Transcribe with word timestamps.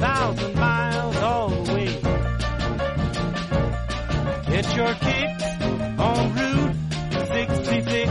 2,000 0.00 0.54
miles 0.54 1.16
away. 1.20 2.00
Get 4.48 4.74
your 4.74 4.94
kicks 4.94 5.44
on 5.98 6.34
Route 6.34 6.74
66. 7.28 8.10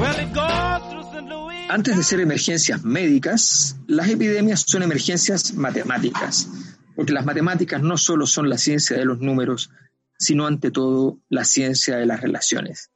Well, 0.00 0.18
it 0.18 0.32
goes 0.32 0.82
through 0.90 1.02
St. 1.12 1.28
Louis. 1.28 1.66
Antes 1.68 1.94
de 1.94 2.02
ser 2.02 2.20
emergencias 2.20 2.84
médicas, 2.84 3.76
las 3.86 4.08
epidemias 4.08 4.64
son 4.66 4.82
emergencias 4.82 5.52
matemáticas, 5.52 6.48
porque 6.96 7.12
las 7.12 7.26
matemáticas 7.26 7.82
no 7.82 7.98
solo 7.98 8.26
son 8.26 8.48
la 8.48 8.56
ciencia 8.56 8.96
de 8.96 9.04
los 9.04 9.18
números, 9.18 9.70
sino 10.18 10.46
ante 10.46 10.70
todo 10.70 11.18
la 11.28 11.44
ciencia 11.44 11.98
de 11.98 12.06
las 12.06 12.22
relaciones. 12.22 12.90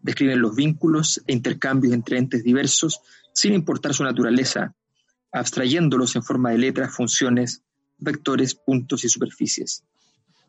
Describen 0.00 0.40
los 0.40 0.56
vínculos 0.56 1.22
e 1.28 1.32
intercambios 1.32 1.94
entre 1.94 2.18
entes 2.18 2.42
diversos 2.42 3.00
sin 3.32 3.54
importar 3.54 3.94
su 3.94 4.02
naturaleza, 4.02 4.74
abstrayéndolos 5.34 6.14
en 6.14 6.22
forma 6.22 6.50
de 6.50 6.58
letras, 6.58 6.94
funciones, 6.94 7.62
vectores, 7.98 8.54
puntos 8.54 9.04
y 9.04 9.08
superficies. 9.08 9.82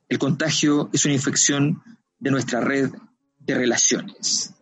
El 0.08 0.20
contagio 0.20 0.90
es 0.94 1.04
una 1.06 1.16
infección 1.16 1.82
de 2.20 2.32
nuestra 2.32 2.62
red 2.62 2.92
de 3.40 3.56
relaciones. 3.56 4.54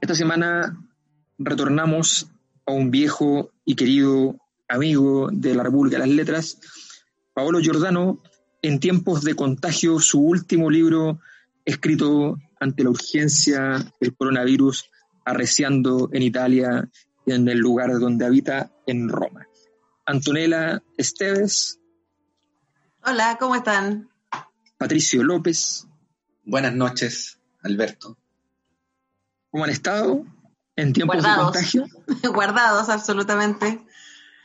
Esta 0.00 0.14
semana 0.14 0.78
retornamos 1.38 2.28
a 2.64 2.72
un 2.72 2.90
viejo 2.90 3.50
y 3.64 3.74
querido 3.74 4.36
amigo 4.68 5.28
de 5.30 5.54
la 5.54 5.62
República 5.62 5.98
de 5.98 6.06
las 6.06 6.16
Letras, 6.16 6.58
Paolo 7.34 7.60
Giordano, 7.60 8.22
en 8.62 8.80
tiempos 8.80 9.22
de 9.22 9.34
contagio, 9.34 10.00
su 10.00 10.20
último 10.20 10.70
libro 10.70 11.20
escrito 11.64 12.38
ante 12.58 12.84
la 12.84 12.90
urgencia 12.90 13.92
del 14.00 14.16
coronavirus, 14.16 14.86
arreciando 15.26 16.08
en 16.12 16.22
Italia 16.22 16.88
en 17.26 17.48
el 17.48 17.58
lugar 17.58 17.98
donde 17.98 18.24
habita, 18.24 18.70
en 18.86 19.08
Roma. 19.08 19.46
Antonella 20.06 20.82
Esteves, 20.96 21.80
Hola, 23.04 23.36
¿cómo 23.38 23.54
están? 23.54 24.08
Patricio 24.78 25.22
López, 25.22 25.86
Buenas 26.44 26.74
noches, 26.74 27.38
Alberto. 27.62 28.16
¿cómo 29.50 29.64
han 29.64 29.70
estado 29.70 30.24
en 30.76 30.92
tiempos 30.92 31.16
Guardados. 31.16 31.52
de 31.52 31.52
contagio? 31.52 31.86
Guardados, 32.32 32.88
absolutamente. 32.88 33.80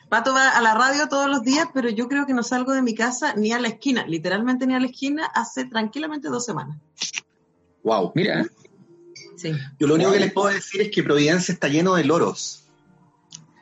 Pato 0.08 0.32
va 0.32 0.50
a 0.50 0.60
la 0.60 0.74
radio 0.74 1.08
todos 1.08 1.28
los 1.28 1.42
días, 1.42 1.68
pero 1.74 1.88
yo 1.90 2.08
creo 2.08 2.26
que 2.26 2.34
no 2.34 2.42
salgo 2.42 2.72
de 2.72 2.82
mi 2.82 2.94
casa 2.94 3.34
ni 3.34 3.52
a 3.52 3.58
la 3.58 3.68
esquina, 3.68 4.06
literalmente 4.06 4.66
ni 4.66 4.74
a 4.74 4.80
la 4.80 4.86
esquina, 4.86 5.26
hace 5.26 5.64
tranquilamente 5.64 6.28
dos 6.28 6.44
semanas. 6.44 6.78
Wow. 7.82 8.12
Mira, 8.14 8.46
Sí. 9.36 9.52
Yo 9.78 9.86
lo 9.88 9.94
único 9.94 10.12
que 10.12 10.20
les 10.20 10.32
puedo 10.32 10.48
decir 10.54 10.82
es 10.82 10.90
que 10.90 11.02
Providencia 11.02 11.52
está 11.52 11.66
lleno 11.68 11.94
de 11.94 12.04
loros. 12.04 12.61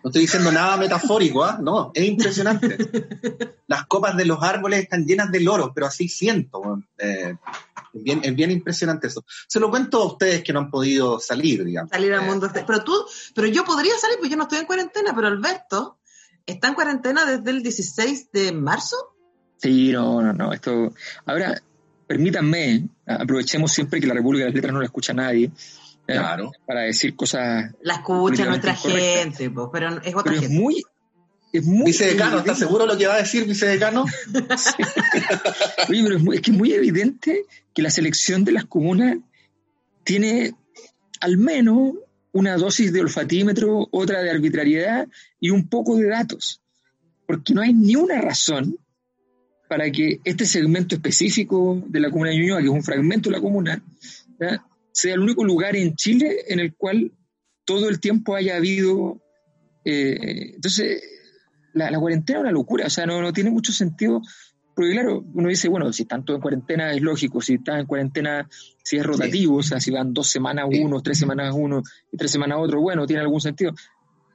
No 0.03 0.09
estoy 0.09 0.23
diciendo 0.23 0.51
nada 0.51 0.77
metafórico, 0.77 1.45
¿ah? 1.45 1.59
No, 1.61 1.91
es 1.95 2.05
impresionante. 2.05 2.79
Las 3.67 3.87
copas 3.87 4.17
de 4.17 4.25
los 4.25 4.43
árboles 4.43 4.81
están 4.81 5.05
llenas 5.05 5.31
de 5.31 5.41
loros, 5.41 5.73
pero 5.75 5.87
así 5.87 6.09
siento. 6.09 6.83
Eh, 6.99 7.35
es, 7.93 8.03
bien, 8.03 8.21
es 8.23 8.35
bien 8.35 8.51
impresionante 8.51 9.09
eso. 9.09 9.25
Se 9.47 9.61
lo 9.61 9.69
cuento 9.69 10.01
a 10.03 10.07
ustedes 10.07 10.43
que 10.43 10.53
no 10.53 10.61
han 10.61 10.71
podido 10.71 11.21
salir, 11.21 11.65
digamos. 11.65 11.91
Salir 11.91 12.15
al 12.15 12.25
Eh, 12.25 12.27
mundo. 12.27 12.51
Pero 12.53 12.83
tú, 12.83 12.95
pero 13.35 13.47
yo 13.47 13.65
podría 13.65 13.97
salir, 13.99 14.17
pues 14.19 14.31
yo 14.31 14.37
no 14.37 14.45
estoy 14.45 14.59
en 14.59 14.67
cuarentena, 14.67 15.13
pero 15.15 15.29
Alberto 15.29 15.99
está 16.47 16.69
en 16.69 16.75
cuarentena 16.75 17.25
desde 17.27 17.51
el 17.51 17.63
16 17.63 18.33
de 18.33 18.53
marzo. 18.53 18.97
sí, 19.59 19.93
no, 19.93 20.23
no, 20.23 20.33
no, 20.33 20.53
esto... 20.55 20.95
Ahora, 21.27 21.61
permítanme, 22.07 22.89
aprovechemos 23.07 23.71
siempre 23.71 24.01
que 24.01 24.07
la 24.07 24.15
República 24.15 24.45
de 24.45 24.51
las 24.51 24.55
Letras 24.55 24.73
no 24.73 24.81
la 24.81 24.87
escucha 24.87 25.13
nadie, 25.13 25.51
¿eh? 26.11 26.19
Claro. 26.19 26.53
para 26.67 26.81
decir 26.83 27.15
cosas... 27.17 27.73
La 27.83 27.95
escucha 27.95 28.45
nuestra 28.47 28.75
gente, 28.75 29.51
pues, 29.51 29.69
pero 29.73 29.89
es 30.03 30.15
otra 30.15 30.23
Pero 30.25 30.35
es 30.37 30.41
gente. 30.43 30.55
muy... 30.61 30.83
Es 31.53 31.65
muy 31.65 31.87
Vicedecano, 31.87 32.39
¿está 32.39 32.53
evidente- 32.53 32.59
seguro 32.61 32.87
lo 32.87 32.97
que 32.97 33.09
va 33.09 33.15
a 33.15 33.19
decir 33.19 33.45
vicedecano? 33.45 34.05
Oye, 35.89 36.03
pero 36.05 36.17
es, 36.17 36.23
muy- 36.23 36.37
es 36.37 36.43
que 36.43 36.51
es 36.53 36.57
muy 36.57 36.73
evidente 36.73 37.45
que 37.75 37.83
la 37.83 37.91
selección 37.91 38.45
de 38.45 38.53
las 38.53 38.67
comunas 38.67 39.17
tiene 40.05 40.55
al 41.21 41.39
menos 41.39 41.95
una 42.33 42.57
dosis 42.57 42.93
de 42.93 43.01
olfatímetro, 43.01 43.89
otra 43.91 44.23
de 44.23 44.31
arbitrariedad 44.31 45.09
y 45.41 45.51
un 45.51 45.69
poco 45.69 45.97
de 45.97 46.07
datos. 46.09 46.61
Porque 47.27 47.53
no 47.53 47.63
hay 47.63 47.73
ni 47.73 47.97
una 47.97 48.21
razón 48.21 48.79
para 49.69 49.91
que 49.91 50.21
este 50.25 50.47
segmento 50.47 50.95
específico 50.95 51.83
de 51.87 52.01
la 52.01 52.11
comuna 52.11 52.31
de 52.31 52.39
Ñuñoa, 52.39 52.59
que 52.61 52.67
es 52.67 52.71
un 52.71 52.83
fragmento 52.85 53.29
de 53.31 53.37
la 53.37 53.43
comuna, 53.43 53.83
¿ya? 54.41 54.65
Sea 54.93 55.15
el 55.15 55.21
único 55.21 55.45
lugar 55.45 55.77
en 55.77 55.95
Chile 55.95 56.45
en 56.49 56.61
el 56.61 56.75
cual 56.75 57.13
todo 57.65 57.89
el 57.89 58.01
tiempo 58.01 58.35
haya 58.35 58.57
habido... 58.57 59.21
eh, 59.85 60.55
entonces, 60.55 61.03
la, 61.73 61.91
la 61.91 61.99
cuarentena 62.01 62.41
es 62.41 62.43
una 62.43 62.53
locura, 62.53 62.87
o 62.87 62.91
sea, 62.91 63.07
no, 63.07 63.21
no 63.23 63.33
tiene 63.33 63.51
mucho 63.51 63.73
sentido 63.73 64.21
porque 64.75 64.93
claro, 64.93 65.23
uno 65.35 65.49
dice, 65.49 65.69
bueno, 65.69 65.93
si 65.93 66.03
están 66.03 66.25
todos 66.25 66.39
en 66.39 66.43
cuarentena 66.43 66.93
es 66.95 67.03
lógico, 67.03 67.41
si 67.43 67.55
están 67.55 67.81
en 67.81 67.87
cuarentena, 67.87 68.49
si 68.83 68.97
es 68.97 69.05
rotativo, 69.05 69.57
o 69.57 69.63
sea, 69.63 69.79
si 69.79 69.91
van 69.91 70.15
dos 70.15 70.29
semanas 70.29 70.65
uno, 70.73 71.03
tres 71.03 71.19
semanas 71.19 71.53
uno 71.55 71.83
y 72.11 72.17
tres 72.17 72.31
semanas 72.31 72.59
otro, 72.61 72.81
bueno, 72.81 73.07
tiene 73.07 73.21
algún 73.21 73.43
sentido. 73.43 73.73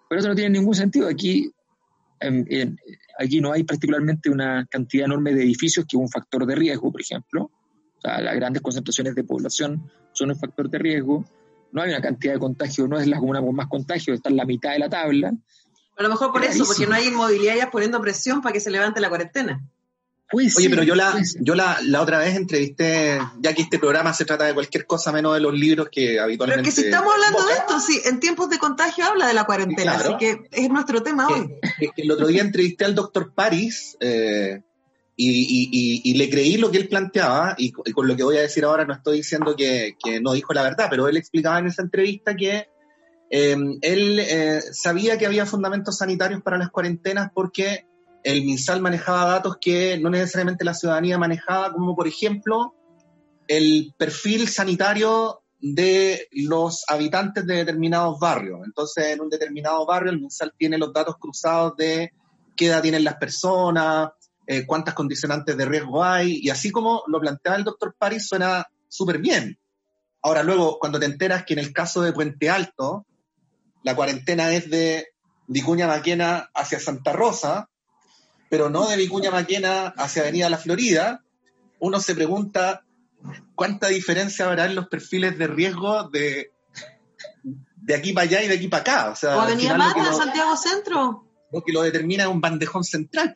Pero 0.08 0.20
eso 0.20 0.28
no 0.30 0.36
tiene 0.36 0.60
ningún 0.60 0.76
sentido. 0.76 1.08
Aquí, 1.08 1.50
en- 2.20 2.46
en- 2.52 2.78
aquí 3.18 3.42
no 3.42 3.54
hay 3.54 3.64
particularmente 3.64 4.30
una 4.30 4.68
cantidad 4.70 5.06
enorme 5.06 5.34
de 5.34 5.42
edificios 5.42 5.86
que 5.90 5.98
es 5.98 6.02
un 6.02 6.10
factor 6.10 6.46
de 6.46 6.54
riesgo, 6.54 6.92
por 6.92 7.02
ejemplo. 7.02 7.50
O 7.98 8.02
sea, 8.02 8.22
las 8.22 8.36
grandes 8.36 8.62
concentraciones 8.62 9.16
de 9.16 9.24
población 9.24 9.90
son 10.16 10.32
un 10.32 10.40
factor 10.40 10.70
de 10.70 10.78
riesgo. 10.80 11.24
No 11.72 11.82
hay 11.82 11.90
una 11.90 12.02
cantidad 12.02 12.34
de 12.34 12.40
contagio, 12.40 12.88
no 12.88 12.98
es 13.00 13.06
la 13.08 13.20
comuna 13.20 13.42
con 13.42 13.54
más 13.56 13.68
contagio, 13.68 14.14
está 14.14 14.30
en 14.30 14.38
la 14.38 14.46
mitad 14.46 14.72
de 14.72 14.80
la 14.80 14.90
tabla. 14.90 15.34
A 15.98 16.04
lo 16.04 16.10
mejor 16.10 16.32
por 16.32 16.44
eso, 16.44 16.66
porque 16.66 16.88
no 16.88 16.96
hay 16.96 17.08
inmobiliarias 17.08 17.70
poniendo 17.70 18.02
presión 18.02 18.42
para 18.42 18.54
que 18.54 18.60
se 18.60 18.72
levante 18.72 19.00
la 19.02 19.10
cuarentena. 19.10 19.62
Puede 20.32 20.50
Oye, 20.58 20.70
pero 20.72 20.82
yo 20.84 20.96
la, 20.96 21.12
puede 21.12 21.26
ser. 21.26 21.42
yo 21.44 21.54
la, 21.54 21.78
la 21.84 22.02
otra 22.02 22.18
vez 22.18 22.36
entrevisté, 22.36 23.20
ya 23.40 23.54
que 23.54 23.62
este 23.62 23.78
programa 23.78 24.12
se 24.12 24.26
trata 24.26 24.46
de 24.46 24.54
cualquier 24.56 24.88
cosa 24.88 25.12
menos 25.12 25.36
de 25.36 25.40
los 25.40 25.54
libros 25.54 25.88
que 25.92 26.20
habitualmente... 26.20 26.62
Pero 26.64 26.70
es 26.70 26.76
que 26.76 26.82
si 26.82 26.88
estamos 26.88 27.14
hablando 27.14 27.46
de 27.46 27.54
esto, 27.54 27.80
sí, 27.80 28.02
en 28.06 28.20
tiempos 28.20 28.50
de 28.50 28.58
contagio 28.58 29.06
habla 29.06 29.28
de 29.28 29.34
la 29.36 29.46
cuarentena, 29.46 29.94
Claro. 29.94 30.16
así 30.16 30.18
que 30.18 30.48
es 30.52 30.70
nuestro 30.70 31.04
tema 31.04 31.28
hoy. 31.28 31.48
que- 31.80 31.90
que 31.96 32.02
el 32.02 32.12
otro 32.12 32.26
día 32.28 32.42
entrevisté 32.42 32.86
al 32.86 32.96
doctor 32.96 33.34
Paris 33.36 33.96
eh, 34.00 34.64
y, 35.18 35.30
y- 35.30 35.70
y- 35.72 36.02
y 36.12 36.14
le 36.16 36.30
creí 36.30 36.58
lo 36.58 36.70
que 36.72 36.78
él 36.78 36.88
planteaba, 36.90 37.56
y, 37.58 37.72
co- 37.72 37.84
y 37.86 37.92
con 37.92 38.08
lo 38.08 38.16
que 38.16 38.24
voy 38.24 38.38
a 38.38 38.42
decir 38.42 38.66
ahora 38.66 38.86
no 38.86 38.94
estoy 38.94 39.18
diciendo 39.18 39.56
que, 39.56 39.96
que 40.04 40.20
no 40.20 40.34
dijo 40.34 40.54
la 40.54 40.64
verdad, 40.64 40.88
pero 40.90 41.08
él 41.08 41.18
explicaba 41.18 41.60
en 41.60 41.68
esa 41.68 41.82
entrevista 41.82 42.36
que 42.36 42.68
eh, 43.30 43.56
él 43.82 44.20
eh, 44.20 44.62
sabía 44.72 45.18
que 45.18 45.26
había 45.26 45.46
fundamentos 45.46 45.98
sanitarios 45.98 46.42
para 46.42 46.58
las 46.58 46.70
cuarentenas 46.70 47.32
porque 47.34 47.86
el 48.24 48.44
MinSal 48.44 48.82
manejaba 48.82 49.26
datos 49.26 49.58
que 49.60 49.98
no 50.00 50.10
necesariamente 50.10 50.66
la 50.66 50.74
ciudadanía 50.74 51.18
manejaba, 51.18 51.72
como 51.72 51.96
por 51.96 52.08
ejemplo 52.08 52.74
el 53.48 53.94
perfil 53.98 54.48
sanitario 54.48 55.42
de 55.62 56.28
los 56.32 56.84
habitantes 56.88 57.46
de 57.46 57.56
determinados 57.58 58.20
barrios. 58.20 58.60
Entonces, 58.66 59.06
en 59.08 59.22
un 59.22 59.30
determinado 59.30 59.86
barrio, 59.86 60.12
el 60.12 60.20
MinSal 60.20 60.54
tiene 60.58 60.78
los 60.78 60.92
datos 60.92 61.16
cruzados 61.20 61.76
de 61.78 62.12
qué 62.56 62.68
edad 62.68 62.82
tienen 62.82 63.04
las 63.04 63.16
personas, 63.16 64.10
eh, 64.48 64.66
cuántas 64.66 64.94
condicionantes 64.94 65.58
de 65.58 65.66
riesgo 65.66 66.04
hay, 66.04 66.40
y 66.42 66.50
así 66.50 66.72
como 66.72 67.04
lo 67.08 67.20
planteaba 67.20 67.58
el 67.58 67.64
doctor 67.64 67.96
Paris, 67.98 68.28
suena 68.28 68.68
súper 68.88 69.20
bien. 69.20 69.60
Ahora, 70.22 70.44
luego, 70.44 70.80
cuando 70.80 71.00
te 71.00 71.06
enteras 71.06 71.46
que 71.46 71.54
en 71.54 71.60
el 71.60 71.74
caso 71.74 72.02
de 72.02 72.14
Puente 72.14 72.50
Alto, 72.50 73.06
la 73.84 73.96
cuarentena 73.96 74.54
es 74.54 74.70
de 74.70 75.08
Vicuña 75.48 75.88
Maquena 75.88 76.50
hacia 76.54 76.80
Santa 76.80 77.14
Rosa, 77.14 77.70
pero 78.50 78.70
no 78.70 78.88
de 78.88 78.98
Vicuña 78.98 79.32
Maquena 79.32 79.88
hacia 79.98 80.24
Avenida 80.24 80.50
La 80.50 80.58
Florida, 80.58 81.24
uno 81.80 82.00
se 82.00 82.16
pregunta 82.16 82.84
cuánta 83.54 83.88
diferencia 83.88 84.46
habrá 84.46 84.66
en 84.66 84.76
los 84.76 84.88
perfiles 84.88 85.38
de 85.38 85.48
riesgo 85.48 86.10
de, 86.10 86.52
de 87.76 87.96
aquí 87.96 88.14
para 88.14 88.26
allá 88.26 88.44
y 88.44 88.48
de 88.48 88.56
aquí 88.56 88.68
para 88.68 88.82
acá. 88.82 89.10
O, 89.12 89.16
sea, 89.16 89.38
¿O 89.38 89.42
al 89.42 89.48
Avenida 89.54 89.78
Mata 89.78 90.14
Santiago 90.14 90.56
Centro? 90.58 91.26
lo 91.52 91.64
que 91.64 91.72
lo 91.72 91.84
determina 91.84 92.24
es 92.24 92.30
un 92.30 92.42
bandejón 92.42 92.84
central. 92.84 93.36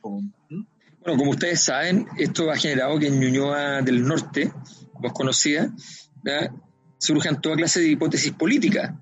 ¿Mm? 0.49 0.61
Bueno, 1.09 1.21
como 1.21 1.31
ustedes 1.31 1.61
saben, 1.61 2.05
esto 2.19 2.51
ha 2.51 2.55
generado 2.55 2.99
que 2.99 3.07
en 3.07 3.19
Ñuñoa 3.19 3.81
del 3.81 4.03
Norte, 4.05 4.53
más 5.01 5.11
conocida, 5.11 5.73
surjan 6.99 7.41
toda 7.41 7.55
clase 7.55 7.79
de 7.79 7.87
hipótesis 7.87 8.31
políticas, 8.33 8.93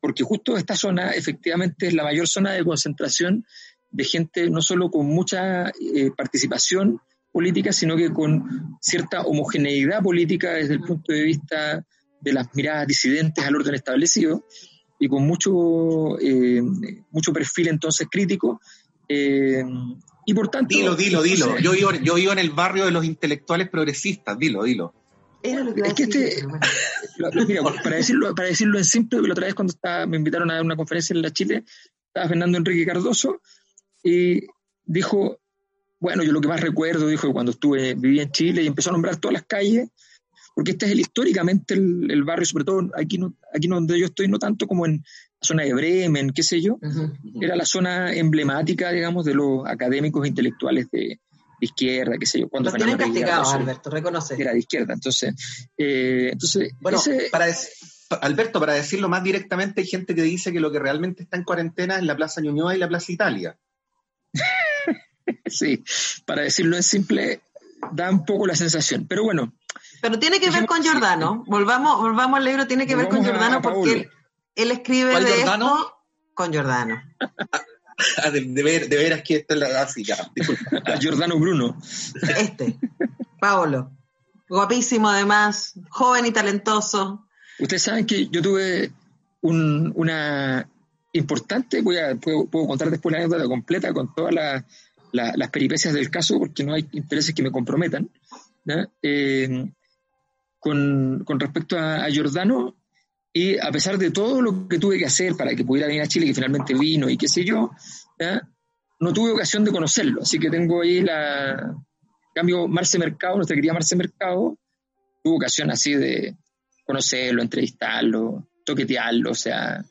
porque 0.00 0.22
justo 0.22 0.56
esta 0.56 0.76
zona 0.76 1.10
efectivamente 1.10 1.88
es 1.88 1.94
la 1.94 2.04
mayor 2.04 2.28
zona 2.28 2.52
de 2.52 2.62
concentración 2.62 3.44
de 3.90 4.04
gente 4.04 4.48
no 4.48 4.62
solo 4.62 4.92
con 4.92 5.06
mucha 5.06 5.70
eh, 5.70 6.12
participación 6.16 7.00
política, 7.32 7.72
sino 7.72 7.96
que 7.96 8.12
con 8.12 8.76
cierta 8.80 9.22
homogeneidad 9.22 10.04
política 10.04 10.52
desde 10.52 10.74
el 10.74 10.82
punto 10.82 11.12
de 11.12 11.22
vista 11.24 11.84
de 12.20 12.32
las 12.32 12.46
miradas 12.54 12.86
disidentes 12.86 13.44
al 13.44 13.56
orden 13.56 13.74
establecido 13.74 14.46
y 15.00 15.08
con 15.08 15.26
mucho, 15.26 16.16
eh, 16.20 16.62
mucho 17.10 17.32
perfil 17.32 17.66
entonces 17.70 18.06
crítico. 18.08 18.60
eh, 19.08 19.64
y 20.24 20.34
por 20.34 20.48
tanto, 20.48 20.74
Dilo, 20.74 20.94
dilo, 20.94 21.22
dilo. 21.22 21.58
Yo 21.58 21.72
vivo, 21.72 21.92
yo 21.92 22.14
vivo 22.14 22.32
en 22.32 22.38
el 22.38 22.50
barrio 22.50 22.84
de 22.84 22.92
los 22.92 23.04
intelectuales 23.04 23.68
progresistas. 23.68 24.38
Dilo, 24.38 24.62
dilo. 24.64 24.94
Era 25.42 25.64
lo 25.64 25.74
que 25.74 25.80
Es 25.80 25.94
que 25.94 26.02
este- 26.04 26.46
mira, 27.48 27.62
para 27.62 27.96
decirlo, 27.96 28.34
para 28.34 28.48
decirlo 28.48 28.78
en 28.78 28.84
simple, 28.84 29.20
la 29.22 29.32
otra 29.32 29.46
vez 29.46 29.54
cuando 29.54 29.72
estaba, 29.72 30.06
me 30.06 30.16
invitaron 30.16 30.50
a 30.50 30.54
dar 30.54 30.62
una 30.64 30.76
conferencia 30.76 31.14
en 31.14 31.22
la 31.22 31.32
Chile, 31.32 31.64
estaba 32.06 32.28
Fernando 32.28 32.58
Enrique 32.58 32.86
Cardoso 32.86 33.40
y 34.04 34.46
dijo, 34.84 35.40
bueno, 35.98 36.22
yo 36.22 36.32
lo 36.32 36.40
que 36.40 36.48
más 36.48 36.60
recuerdo, 36.60 37.08
dijo, 37.08 37.32
cuando 37.32 37.50
estuve, 37.52 37.94
viví 37.94 38.20
en 38.20 38.30
Chile 38.30 38.62
y 38.62 38.66
empezó 38.68 38.90
a 38.90 38.92
nombrar 38.92 39.16
todas 39.16 39.32
las 39.34 39.44
calles, 39.44 39.88
porque 40.54 40.72
este 40.72 40.86
es 40.86 40.92
el, 40.92 41.00
históricamente 41.00 41.74
el, 41.74 42.08
el 42.10 42.22
barrio, 42.24 42.46
sobre 42.46 42.64
todo 42.64 42.90
aquí, 42.96 43.18
no, 43.18 43.34
aquí 43.52 43.66
donde 43.66 43.98
yo 43.98 44.06
estoy, 44.06 44.28
no 44.28 44.38
tanto 44.38 44.66
como 44.68 44.86
en 44.86 45.04
zona 45.42 45.64
de 45.64 45.74
Bremen, 45.74 46.30
qué 46.30 46.42
sé 46.42 46.60
yo, 46.60 46.78
era 47.40 47.56
la 47.56 47.64
zona 47.66 48.12
emblemática, 48.14 48.90
digamos, 48.90 49.24
de 49.24 49.34
los 49.34 49.66
académicos 49.66 50.26
intelectuales 50.26 50.88
de, 50.90 51.00
de 51.00 51.18
izquierda, 51.60 52.14
qué 52.18 52.26
sé 52.26 52.40
yo, 52.40 52.48
cuando 52.48 52.70
Los 52.70 52.76
tienen 52.78 52.96
castigados, 52.96 53.52
Alberto, 53.52 53.90
reconoce. 53.90 54.34
era 54.40 54.52
de 54.52 54.58
izquierda. 54.60 54.94
Entonces, 54.94 55.34
eh, 55.76 56.30
entonces 56.32 56.72
Bueno, 56.80 56.98
ese- 56.98 57.28
para 57.30 57.46
Alberto, 58.20 58.60
para 58.60 58.74
decirlo 58.74 59.08
más 59.08 59.24
directamente, 59.24 59.80
hay 59.80 59.86
gente 59.86 60.14
que 60.14 60.22
dice 60.22 60.52
que 60.52 60.60
lo 60.60 60.70
que 60.70 60.78
realmente 60.78 61.22
está 61.22 61.36
en 61.38 61.44
cuarentena 61.44 61.96
es 61.96 62.02
la 62.04 62.14
Plaza 62.16 62.40
Ñuñoa 62.40 62.74
y 62.74 62.78
la 62.78 62.88
Plaza 62.88 63.10
Italia. 63.12 63.58
Sí, 65.46 65.84
para 66.24 66.42
decirlo 66.42 66.76
en 66.76 66.82
simple, 66.82 67.42
da 67.92 68.10
un 68.10 68.24
poco 68.24 68.46
la 68.46 68.54
sensación. 68.56 69.06
Pero 69.06 69.24
bueno, 69.24 69.52
Pero 70.00 70.18
tiene 70.18 70.40
que 70.40 70.50
ver 70.50 70.66
con. 70.66 70.82
Giordano. 70.82 71.44
Volvamos, 71.46 72.00
volvamos 72.00 72.38
al 72.38 72.44
libro, 72.44 72.66
tiene 72.66 72.86
que 72.86 72.96
ver 72.96 73.08
con 73.08 73.22
Giordano 73.22 73.60
porque 73.60 73.92
él, 73.92 74.10
él 74.54 74.70
escribe 74.70 75.12
¿Cuál 75.12 75.24
de 75.24 75.32
Giordano? 75.32 75.66
esto 75.78 75.96
con 76.34 76.52
Giordano. 76.52 77.02
Ah, 78.24 78.30
de, 78.30 78.40
de 78.40 78.62
ver- 78.62 78.88
de 78.88 78.96
veras 78.96 79.22
que 79.22 79.36
esta 79.36 79.54
es 79.54 79.60
la 79.60 79.82
así, 79.82 80.02
ya, 80.04 80.16
disculpa. 80.34 80.82
a 80.84 80.96
Giordano 81.00 81.38
Bruno, 81.38 81.76
Este, 82.38 82.76
Paolo. 83.40 83.90
Guapísimo 84.48 85.08
además, 85.08 85.74
joven 85.90 86.26
y 86.26 86.30
talentoso. 86.32 87.26
ustedes 87.58 87.82
saben 87.82 88.04
que 88.06 88.28
yo 88.28 88.42
tuve 88.42 88.92
un- 89.42 89.92
una 89.96 90.68
importante, 91.12 91.80
voy 91.82 91.98
a, 91.98 92.14
puedo, 92.16 92.46
puedo 92.46 92.66
contar 92.66 92.90
después 92.90 93.12
la 93.12 93.18
anécdota 93.18 93.44
completa 93.46 93.92
con 93.92 94.14
todas 94.14 94.32
la- 94.34 94.64
la- 95.12 95.32
las 95.36 95.50
peripecias 95.50 95.92
del 95.94 96.10
caso, 96.10 96.38
porque 96.38 96.64
no 96.64 96.74
hay 96.74 96.88
intereses 96.92 97.34
que 97.34 97.42
me 97.42 97.50
comprometan. 97.52 98.10
Eh, 99.02 99.70
con, 100.58 101.22
con 101.24 101.40
respecto 101.40 101.76
a, 101.78 102.04
a 102.04 102.08
Giordano, 102.10 102.76
y 103.32 103.58
a 103.58 103.70
pesar 103.70 103.96
de 103.96 104.10
todo 104.10 104.42
lo 104.42 104.68
que 104.68 104.78
tuve 104.78 104.98
que 104.98 105.06
hacer 105.06 105.34
para 105.36 105.54
que 105.54 105.64
pudiera 105.64 105.88
venir 105.88 106.02
a 106.02 106.06
Chile, 106.06 106.26
que 106.26 106.34
finalmente 106.34 106.74
vino 106.74 107.08
y 107.08 107.16
qué 107.16 107.28
sé 107.28 107.44
yo, 107.44 107.70
no 109.00 109.12
tuve 109.12 109.32
ocasión 109.32 109.64
de 109.64 109.72
conocerlo. 109.72 110.22
Así 110.22 110.38
que 110.38 110.50
tengo 110.50 110.82
ahí 110.82 111.00
la. 111.00 111.52
en 111.52 112.32
cambio, 112.34 112.68
Marce 112.68 112.98
Mercado, 112.98 113.36
nuestra 113.36 113.56
querida 113.56 113.72
Marce 113.72 113.96
Mercado, 113.96 114.58
tuvo 115.22 115.36
ocasión 115.36 115.70
así 115.70 115.94
de 115.94 116.36
conocerlo, 116.84 117.42
entrevistarlo, 117.42 118.48
toquetearlo, 118.66 119.30
o 119.30 119.34
sea, 119.34 119.82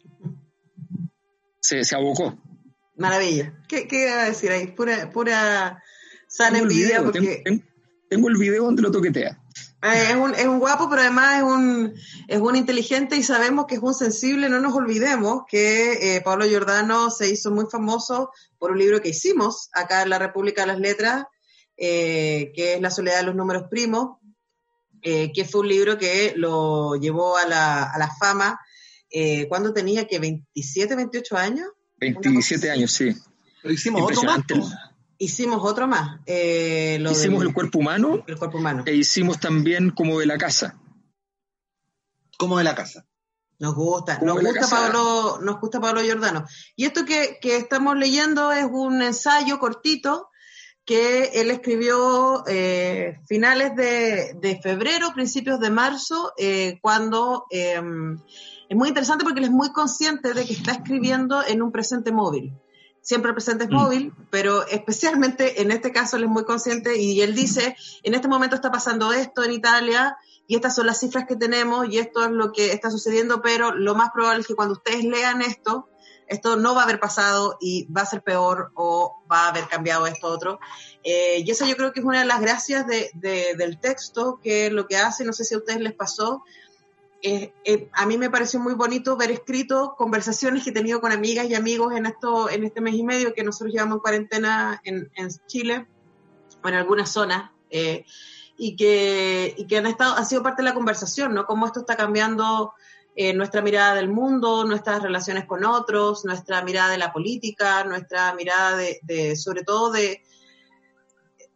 se, 1.59 1.83
se 1.83 1.95
abocó. 1.95 2.39
Maravilla. 2.95 3.53
¿Qué, 3.67 3.87
qué 3.87 4.03
iba 4.03 4.21
a 4.21 4.25
decir 4.25 4.51
ahí? 4.51 4.67
Pura, 4.67 5.09
pura 5.09 5.81
sana 6.27 6.59
Tengo 6.59 6.69
envidia 6.69 6.99
video, 6.99 7.03
porque 7.03 7.41
tengo, 7.44 7.63
tengo 8.07 8.29
el 8.29 8.37
video 8.37 8.65
donde 8.65 8.81
lo 8.83 8.91
toquetea. 8.91 9.40
Eh, 9.83 10.07
es, 10.10 10.16
un, 10.16 10.36
es 10.36 10.45
un 10.45 10.60
guapo, 10.60 10.89
pero 10.89 11.01
además 11.01 11.38
es 11.38 11.44
un, 11.44 11.94
es 12.28 12.39
un 12.39 12.56
inteligente 12.56 13.16
y 13.16 13.24
sabemos 13.24 13.66
que 13.66 13.75
es 13.75 13.81
un 13.81 13.94
sensible. 13.94 14.50
No 14.50 14.60
nos 14.60 14.74
olvidemos 14.74 15.44
que 15.48 16.16
eh, 16.16 16.22
Pablo 16.22 16.45
Giordano 16.45 17.10
se 17.10 17.30
hizo 17.30 17.51
muy 17.51 17.66
famoso 17.72 18.31
por 18.57 18.72
un 18.72 18.80
libro 18.80 19.01
que 19.01 19.10
hicimos 19.10 19.69
acá 19.74 20.04
en 20.04 20.10
la 20.10 20.19
República 20.19 20.62
de 20.62 20.68
las 20.68 20.80
Letras, 20.80 21.25
eh, 21.78 22.51
que 22.56 22.75
es 22.75 22.81
La 22.81 22.92
soledad 22.92 23.18
de 23.18 23.24
los 23.24 23.36
números 23.36 23.63
primos, 23.69 24.18
eh, 25.01 25.31
que 25.33 25.45
fue 25.45 25.62
un 25.62 25.69
libro 25.69 25.98
que 25.98 26.33
lo 26.36 26.95
llevó 26.95 27.38
a 27.38 27.48
la, 27.48 27.83
a 27.83 27.98
la 27.98 28.13
fama 28.16 28.60
eh, 29.10 29.48
cuando 29.48 29.74
tenía 29.74 30.07
que 30.07 30.19
27, 30.19 30.95
28 30.95 31.38
años. 31.38 31.68
27 32.00 32.69
años, 32.69 32.94
sí. 32.94 33.16
Pero 33.62 33.74
hicimos 33.74 34.01
otro 34.04 34.24
más. 34.24 34.42
Hicimos 35.23 35.59
otro 35.63 35.88
más. 35.88 36.19
eh, 36.25 36.97
lo 37.00 37.12
Hicimos 37.12 37.39
del- 37.41 37.50
el 37.50 37.53
cuerpo 37.53 37.77
humano 37.77 38.23
el 38.25 38.38
cuerpo 38.38 38.57
humano. 38.57 38.83
e 38.88 38.95
hicimos 38.95 39.39
también 39.39 39.91
como 39.91 40.19
de 40.19 40.25
la 40.25 40.38
casa. 40.38 40.79
Como 42.38 42.57
de 42.57 42.63
la 42.63 42.73
casa. 42.73 43.06
Nos 43.59 43.75
gusta, 43.75 44.18
Como 44.18 44.33
nos 44.33 44.44
gusta. 44.44 44.68
Pablo, 44.68 45.39
nos 45.44 45.59
gusta 45.59 45.79
Pablo 45.79 46.01
Giordano. 46.01 46.45
Y 46.75 46.85
esto 46.85 47.06
que, 47.06 47.38
que 47.39 47.57
estamos 47.57 47.95
leyendo 47.95 48.51
es 48.51 48.65
un 48.65 49.01
ensayo 49.03 49.59
cortito 49.59 50.29
que 50.83 51.25
él 51.35 51.51
escribió 51.51 52.44
eh, 52.47 53.19
finales 53.27 53.75
de, 53.75 54.33
de 54.41 54.59
febrero, 54.59 55.13
principios 55.13 55.59
de 55.59 55.69
marzo, 55.69 56.33
eh, 56.39 56.79
cuando 56.81 57.45
eh, 57.51 57.79
es 58.68 58.75
muy 58.75 58.88
interesante 58.88 59.23
porque 59.23 59.39
él 59.41 59.45
es 59.45 59.51
muy 59.51 59.71
consciente 59.71 60.33
de 60.33 60.44
que 60.45 60.53
está 60.53 60.71
escribiendo 60.71 61.44
en 61.45 61.62
un 61.62 61.71
presente 61.71 62.12
móvil. 62.12 62.51
Siempre 63.01 63.33
presente 63.33 63.63
es 63.65 63.69
Mm. 63.69 63.74
móvil, 63.74 64.13
pero 64.30 64.66
especialmente 64.68 65.61
en 65.61 65.71
este 65.71 65.92
caso 65.92 66.18
él 66.18 66.23
es 66.25 66.30
muy 66.30 66.45
consciente 66.45 66.97
y 67.02 67.21
él 67.21 67.33
dice, 67.35 67.75
en 68.04 68.14
este 68.14 68.28
momento 68.28 68.56
está 68.56 68.71
pasando 68.71 69.11
esto 69.11 69.44
en 69.44 69.52
Italia 69.54 70.18
y 70.47 70.56
estas 70.56 70.75
son 70.75 70.85
las 70.85 70.99
cifras 70.99 71.25
que 71.28 71.35
tenemos 71.35 71.87
y 71.90 71.97
esto 71.97 72.23
es 72.23 72.30
lo 72.31 72.52
que 72.52 72.71
está 72.73 72.92
sucediendo, 72.92 73.42
pero 73.42 73.73
lo 73.73 73.95
más 73.95 74.09
probable 74.11 74.42
es 74.42 74.47
que 74.47 74.56
cuando 74.56 74.73
ustedes 74.73 75.04
lean 75.04 75.42
esto, 75.42 75.87
esto 76.28 76.56
no 76.56 76.75
va 76.75 76.81
a 76.81 76.83
haber 76.85 76.99
pasado 76.99 77.57
y 77.59 77.92
va 77.92 78.02
a 78.02 78.06
ser 78.06 78.21
peor 78.21 78.71
o 78.75 79.21
va 79.30 79.45
a 79.45 79.49
haber 79.49 79.68
cambiado 79.68 80.07
esto 80.07 80.28
otro. 80.28 80.59
Eh, 81.04 81.44
y 81.45 81.52
eso 81.52 81.66
yo 81.66 81.75
creo 81.75 81.92
que 81.92 81.99
es 82.02 82.06
una 82.06 82.19
de 82.19 82.25
las 82.25 82.40
gracias 82.40 82.85
de- 82.87 83.09
de- 83.16 83.56
del 83.57 83.80
texto, 83.80 84.40
que 84.42 84.69
lo 84.69 84.87
que 84.87 84.95
hace, 84.97 85.25
no 85.25 85.33
sé 85.33 85.44
si 85.44 85.56
a 85.56 85.57
ustedes 85.57 85.81
les 85.81 85.94
pasó, 85.94 86.44
eh, 87.21 87.54
eh, 87.63 87.90
a 87.94 88.06
mí 88.06 88.18
me 88.18 88.30
pareció 88.30 88.59
muy 88.59 88.73
bonito 88.73 89.16
ver 89.18 89.31
escrito 89.31 89.95
conversaciones 89.97 90.63
que 90.63 90.71
he 90.71 90.73
tenido 90.73 91.01
con 91.01 91.11
amigas 91.11 91.47
y 91.49 91.56
amigos 91.56 91.94
en, 91.95 92.06
esto, 92.06 92.49
en 92.49 92.63
este 92.63 92.81
mes 92.81 92.95
y 92.95 93.04
medio 93.04 93.33
que 93.33 93.44
nosotros 93.44 93.73
llevamos 93.73 93.97
en 93.97 94.01
cuarentena 94.01 94.81
en, 94.83 95.11
en 95.16 95.30
Chile 95.47 95.87
o 96.63 96.68
en 96.68 96.73
algunas 96.75 97.09
zonas. 97.09 97.51
eh, 97.69 98.06
y 98.57 98.75
que, 98.75 99.56
y 99.57 99.66
que 99.66 99.78
han 99.78 99.87
estado, 99.87 100.16
ha 100.16 100.23
sido 100.23 100.44
parte 100.44 100.61
de 100.61 100.69
la 100.69 100.75
conversación, 100.75 101.33
¿no? 101.33 101.47
Cómo 101.47 101.66
esto 101.66 101.80
está 101.80 101.95
cambiando 101.95 102.73
eh, 103.16 103.33
nuestra 103.33 103.63
mirada 103.63 103.95
del 103.95 104.07
mundo, 104.07 104.66
nuestras 104.66 105.01
relaciones 105.01 105.45
con 105.45 105.66
otros, 105.66 106.25
nuestra 106.25 106.61
mirada 106.63 106.92
de 106.92 106.99
la 106.99 107.11
política, 107.11 107.83
nuestra 107.85 108.35
mirada 108.35 108.78
de, 108.78 108.99
de 109.01 109.35
sobre 109.35 109.63
todo 109.63 109.92
de, 109.92 110.21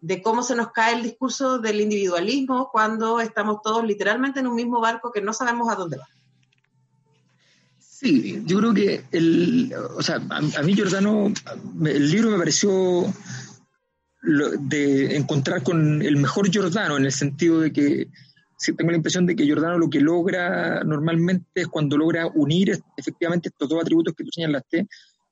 de 0.06 0.22
cómo 0.22 0.44
se 0.44 0.56
nos 0.56 0.72
cae 0.72 0.96
el 0.96 1.02
discurso 1.02 1.58
del 1.58 1.82
individualismo 1.82 2.70
cuando 2.72 3.20
estamos 3.20 3.64
todos 3.64 3.84
literalmente 3.84 4.40
en 4.40 4.46
un 4.46 4.56
mismo 4.56 4.80
barco 4.80 5.12
que 5.12 5.20
no 5.20 5.34
sabemos 5.34 5.68
a 5.68 5.76
dónde 5.76 5.98
va. 5.98 6.08
Sí, 7.80 8.44
yo 8.46 8.60
creo 8.60 8.74
que 8.76 9.04
el, 9.12 9.74
o 9.98 10.04
sea, 10.04 10.22
a, 10.30 10.62
mí 10.62 10.76
Giordano, 10.76 11.34
el 11.86 12.12
libro 12.12 12.30
me 12.30 12.38
pareció 12.38 13.12
de 14.22 15.16
encontrar 15.16 15.64
con 15.64 16.04
el 16.04 16.18
mejor 16.18 16.52
Giordano 16.52 16.98
en 16.98 17.06
el 17.06 17.12
sentido 17.12 17.62
de 17.62 17.74
que 17.74 18.08
sí, 18.60 18.74
tengo 18.74 18.92
la 18.92 18.98
impresión 18.98 19.26
de 19.26 19.36
que 19.36 19.46
Giordano 19.46 19.80
lo 19.80 19.90
que 19.90 20.02
logra 20.02 20.84
normalmente 20.84 21.62
es 21.62 21.68
cuando 21.68 21.98
logra 21.98 22.28
unir 22.28 22.80
efectivamente 22.96 23.50
estos 23.50 23.70
dos 23.70 23.82
atributos 23.82 24.14
que 24.14 24.24
tú 24.24 24.30
señalaste, 24.32 24.88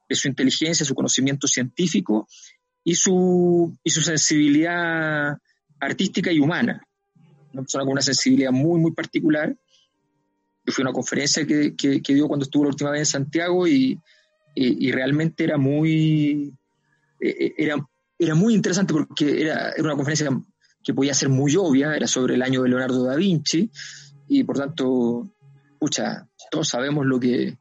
de 0.09 0.15
su 0.15 0.27
inteligencia, 0.27 0.83
su 0.83 0.95
conocimiento 0.95 1.47
científico 1.47 2.27
y 2.83 2.95
su, 2.95 3.77
y 3.83 3.89
su 3.89 4.01
sensibilidad 4.01 5.37
artística 5.79 6.31
y 6.31 6.39
humana. 6.39 6.81
Una 7.53 7.61
persona 7.61 7.83
con 7.83 7.93
una 7.93 8.01
sensibilidad 8.01 8.51
muy, 8.51 8.79
muy 8.79 8.91
particular. 8.91 9.55
Yo 10.65 10.73
fui 10.73 10.81
a 10.83 10.87
una 10.87 10.93
conferencia 10.93 11.45
que, 11.45 11.75
que- 11.75 12.01
que 12.01 12.13
dio 12.13 12.27
cuando 12.27 12.43
estuvo 12.43 12.63
la 12.63 12.69
última 12.69 12.91
vez 12.91 13.01
en 13.01 13.05
Santiago 13.05 13.67
y, 13.67 13.99
y, 14.55 14.91
realmente 14.91 15.43
era 15.43 15.57
muy, 15.57 16.53
eh, 17.19 17.53
era, 17.57 17.75
era 18.17 18.35
muy 18.35 18.53
interesante 18.53 18.93
porque 18.93 19.41
era, 19.41 19.71
era 19.71 19.83
una 19.83 19.95
conferencia 19.95 20.29
que 20.83 20.93
podía 20.93 21.13
ser 21.13 21.29
muy 21.29 21.55
obvia, 21.55 21.95
era 21.95 22.07
sobre 22.07 22.35
el 22.35 22.41
año 22.41 22.61
de 22.61 22.69
Leonardo 22.69 23.03
da 23.03 23.15
Vinci, 23.15 23.71
y 24.27 24.43
por 24.43 24.57
tanto, 24.57 25.33
pucha, 25.79 26.27
todos 26.51 26.67
sabemos 26.67 27.05
lo 27.05 27.19
que... 27.19 27.57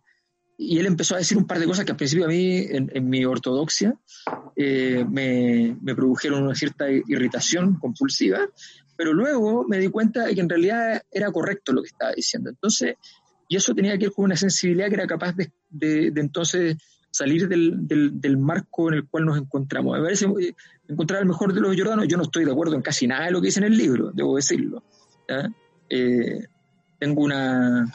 Y 0.64 0.78
él 0.78 0.86
empezó 0.86 1.14
a 1.14 1.18
decir 1.18 1.36
un 1.36 1.46
par 1.46 1.58
de 1.58 1.66
cosas 1.66 1.84
que 1.84 1.92
al 1.92 1.96
principio 1.96 2.24
a 2.24 2.28
mí, 2.28 2.66
en, 2.68 3.08
mi 3.08 3.24
ortodoxia, 3.24 3.94
eh, 4.56 5.04
me, 5.08 5.76
me, 5.80 5.94
produjeron 5.94 6.44
una 6.44 6.54
cierta 6.54 6.90
irritación 6.90 7.78
compulsiva, 7.78 8.38
pero 8.96 9.12
luego 9.12 9.66
me 9.68 9.78
di 9.78 9.88
cuenta 9.88 10.24
de 10.26 10.34
que 10.34 10.40
en 10.40 10.48
realidad 10.48 11.02
era 11.10 11.30
correcto 11.32 11.72
lo 11.72 11.82
que 11.82 11.88
estaba 11.88 12.12
diciendo. 12.12 12.50
Entonces, 12.50 12.96
y 13.48 13.56
eso 13.56 13.74
tenía 13.74 13.98
que 13.98 14.06
ver 14.06 14.12
con 14.12 14.24
una 14.24 14.36
sensibilidad 14.36 14.88
que 14.88 14.94
era 14.94 15.06
capaz 15.06 15.34
de, 15.36 15.52
de, 15.68 16.12
entonces 16.16 16.76
salir 17.10 17.48
del, 17.48 17.86
del, 17.86 18.18
del, 18.18 18.38
marco 18.38 18.88
en 18.88 18.94
el 18.94 19.06
cual 19.06 19.26
nos 19.26 19.36
encontramos. 19.36 19.98
Me 19.98 20.04
parece 20.04 20.24
eh, 20.24 20.54
encontrar 20.88 21.20
el 21.20 21.28
mejor 21.28 21.52
de 21.52 21.60
los 21.60 21.76
jordanos. 21.76 22.06
Yo 22.08 22.16
no 22.16 22.22
estoy 22.22 22.46
de 22.46 22.52
acuerdo 22.52 22.76
en 22.76 22.82
casi 22.82 23.06
nada 23.06 23.26
de 23.26 23.30
lo 23.32 23.40
que 23.40 23.48
dice 23.48 23.60
en 23.60 23.66
el 23.66 23.76
libro, 23.76 24.10
debo 24.14 24.36
decirlo. 24.36 24.82
Eh, 25.90 26.46
tengo 26.98 27.22
una. 27.22 27.92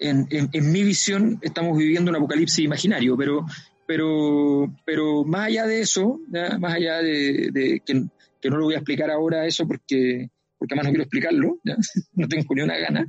En, 0.00 0.28
en, 0.30 0.72
mi 0.72 0.82
visión 0.82 1.38
estamos 1.42 1.76
viviendo 1.76 2.10
un 2.10 2.16
apocalipsis 2.16 2.64
imaginario, 2.64 3.16
pero, 3.16 3.46
pero, 3.86 4.72
pero 4.84 5.24
más 5.24 5.48
allá 5.48 5.66
de 5.66 5.80
eso, 5.80 6.20
más 6.58 6.74
allá 6.74 6.98
de, 7.02 7.80
que, 7.84 8.04
que, 8.40 8.50
no 8.50 8.56
lo 8.56 8.64
voy 8.64 8.74
a 8.74 8.78
explicar 8.78 9.10
ahora 9.10 9.46
eso 9.46 9.66
porque, 9.66 10.30
porque 10.58 10.74
además 10.74 10.86
no 10.86 10.90
quiero 10.90 11.02
explicarlo, 11.04 11.58
no 12.14 12.28
tengo 12.28 12.54
ni 12.54 12.62
una 12.62 12.78
gana, 12.78 13.06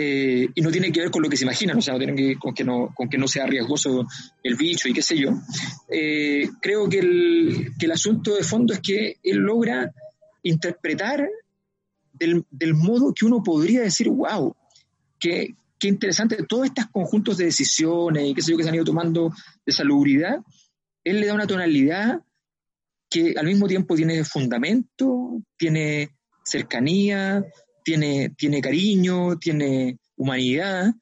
eh, 0.00 0.46
y 0.54 0.60
no 0.60 0.70
tiene 0.70 0.92
que 0.92 1.00
ver 1.00 1.10
con 1.10 1.22
lo 1.22 1.28
que 1.28 1.36
se 1.36 1.44
imaginan, 1.44 1.78
o 1.78 1.82
sea, 1.82 1.94
no 1.94 1.98
tiene 1.98 2.14
que 2.14 2.36
con 2.36 2.54
que 2.54 2.62
no, 2.62 2.92
con 2.94 3.08
que 3.08 3.18
no 3.18 3.26
sea 3.26 3.46
riesgoso 3.46 4.06
el 4.42 4.54
bicho 4.54 4.88
y 4.88 4.92
qué 4.92 5.02
sé 5.02 5.18
yo. 5.18 5.30
Eh, 5.90 6.48
creo 6.60 6.88
que 6.88 7.00
el, 7.00 7.72
que 7.78 7.86
el 7.86 7.92
asunto 7.92 8.36
de 8.36 8.44
fondo 8.44 8.74
es 8.74 8.80
que 8.80 9.16
él 9.24 9.38
logra 9.38 9.90
interpretar 10.42 11.28
del, 12.12 12.74
modo 12.74 13.12
que 13.12 13.26
uno 13.26 13.42
podría 13.42 13.80
decir, 13.80 14.08
wow, 14.08 14.54
qué, 15.18 15.54
qué 15.78 15.88
interesante, 15.88 16.44
todos 16.48 16.66
estos 16.66 16.86
conjuntos 16.86 17.36
de 17.38 17.46
decisiones 17.46 18.26
y 18.26 18.34
qué 18.34 18.42
sé 18.42 18.50
yo 18.50 18.56
que 18.56 18.62
se 18.64 18.68
han 18.68 18.74
ido 18.74 18.84
tomando 18.84 19.32
de 19.64 19.72
salubridad, 19.72 20.40
él 21.04 21.20
le 21.20 21.26
da 21.26 21.34
una 21.34 21.46
tonalidad 21.46 22.20
que 23.10 23.34
al 23.36 23.46
mismo 23.46 23.66
tiempo 23.66 23.94
tiene 23.94 24.24
fundamento, 24.24 25.40
tiene 25.56 26.10
cercanía, 26.44 27.44
tiene, 27.84 28.30
tiene 28.36 28.60
cariño, 28.60 29.38
tiene 29.38 29.98
humanidad, 30.16 30.92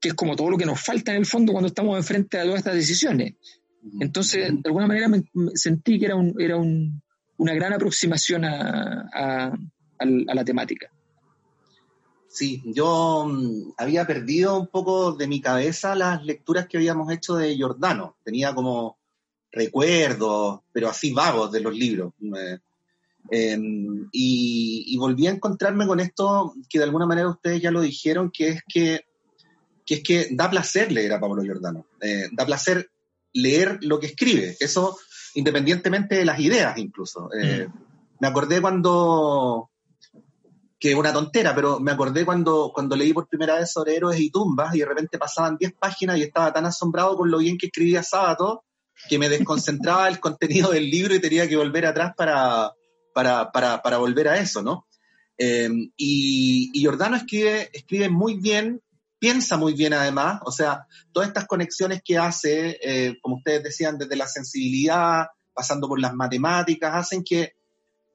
que 0.00 0.10
es 0.10 0.14
como 0.14 0.36
todo 0.36 0.50
lo 0.50 0.58
que 0.58 0.66
nos 0.66 0.80
falta 0.80 1.12
en 1.12 1.18
el 1.18 1.26
fondo 1.26 1.52
cuando 1.52 1.68
estamos 1.68 1.96
enfrente 1.96 2.38
a 2.38 2.44
todas 2.44 2.58
estas 2.58 2.74
decisiones. 2.74 3.34
Entonces, 4.00 4.50
de 4.50 4.62
alguna 4.66 4.86
manera 4.86 5.08
me, 5.08 5.22
sentí 5.54 5.98
que 5.98 6.06
era, 6.06 6.14
un, 6.14 6.34
era 6.38 6.56
un, 6.56 7.02
una 7.38 7.54
gran 7.54 7.72
aproximación 7.72 8.44
a, 8.44 9.08
a 9.12 10.04
la 10.04 10.44
temática. 10.44 10.90
Sí, 12.30 12.62
yo 12.64 13.26
mm, 13.28 13.72
había 13.76 14.06
perdido 14.06 14.58
un 14.58 14.68
poco 14.68 15.12
de 15.12 15.26
mi 15.26 15.40
cabeza 15.40 15.96
las 15.96 16.24
lecturas 16.24 16.68
que 16.68 16.76
habíamos 16.76 17.12
hecho 17.12 17.34
de 17.34 17.56
Giordano. 17.56 18.16
Tenía 18.22 18.54
como 18.54 18.98
recuerdos, 19.50 20.60
pero 20.72 20.88
así 20.88 21.12
vagos 21.12 21.50
de 21.50 21.60
los 21.60 21.74
libros. 21.74 22.12
Em, 23.30 24.08
y, 24.12 24.96
volví 24.96 25.26
a 25.26 25.30
encontrarme 25.30 25.88
con 25.88 25.98
esto 25.98 26.54
que 26.68 26.78
de 26.78 26.84
alguna 26.84 27.06
manera 27.06 27.28
ustedes 27.28 27.60
ya 27.60 27.72
lo 27.72 27.80
dijeron, 27.80 28.30
que 28.30 28.48
es 28.50 28.62
que, 28.68 29.00
que 29.84 29.94
es 29.94 30.02
que 30.02 30.28
da 30.30 30.48
placer 30.48 30.92
leer 30.92 31.12
a 31.12 31.20
Pablo 31.20 31.42
Giordano. 31.42 31.86
Eh, 32.00 32.28
da 32.30 32.46
placer 32.46 32.90
leer 33.32 33.78
lo 33.82 33.98
que 33.98 34.06
escribe. 34.06 34.56
Eso 34.60 34.96
independientemente 35.34 36.14
de 36.14 36.24
las 36.24 36.38
ideas 36.38 36.78
incluso. 36.78 37.28
Eh, 37.34 37.66
mm. 37.66 37.72
Me 38.20 38.28
acordé 38.28 38.60
cuando 38.60 39.69
que 40.80 40.92
es 40.92 40.96
una 40.96 41.12
tontera, 41.12 41.54
pero 41.54 41.78
me 41.78 41.92
acordé 41.92 42.24
cuando, 42.24 42.72
cuando 42.74 42.96
leí 42.96 43.12
por 43.12 43.28
primera 43.28 43.56
vez 43.56 43.70
sobre 43.70 43.96
héroes 43.96 44.18
y 44.18 44.30
tumbas 44.30 44.74
y 44.74 44.78
de 44.78 44.86
repente 44.86 45.18
pasaban 45.18 45.58
10 45.58 45.74
páginas 45.78 46.16
y 46.16 46.22
estaba 46.22 46.52
tan 46.54 46.64
asombrado 46.64 47.16
con 47.16 47.30
lo 47.30 47.38
bien 47.38 47.58
que 47.58 47.66
escribía 47.66 48.02
Sábato 48.02 48.64
que 49.08 49.18
me 49.18 49.28
desconcentraba 49.28 50.08
el 50.08 50.20
contenido 50.20 50.70
del 50.70 50.90
libro 50.90 51.14
y 51.14 51.20
tenía 51.20 51.46
que 51.46 51.56
volver 51.56 51.84
atrás 51.84 52.14
para, 52.16 52.72
para, 53.14 53.52
para, 53.52 53.82
para 53.82 53.98
volver 53.98 54.28
a 54.28 54.38
eso, 54.38 54.62
¿no? 54.62 54.86
Em, 55.36 55.90
y, 55.96 56.70
Giordano 56.74 57.16
escribe, 57.16 57.70
escribe 57.72 58.08
muy 58.08 58.34
bien, 58.34 58.80
piensa 59.18 59.56
muy 59.56 59.74
bien 59.74 59.92
además, 59.92 60.40
o 60.44 60.52
sea, 60.52 60.86
todas 61.12 61.28
estas 61.28 61.46
conexiones 61.46 62.02
que 62.04 62.18
hace, 62.18 62.78
eh, 62.82 63.16
como 63.22 63.36
ustedes 63.36 63.62
decían, 63.62 63.98
desde 63.98 64.16
la 64.16 64.26
sensibilidad, 64.26 65.26
pasando 65.52 65.88
por 65.88 66.00
las 66.00 66.14
matemáticas, 66.14 66.94
hacen 66.94 67.22
que 67.24 67.54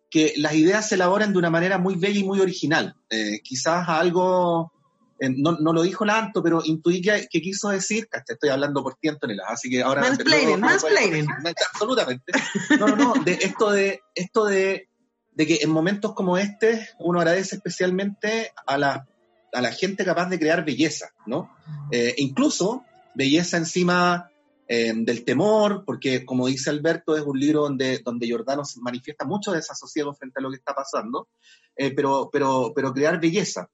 que 0.09 0.33
las 0.38 0.53
ideas 0.53 0.88
se 0.88 0.95
elaboran 0.95 1.33
de 1.33 1.39
una 1.39 1.50
manera 1.50 1.77
muy 1.77 1.95
bella 1.95 2.19
y 2.19 2.24
muy 2.24 2.39
original. 2.39 2.95
Eh, 3.09 3.39
quizás 3.43 3.88
algo, 3.89 4.71
eh, 5.19 5.29
no, 5.29 5.53
no, 5.59 5.74
lo 5.74 5.81
dijo 5.81 6.05
Lanto, 6.05 6.41
pero 6.43 6.62
intuí 6.63 7.01
que, 7.01 7.27
quiso 7.29 7.69
decir, 7.69 8.07
estoy 8.27 8.50
hablando 8.50 8.83
por 8.83 8.95
ti, 8.95 9.09
Antonella, 9.09 9.43
así 9.47 9.69
que 9.69 9.81
ahora... 9.81 10.01
Mansplaining, 10.01 10.59
mansplaining. 10.59 11.27
Absolutamente. 11.74 12.31
No, 12.79 12.88
no, 12.88 12.95
no, 12.95 13.13
de 13.24 13.33
esto 13.41 13.71
de, 13.71 14.01
esto 14.13 14.45
de, 14.45 14.89
de 15.33 15.47
que 15.47 15.59
en 15.62 15.69
momentos 15.69 16.13
como 16.13 16.38
este 16.38 16.89
uno 17.00 17.19
agradece 17.19 17.55
especialmente 17.55 18.51
a 18.65 18.77
la, 18.77 19.07
a 19.53 19.62
la 19.62 19.71
gente 19.71 20.05
capaz 20.05 20.29
de 20.29 20.39
crear 20.39 20.65
belleza, 20.65 21.09
¿no? 21.25 21.50
Eh, 21.91 22.13
incluso 22.17 22.83
belleza 23.15 23.57
encima 23.57 24.29
eh, 24.67 24.93
del 24.95 25.24
temor, 25.24 25.84
porque 25.86 26.25
como 26.25 26.48
dice 26.48 26.72
Alberto, 26.72 27.15
es 27.15 27.24
un 27.24 27.39
libro 27.39 27.62
donde, 27.62 28.00
donde 28.00 28.25
Giordano 28.25 28.63
manifiesta 28.81 29.25
mucho 29.25 29.51
desasosiego 29.51 30.13
frente 30.13 30.39
a 30.39 30.41
lo 30.41 30.50
que 30.50 30.57
está 30.57 30.74
pasando, 30.74 31.27
eh, 31.75 31.93
pero, 31.93 32.29
pero, 32.31 32.72
pero 32.75 32.93
crear 32.93 33.19
belleza. 33.19 33.69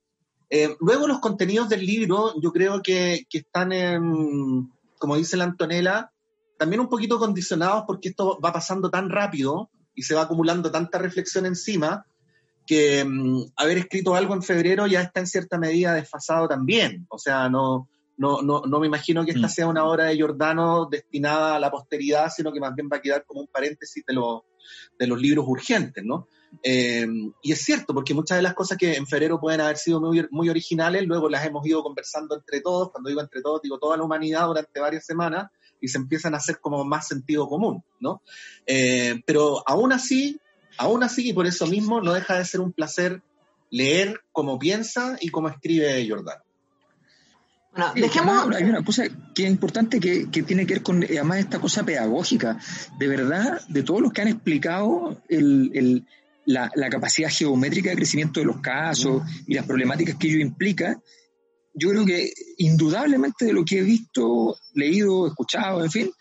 Eh, 0.50 0.76
luego 0.82 1.08
los 1.08 1.20
contenidos 1.20 1.70
del 1.70 1.86
libro 1.86 2.34
yo 2.42 2.52
creo 2.52 2.82
que, 2.82 3.26
que 3.30 3.38
están, 3.38 3.72
en, 3.72 4.70
como 4.98 5.16
dice 5.16 5.38
la 5.38 5.46
Antonella, 5.46 6.12
también 6.58 6.82
un 6.82 6.90
poquito 6.90 7.18
condicionados 7.18 7.86
porque 7.88 8.10
esto 8.10 8.38
va 8.44 8.52
pasando 8.52 8.90
tan 8.90 9.10
rápido 9.10 9.70
y 9.96 10.04
se 10.04 10.14
va 10.14 10.24
acumulando 10.24 10.72
tanta 10.72 10.98
reflexión 10.98 11.46
encima 11.46 12.06
que 12.68 13.04
mm, 13.06 13.54
haber 13.56 13.78
escrito 13.78 14.14
algo 14.14 14.34
en 14.34 14.44
febrero 14.44 14.88
ya 14.88 15.02
está 15.02 15.22
en 15.22 15.28
cierta 15.28 15.58
medida 15.58 15.94
desfasado 15.94 16.48
también. 16.48 17.06
O 17.10 17.18
sea, 17.18 17.50
no, 17.50 17.88
no, 18.22 18.44
no, 18.44 18.62
no 18.68 18.80
me 18.80 18.86
imagino 18.86 19.26
que 19.26 19.32
esta 19.32 19.48
mm. 19.48 19.50
sea 19.50 19.68
una 19.68 19.84
obra 19.84 20.06
de 20.06 20.16
Giordano 20.16 20.86
destinada 20.86 21.56
a 21.56 21.60
la 21.60 21.72
posteridad, 21.72 22.30
sino 22.30 22.54
que 22.54 22.60
más 22.60 22.76
bien 22.76 22.88
va 22.88 22.98
a 22.98 23.02
quedar 23.02 23.26
como 23.26 23.42
un 23.42 23.48
paréntesis 23.48 24.06
de, 24.06 24.14
los, 24.14 24.42
de 25.00 25.08
los 25.08 25.20
libros 25.20 25.46
urgentes, 25.48 26.04
¿no? 26.06 26.28
Eh, 26.62 27.08
y 27.42 27.52
es 27.52 27.62
cierto, 27.64 27.96
porque 27.96 28.14
muchas 28.14 28.38
de 28.38 28.44
las 28.44 28.54
cosas 28.54 28.78
que 28.78 28.94
en 28.94 29.08
febrero 29.08 29.40
pueden 29.40 29.62
haber 29.62 29.78
sido 29.78 30.00
muy, 30.00 30.28
muy 30.30 30.50
originales, 30.50 31.04
luego 31.08 31.30
las 31.30 31.44
hemos 31.48 31.66
ido 31.66 31.82
conversando 31.82 32.36
entre 32.36 32.62
todos, 32.62 32.92
cuando 32.92 33.10
digo 33.10 33.22
entre 33.22 33.42
todos, 33.42 33.64
digo 33.64 33.80
toda 33.80 33.98
la 33.98 34.04
humanidad 34.04 34.46
durante 34.46 34.80
varias 34.80 35.04
semanas, 35.04 35.50
y 35.82 35.88
se 35.88 35.98
empiezan 35.98 36.36
a 36.36 36.38
hacer 36.38 36.60
como 36.60 36.86
más 36.86 37.08
sentido 37.08 37.48
común, 37.48 37.84
¿no? 38.00 38.22
Eh, 38.68 39.20
pero 39.26 39.64
aún 39.66 39.94
así, 39.94 40.40
aún 40.78 41.02
así, 41.02 41.30
y 41.30 41.34
por 41.34 41.48
eso 41.48 41.66
mismo, 41.66 42.02
no 42.02 42.14
deja 42.14 42.38
de 42.38 42.46
ser 42.46 42.62
un 42.62 42.72
placer 42.72 43.24
leer 43.72 44.22
cómo 44.32 44.60
piensa 44.60 45.18
y 45.20 45.30
cómo 45.30 45.50
escribe 45.50 46.04
Giordano. 46.06 46.44
Bueno, 47.72 47.94
dejemos... 47.96 48.56
Hay 48.56 48.64
una 48.64 48.84
cosa 48.84 49.04
que 49.34 49.46
es 49.46 49.50
importante 49.50 50.00
que, 50.00 50.26
tiene 50.44 50.66
que 50.66 50.76
ver 50.76 50.84
con, 50.84 51.04
además, 51.04 51.40
esta 51.40 51.60
cosa 51.60 51.84
pedagógica. 51.84 52.60
De 53.00 53.08
verdad, 53.08 53.62
de 53.70 53.84
todos 53.84 54.02
los 54.02 54.12
que 54.12 54.22
han 54.22 54.28
explicado 54.28 55.22
la, 56.46 56.90
capacidad 56.90 57.30
geométrica 57.30 57.92
de 57.92 57.96
crecimiento 57.96 58.40
de 58.40 58.46
los 58.46 58.60
casos 58.60 59.24
y 59.48 59.54
las 59.54 59.66
problemáticas 59.66 60.16
que 60.16 60.28
ello 60.28 60.40
implica, 60.40 61.00
yo 61.74 61.90
creo 61.90 62.06
que 62.06 62.34
indudablemente 62.58 63.46
de 63.46 63.54
lo 63.54 63.64
que 63.64 63.80
he 63.80 63.84
visto, 63.84 64.58
leído, 64.74 65.28
escuchado, 65.28 65.84
en 65.84 65.92
fin, 65.92 66.12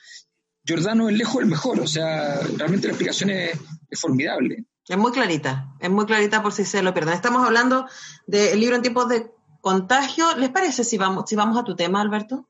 Giordano 0.65 1.09
es 1.09 1.17
lejos 1.17 1.43
el 1.43 1.49
mejor. 1.49 1.81
O 1.81 1.87
sea, 1.89 2.39
realmente 2.57 2.87
la 2.87 2.93
explicación 2.93 3.31
es, 3.31 3.59
es 3.91 4.01
formidable. 4.01 4.67
Es 4.87 4.97
muy 4.97 5.13
clarita, 5.13 5.75
es 5.81 5.91
muy 5.91 6.07
clarita 6.07 6.43
por 6.43 6.53
si 6.53 6.65
se 6.65 6.83
lo 6.83 6.95
pierden. 6.95 7.15
Estamos 7.15 7.45
hablando 7.45 7.87
del 8.27 8.59
libro 8.61 8.77
en 8.77 8.83
tiempos 8.83 9.09
de 9.09 9.31
contagio. 9.61 10.37
¿Les 10.37 10.51
parece 10.51 10.85
si 10.85 10.99
vamos, 10.99 11.25
si 11.29 11.37
vamos 11.37 11.59
a 11.59 11.65
tu 11.65 11.77
tema, 11.77 12.01
Alberto? 12.01 12.49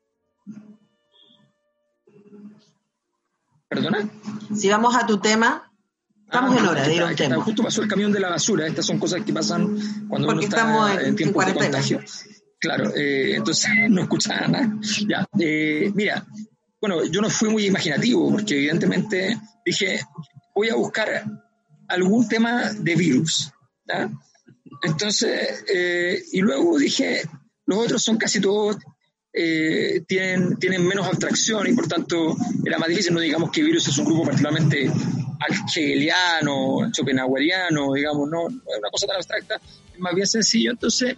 ¿Perdona? 3.67 4.09
Si 4.53 4.69
vamos 4.69 4.95
a 4.95 5.05
tu 5.05 5.19
tema, 5.19 5.71
estamos 6.25 6.57
en 6.57 6.65
ah, 6.65 6.71
hora 6.71 6.83
de 6.83 6.95
ir 6.95 7.01
a 7.01 7.07
un 7.07 7.15
tema. 7.15 7.35
Justo 7.37 7.63
pasó 7.63 7.81
el 7.81 7.87
camión 7.87 8.11
de 8.11 8.19
la 8.19 8.29
basura. 8.29 8.67
Estas 8.67 8.85
son 8.85 8.99
cosas 8.99 9.23
que 9.23 9.31
pasan 9.31 10.07
cuando 10.09 10.27
Porque 10.27 10.31
uno 10.31 10.41
está 10.41 10.57
estamos 10.57 11.01
en, 11.01 11.15
tiempo 11.15 11.43
de 11.43 11.53
contagio. 11.53 12.01
Claro, 12.59 12.93
eh, 12.95 13.35
entonces 13.35 13.71
no 13.89 14.01
escuchaba 14.01 14.47
nada. 14.47 14.77
Ya, 15.07 15.25
eh, 15.39 15.91
mira, 15.95 16.25
bueno, 16.81 17.05
yo 17.05 17.21
no 17.21 17.29
fui 17.29 17.49
muy 17.49 17.65
imaginativo 17.65 18.29
porque 18.31 18.57
evidentemente 18.57 19.39
dije, 19.65 20.01
voy 20.53 20.69
a 20.69 20.75
buscar 20.75 21.25
algún 21.87 22.27
tema 22.27 22.71
de 22.73 22.95
virus. 22.95 23.51
Entonces, 24.83 25.63
eh, 25.73 26.23
y 26.31 26.41
luego 26.41 26.77
dije, 26.77 27.21
los 27.65 27.79
otros 27.79 28.03
son 28.03 28.17
casi 28.17 28.39
todos 28.39 28.77
eh, 29.33 30.03
tienen, 30.07 30.57
tienen 30.57 30.85
menos 30.85 31.07
abstracción 31.07 31.65
y 31.67 31.73
por 31.73 31.87
tanto 31.87 32.35
era 32.65 32.77
más 32.77 32.89
difícil. 32.89 33.13
No 33.13 33.19
digamos 33.19 33.51
que 33.51 33.63
virus 33.63 33.87
es 33.87 33.97
un 33.97 34.05
grupo 34.05 34.25
particularmente 34.25 34.91
hegeliano, 35.75 36.89
schopenhaueriano, 36.93 37.93
digamos, 37.93 38.29
no, 38.29 38.49
no 38.49 38.57
es 38.57 38.79
una 38.79 38.89
cosa 38.91 39.07
tan 39.07 39.15
abstracta, 39.15 39.55
es 39.93 39.99
más 39.99 40.13
bien 40.13 40.27
sencillo. 40.27 40.71
Entonces, 40.71 41.15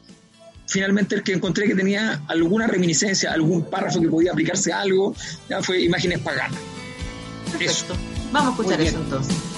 finalmente 0.67 1.15
el 1.15 1.23
que 1.23 1.33
encontré 1.33 1.67
que 1.67 1.75
tenía 1.75 2.21
alguna 2.27 2.67
reminiscencia, 2.67 3.33
algún 3.33 3.65
párrafo 3.69 3.99
que 3.99 4.09
podía 4.09 4.31
aplicarse 4.31 4.71
a 4.71 4.81
algo, 4.81 5.15
ya 5.49 5.61
fue 5.61 5.81
imágenes 5.81 6.19
paganas. 6.19 6.59
Perfecto. 7.51 7.95
Vamos 8.31 8.49
a 8.49 8.61
escuchar 8.61 8.81
eso 8.81 8.97
entonces. 8.97 9.52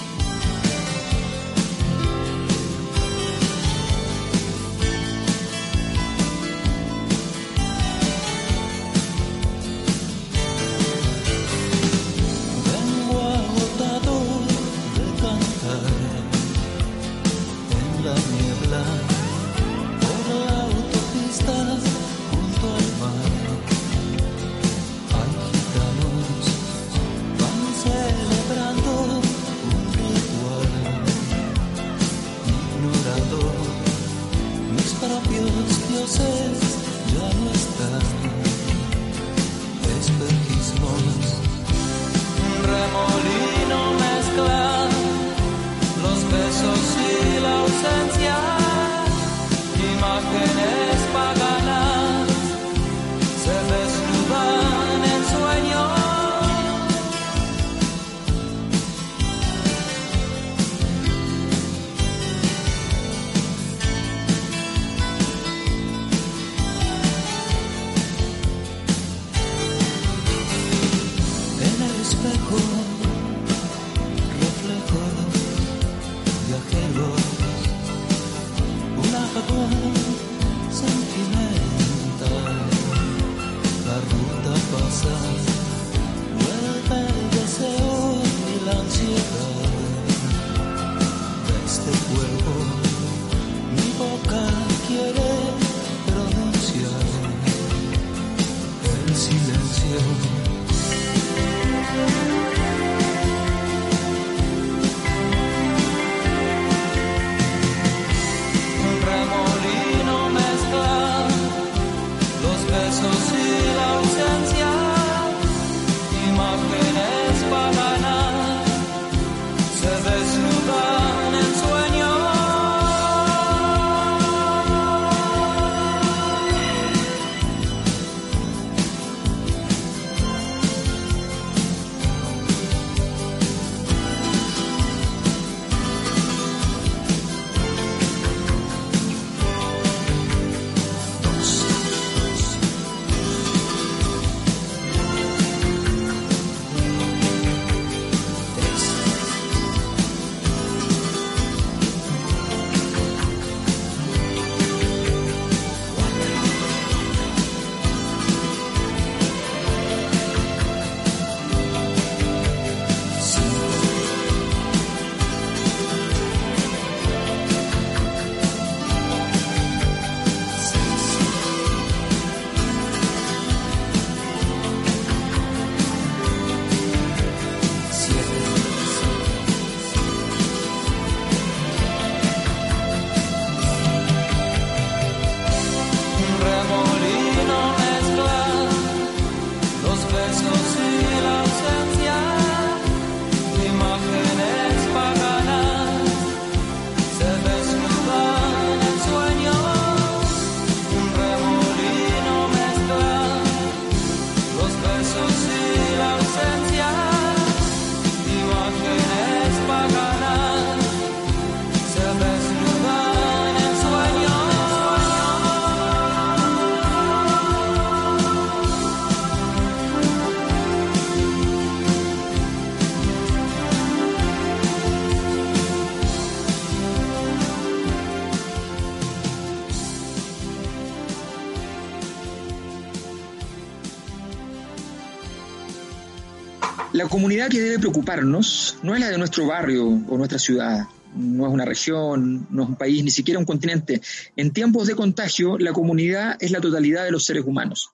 Comunidad 237.46 237.62
que 237.62 237.70
debe 237.70 237.78
preocuparnos 237.78 238.78
no 238.82 238.94
es 238.96 239.00
la 239.00 239.08
de 239.08 239.18
nuestro 239.18 239.46
barrio 239.46 239.86
o 239.86 240.18
nuestra 240.18 240.36
ciudad, 240.36 240.88
no 241.14 241.46
es 241.46 241.52
una 241.52 241.64
región, 241.64 242.48
no 242.50 242.64
es 242.64 242.68
un 242.70 242.74
país, 242.74 243.04
ni 243.04 243.10
siquiera 243.12 243.38
un 243.38 243.46
continente. 243.46 244.00
En 244.34 244.50
tiempos 244.50 244.88
de 244.88 244.96
contagio, 244.96 245.56
la 245.56 245.72
comunidad 245.72 246.36
es 246.40 246.50
la 246.50 246.60
totalidad 246.60 247.04
de 247.04 247.12
los 247.12 247.24
seres 247.24 247.44
humanos. 247.44 247.90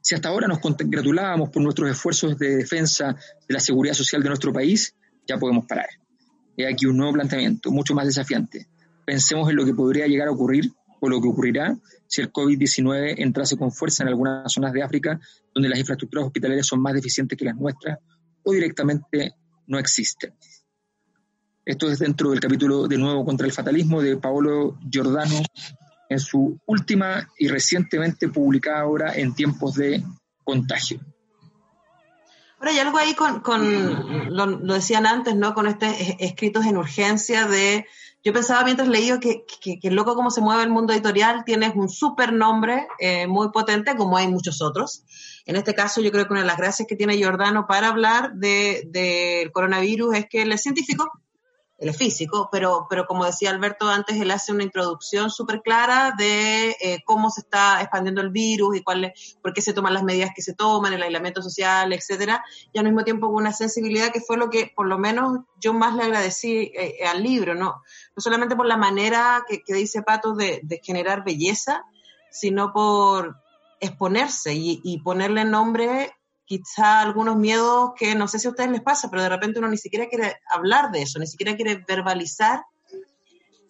Si 0.00 0.14
hasta 0.14 0.30
ahora 0.30 0.48
nos 0.48 0.60
congratulábamos 0.60 1.50
por 1.50 1.62
nuestros 1.62 1.90
esfuerzos 1.90 2.38
de 2.38 2.56
defensa 2.56 3.14
de 3.46 3.52
la 3.52 3.60
seguridad 3.60 3.92
social 3.92 4.22
de 4.22 4.30
nuestro 4.30 4.54
país, 4.54 4.94
ya 5.28 5.36
podemos 5.36 5.66
parar. 5.66 5.90
He 6.56 6.66
aquí 6.66 6.86
un 6.86 6.96
nuevo 6.96 7.12
planteamiento, 7.12 7.70
mucho 7.70 7.94
más 7.94 8.06
desafiante. 8.06 8.68
Pensemos 9.04 9.50
en 9.50 9.56
lo 9.56 9.66
que 9.66 9.74
podría 9.74 10.06
llegar 10.06 10.28
a 10.28 10.32
ocurrir 10.32 10.72
o 10.98 11.10
lo 11.10 11.20
que 11.20 11.28
ocurrirá 11.28 11.76
si 12.06 12.22
el 12.22 12.32
COVID-19 12.32 13.16
entrase 13.18 13.58
con 13.58 13.70
fuerza 13.70 14.02
en 14.02 14.08
algunas 14.08 14.50
zonas 14.50 14.72
de 14.72 14.82
África 14.82 15.20
donde 15.54 15.68
las 15.68 15.78
infraestructuras 15.78 16.24
hospitalarias 16.24 16.66
son 16.66 16.80
más 16.80 16.94
deficientes 16.94 17.36
que 17.36 17.44
las 17.44 17.56
nuestras 17.56 17.98
o 18.42 18.52
directamente 18.52 19.34
no 19.66 19.78
existen. 19.78 20.34
Esto 21.64 21.90
es 21.90 22.00
dentro 22.00 22.30
del 22.30 22.40
capítulo 22.40 22.88
de 22.88 22.98
nuevo 22.98 23.24
contra 23.24 23.46
el 23.46 23.52
fatalismo 23.52 24.02
de 24.02 24.16
Paolo 24.16 24.78
Giordano 24.90 25.40
en 26.08 26.18
su 26.18 26.58
última 26.66 27.28
y 27.38 27.48
recientemente 27.48 28.28
publicada 28.28 28.84
obra 28.84 29.14
En 29.14 29.34
tiempos 29.34 29.74
de 29.74 30.02
contagio. 30.44 31.00
Ahora 32.58 32.70
hay 32.70 32.78
algo 32.78 32.98
ahí 32.98 33.14
con, 33.14 33.40
con 33.40 34.36
lo, 34.36 34.46
lo, 34.46 34.74
decían 34.74 35.06
antes, 35.06 35.34
¿no? 35.34 35.54
Con 35.54 35.66
estos 35.66 35.88
escritos 36.18 36.64
en 36.66 36.76
urgencia 36.76 37.46
de... 37.46 37.86
Yo 38.24 38.32
pensaba 38.32 38.64
mientras 38.64 38.88
leía 38.88 39.18
que, 39.18 39.44
que, 39.60 39.80
que 39.80 39.90
loco 39.90 40.14
cómo 40.14 40.30
se 40.30 40.40
mueve 40.40 40.62
el 40.62 40.70
mundo 40.70 40.92
editorial, 40.92 41.44
tienes 41.44 41.74
un 41.74 41.88
súper 41.88 42.32
nombre 42.32 42.86
eh, 43.00 43.26
muy 43.26 43.50
potente, 43.50 43.96
como 43.96 44.16
hay 44.16 44.28
muchos 44.28 44.62
otros. 44.62 45.04
En 45.44 45.56
este 45.56 45.74
caso, 45.74 46.00
yo 46.00 46.12
creo 46.12 46.26
que 46.26 46.32
una 46.32 46.42
de 46.42 46.46
las 46.46 46.56
gracias 46.56 46.86
que 46.86 46.94
tiene 46.94 47.16
Giordano 47.16 47.66
para 47.66 47.88
hablar 47.88 48.34
del 48.34 48.92
de, 48.92 49.50
coronavirus 49.52 50.14
es 50.14 50.26
que 50.28 50.42
él 50.42 50.52
es 50.52 50.62
científico, 50.62 51.10
él 51.82 51.88
es 51.88 51.96
físico, 51.96 52.48
pero, 52.52 52.86
pero 52.88 53.06
como 53.06 53.24
decía 53.24 53.50
Alberto 53.50 53.88
antes, 53.88 54.16
él 54.20 54.30
hace 54.30 54.52
una 54.52 54.62
introducción 54.62 55.30
súper 55.30 55.62
clara 55.62 56.14
de 56.16 56.76
eh, 56.80 57.02
cómo 57.04 57.28
se 57.28 57.40
está 57.40 57.80
expandiendo 57.80 58.20
el 58.20 58.30
virus 58.30 58.76
y 58.76 58.82
cuál 58.84 59.12
por 59.42 59.52
qué 59.52 59.62
se 59.62 59.72
toman 59.72 59.92
las 59.92 60.04
medidas 60.04 60.30
que 60.32 60.42
se 60.42 60.54
toman, 60.54 60.92
el 60.92 61.02
aislamiento 61.02 61.42
social, 61.42 61.92
etcétera, 61.92 62.44
y 62.72 62.78
al 62.78 62.84
mismo 62.84 63.02
tiempo 63.02 63.26
con 63.26 63.34
una 63.34 63.52
sensibilidad 63.52 64.12
que 64.12 64.20
fue 64.20 64.36
lo 64.36 64.48
que 64.48 64.72
por 64.76 64.86
lo 64.86 64.96
menos 64.96 65.40
yo 65.60 65.74
más 65.74 65.96
le 65.96 66.04
agradecí 66.04 66.70
eh, 66.72 67.04
al 67.04 67.20
libro, 67.20 67.56
¿no? 67.56 67.82
No 68.14 68.20
solamente 68.20 68.54
por 68.54 68.66
la 68.66 68.76
manera 68.76 69.44
que, 69.48 69.60
dice 69.74 70.02
Pato 70.02 70.34
de, 70.34 70.60
de, 70.62 70.80
generar 70.84 71.24
belleza, 71.24 71.84
sino 72.30 72.72
por 72.72 73.42
exponerse 73.80 74.54
y, 74.54 74.80
y 74.84 75.00
ponerle 75.00 75.44
nombre 75.44 76.12
quizá 76.44 77.00
algunos 77.00 77.36
miedos 77.36 77.92
que 77.96 78.14
no 78.14 78.28
sé 78.28 78.38
si 78.38 78.46
a 78.46 78.50
ustedes 78.50 78.70
les 78.70 78.82
pasa, 78.82 79.10
pero 79.10 79.22
de 79.22 79.28
repente 79.28 79.58
uno 79.58 79.68
ni 79.68 79.78
siquiera 79.78 80.08
quiere 80.08 80.36
hablar 80.50 80.90
de 80.90 81.02
eso, 81.02 81.18
ni 81.18 81.26
siquiera 81.26 81.56
quiere 81.56 81.84
verbalizar 81.86 82.62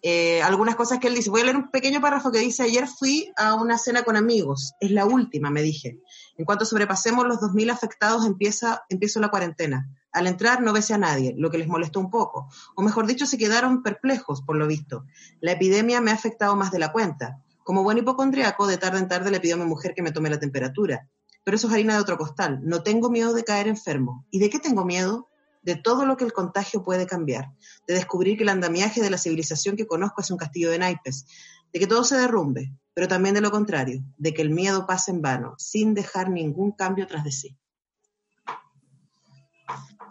eh, 0.05 0.43
algunas 0.43 0.75
cosas 0.75 0.99
que 0.99 1.07
él 1.07 1.15
dice. 1.15 1.29
Voy 1.29 1.41
a 1.41 1.43
leer 1.45 1.55
un 1.55 1.71
pequeño 1.71 2.01
párrafo 2.01 2.29
que 2.29 2.39
dice, 2.39 2.63
ayer 2.63 2.87
fui 2.87 3.31
a 3.37 3.55
una 3.55 3.77
cena 3.77 4.03
con 4.03 4.17
amigos, 4.17 4.73
es 4.81 4.91
la 4.91 5.05
última, 5.05 5.49
me 5.49 5.61
dije. 5.61 5.97
En 6.37 6.43
cuanto 6.43 6.65
sobrepasemos 6.65 7.25
los 7.25 7.37
2.000 7.37 7.71
afectados, 7.71 8.25
empieza, 8.25 8.83
empiezo 8.89 9.21
la 9.21 9.29
cuarentena. 9.29 9.89
Al 10.11 10.27
entrar 10.27 10.61
no 10.61 10.73
besé 10.73 10.93
a 10.93 10.97
nadie, 10.97 11.33
lo 11.37 11.49
que 11.49 11.57
les 11.57 11.69
molestó 11.69 12.01
un 12.01 12.09
poco. 12.09 12.49
O 12.75 12.81
mejor 12.81 13.07
dicho, 13.07 13.25
se 13.25 13.37
quedaron 13.37 13.81
perplejos, 13.81 14.41
por 14.41 14.57
lo 14.57 14.67
visto. 14.67 15.05
La 15.39 15.53
epidemia 15.53 16.01
me 16.01 16.11
ha 16.11 16.15
afectado 16.15 16.57
más 16.57 16.71
de 16.71 16.79
la 16.79 16.91
cuenta. 16.91 17.39
Como 17.63 17.83
buen 17.83 17.97
hipocondriaco, 17.97 18.67
de 18.67 18.77
tarde 18.77 18.99
en 18.99 19.07
tarde 19.07 19.31
le 19.31 19.39
pido 19.39 19.55
a 19.55 19.59
mi 19.59 19.65
mujer 19.65 19.93
que 19.95 20.01
me 20.01 20.11
tome 20.11 20.29
la 20.29 20.39
temperatura 20.39 21.07
pero 21.43 21.57
eso 21.57 21.67
es 21.67 21.73
harina 21.73 21.95
de 21.95 22.01
otro 22.01 22.17
costal. 22.17 22.59
No 22.63 22.83
tengo 22.83 23.09
miedo 23.09 23.33
de 23.33 23.43
caer 23.43 23.67
enfermo. 23.67 24.25
¿Y 24.31 24.39
de 24.39 24.49
qué 24.49 24.59
tengo 24.59 24.85
miedo? 24.85 25.29
De 25.61 25.75
todo 25.75 26.05
lo 26.05 26.17
que 26.17 26.25
el 26.25 26.33
contagio 26.33 26.83
puede 26.83 27.07
cambiar, 27.07 27.51
de 27.87 27.93
descubrir 27.93 28.37
que 28.37 28.43
el 28.43 28.49
andamiaje 28.49 29.01
de 29.01 29.09
la 29.09 29.17
civilización 29.17 29.75
que 29.75 29.87
conozco 29.87 30.21
es 30.21 30.29
un 30.29 30.37
castillo 30.37 30.69
de 30.69 30.79
naipes, 30.79 31.25
de 31.71 31.79
que 31.79 31.87
todo 31.87 32.03
se 32.03 32.17
derrumbe, 32.17 32.73
pero 32.93 33.07
también 33.07 33.33
de 33.35 33.41
lo 33.41 33.49
contrario, 33.49 34.03
de 34.17 34.33
que 34.33 34.41
el 34.41 34.49
miedo 34.49 34.85
pase 34.85 35.11
en 35.11 35.21
vano, 35.21 35.55
sin 35.57 35.93
dejar 35.93 36.29
ningún 36.29 36.73
cambio 36.73 37.07
tras 37.07 37.23
de 37.23 37.31
sí. 37.31 37.57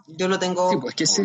Yo 0.07 0.27
lo 0.27 0.39
tengo 0.39 0.71
sí, 0.71 0.77
pues 0.81 0.95
que 0.95 1.03
ese, 1.05 1.23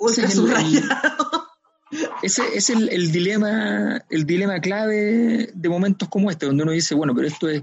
ese 0.00 0.24
es 0.24 0.36
el, 0.36 0.50
ese 2.22 2.56
es 2.56 2.70
el, 2.70 2.88
el, 2.88 3.12
dilema, 3.12 4.02
el 4.08 4.26
dilema 4.26 4.60
clave 4.60 5.50
de 5.54 5.68
momentos 5.68 6.08
como 6.08 6.30
este, 6.30 6.46
donde 6.46 6.64
uno 6.64 6.72
dice, 6.72 6.94
bueno, 6.94 7.14
pero 7.14 7.28
esto 7.28 7.48
es 7.48 7.62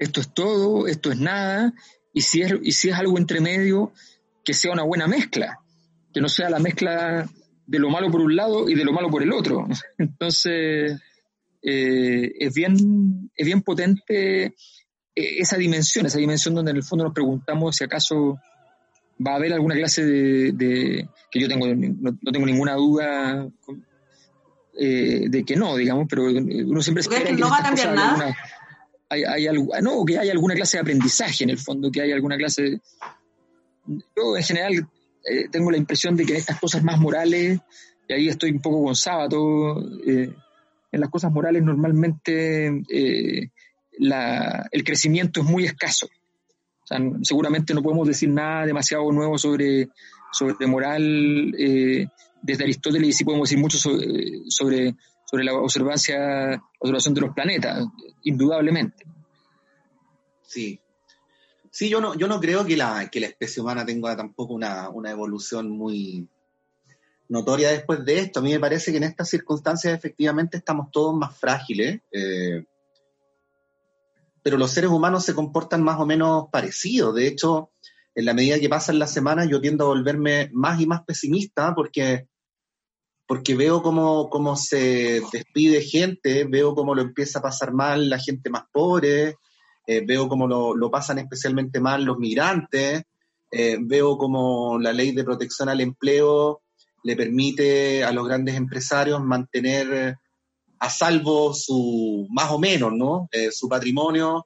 esto 0.00 0.20
es 0.20 0.32
todo, 0.32 0.88
esto 0.88 1.12
es 1.12 1.18
nada, 1.18 1.74
y 2.12 2.22
si 2.22 2.42
es, 2.42 2.52
y 2.62 2.72
si 2.72 2.88
es 2.88 2.96
algo 2.96 3.18
entre 3.18 3.40
medio, 3.40 3.92
que 4.44 4.54
sea 4.54 4.72
una 4.72 4.82
buena 4.82 5.06
mezcla, 5.06 5.60
que 6.12 6.20
no 6.20 6.28
sea 6.28 6.50
la 6.50 6.58
mezcla 6.58 7.28
de 7.66 7.78
lo 7.78 7.90
malo 7.90 8.10
por 8.10 8.22
un 8.22 8.34
lado 8.34 8.68
y 8.68 8.74
de 8.74 8.84
lo 8.84 8.92
malo 8.92 9.10
por 9.10 9.22
el 9.22 9.30
otro. 9.30 9.68
Entonces, 9.98 11.00
eh, 11.62 12.32
es, 12.38 12.54
bien, 12.54 13.30
es 13.36 13.46
bien 13.46 13.60
potente 13.60 14.46
eh, 14.46 14.54
esa 15.14 15.58
dimensión, 15.58 16.06
esa 16.06 16.18
dimensión 16.18 16.54
donde 16.54 16.70
en 16.70 16.78
el 16.78 16.82
fondo 16.82 17.04
nos 17.04 17.14
preguntamos 17.14 17.76
si 17.76 17.84
acaso 17.84 18.40
va 19.24 19.32
a 19.32 19.36
haber 19.36 19.52
alguna 19.52 19.74
clase 19.74 20.02
de, 20.04 21.06
que 21.30 21.40
yo 21.40 21.46
tengo 21.46 21.66
no, 21.66 22.16
no, 22.22 22.32
tengo 22.32 22.46
ninguna 22.46 22.74
duda 22.74 23.46
eh, 24.78 25.26
de 25.28 25.44
que 25.44 25.56
no, 25.56 25.76
digamos, 25.76 26.06
pero 26.08 26.24
uno 26.24 26.80
siempre 26.80 27.02
espera 27.02 27.24
que 27.24 27.32
no 27.32 27.50
va 27.50 27.58
a 27.58 27.62
cambiar 27.62 27.94
nada. 27.94 28.10
Alguna, 28.12 28.36
hay, 29.10 29.46
algo, 29.48 29.72
no, 29.82 30.04
que 30.04 30.18
hay 30.18 30.30
alguna 30.30 30.54
clase 30.54 30.76
de 30.76 30.82
aprendizaje 30.82 31.44
en 31.44 31.50
el 31.50 31.58
fondo, 31.58 31.90
que 31.90 32.00
hay 32.00 32.12
alguna 32.12 32.36
clase... 32.36 32.80
Yo 33.86 34.36
en 34.36 34.42
general 34.42 34.88
eh, 35.28 35.48
tengo 35.50 35.70
la 35.70 35.76
impresión 35.76 36.14
de 36.16 36.24
que 36.24 36.32
en 36.32 36.38
estas 36.38 36.60
cosas 36.60 36.84
más 36.84 36.98
morales, 36.98 37.58
y 38.08 38.12
ahí 38.12 38.28
estoy 38.28 38.52
un 38.52 38.60
poco 38.60 38.84
con 38.84 38.94
eh, 40.06 40.32
en 40.92 41.00
las 41.00 41.10
cosas 41.10 41.32
morales 41.32 41.62
normalmente 41.62 42.82
eh, 42.88 43.50
la, 43.98 44.68
el 44.70 44.84
crecimiento 44.84 45.40
es 45.40 45.46
muy 45.46 45.64
escaso. 45.64 46.08
Seguramente 47.22 47.72
no 47.72 47.82
podemos 47.82 48.06
decir 48.06 48.28
nada 48.28 48.66
demasiado 48.66 49.12
nuevo 49.12 49.38
sobre, 49.38 49.88
sobre 50.32 50.66
moral 50.66 51.52
desde 52.42 52.64
Aristóteles 52.64 53.10
y 53.10 53.12
sí 53.12 53.24
podemos 53.24 53.48
decir 53.48 53.62
mucho 53.62 53.78
sobre 53.78 54.96
sobre 55.30 55.44
la 55.44 55.54
observancia, 55.54 56.60
observación 56.80 57.14
de 57.14 57.20
los 57.20 57.32
planetas, 57.32 57.86
indudablemente. 58.24 59.04
Sí. 60.42 60.80
Sí, 61.70 61.88
yo 61.88 62.00
no, 62.00 62.16
yo 62.16 62.26
no 62.26 62.40
creo 62.40 62.64
que 62.64 62.76
la, 62.76 63.08
que 63.08 63.20
la 63.20 63.28
especie 63.28 63.62
humana 63.62 63.86
tenga 63.86 64.16
tampoco 64.16 64.54
una, 64.54 64.88
una 64.88 65.12
evolución 65.12 65.70
muy 65.70 66.26
notoria 67.28 67.70
después 67.70 68.04
de 68.04 68.18
esto. 68.18 68.40
A 68.40 68.42
mí 68.42 68.50
me 68.50 68.58
parece 68.58 68.90
que 68.90 68.96
en 68.96 69.04
estas 69.04 69.28
circunstancias 69.28 69.94
efectivamente 69.94 70.56
estamos 70.56 70.90
todos 70.90 71.14
más 71.14 71.38
frágiles, 71.38 72.00
eh, 72.10 72.64
pero 74.42 74.56
los 74.56 74.72
seres 74.72 74.90
humanos 74.90 75.24
se 75.24 75.34
comportan 75.34 75.80
más 75.84 76.00
o 76.00 76.06
menos 76.06 76.48
parecidos. 76.50 77.14
De 77.14 77.28
hecho, 77.28 77.70
en 78.16 78.24
la 78.24 78.34
medida 78.34 78.58
que 78.58 78.68
pasan 78.68 78.98
las 78.98 79.12
semanas, 79.12 79.46
yo 79.48 79.60
tiendo 79.60 79.84
a 79.84 79.88
volverme 79.88 80.50
más 80.52 80.80
y 80.80 80.86
más 80.86 81.04
pesimista 81.04 81.72
porque 81.72 82.26
porque 83.30 83.54
veo 83.54 83.80
cómo, 83.80 84.28
cómo 84.28 84.56
se 84.56 85.22
despide 85.32 85.82
gente, 85.82 86.42
veo 86.46 86.74
cómo 86.74 86.96
lo 86.96 87.02
empieza 87.02 87.38
a 87.38 87.42
pasar 87.42 87.72
mal 87.72 88.10
la 88.10 88.18
gente 88.18 88.50
más 88.50 88.64
pobre, 88.72 89.36
eh, 89.86 90.04
veo 90.04 90.28
cómo 90.28 90.48
lo, 90.48 90.74
lo, 90.74 90.90
pasan 90.90 91.20
especialmente 91.20 91.78
mal 91.78 92.02
los 92.02 92.18
migrantes, 92.18 93.04
eh, 93.52 93.78
veo 93.80 94.18
cómo 94.18 94.80
la 94.80 94.92
ley 94.92 95.12
de 95.12 95.22
protección 95.22 95.68
al 95.68 95.80
empleo 95.80 96.62
le 97.04 97.14
permite 97.14 98.02
a 98.02 98.10
los 98.10 98.26
grandes 98.26 98.56
empresarios 98.56 99.22
mantener 99.22 100.16
a 100.80 100.90
salvo 100.90 101.54
su, 101.54 102.26
más 102.30 102.50
o 102.50 102.58
menos, 102.58 102.92
¿no? 102.92 103.28
Eh, 103.30 103.52
su 103.52 103.68
patrimonio. 103.68 104.44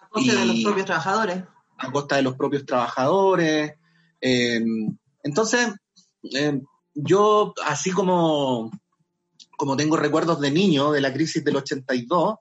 A 0.00 0.08
costa 0.08 0.32
y, 0.32 0.36
de 0.36 0.46
los 0.46 0.64
propios 0.64 0.86
trabajadores. 0.86 1.44
A 1.78 1.92
costa 1.92 2.16
de 2.16 2.22
los 2.22 2.34
propios 2.34 2.66
trabajadores. 2.66 3.74
Entonces, 4.20 5.68
yo, 6.96 7.54
así 7.64 7.90
como, 7.90 8.70
como 9.56 9.76
tengo 9.76 9.96
recuerdos 9.96 10.40
de 10.40 10.50
niño 10.50 10.92
de 10.92 11.00
la 11.00 11.12
crisis 11.12 11.44
del 11.44 11.56
82, 11.56 12.36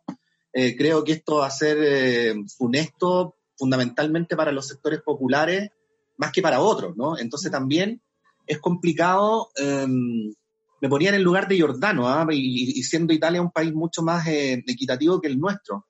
eh, 0.54 0.76
creo 0.76 1.04
que 1.04 1.12
esto 1.12 1.38
va 1.38 1.48
a 1.48 1.52
ser 1.52 1.78
eh, 1.80 2.36
funesto 2.58 3.36
fundamentalmente 3.58 4.36
para 4.36 4.52
los 4.52 4.68
sectores 4.68 5.02
populares 5.02 5.70
más 6.18 6.32
que 6.32 6.42
para 6.42 6.62
otros, 6.62 6.96
¿no? 6.96 7.18
Entonces 7.18 7.52
también 7.52 8.02
es 8.48 8.60
complicado, 8.60 9.50
eh, 9.58 9.86
me 9.88 10.90
ponía 10.90 11.10
en 11.10 11.16
el 11.16 11.24
lugar 11.24 11.48
de 11.48 11.60
Jordano, 11.60 12.08
¿ah? 12.08 12.26
y, 12.32 12.80
y, 12.80 12.84
siendo 12.84 13.14
Italia 13.14 13.42
un 13.42 13.52
país 13.52 13.74
mucho 13.74 14.02
más 14.02 14.28
eh, 14.28 14.64
equitativo 14.68 15.20
que 15.20 15.28
el 15.28 15.40
nuestro. 15.40 15.88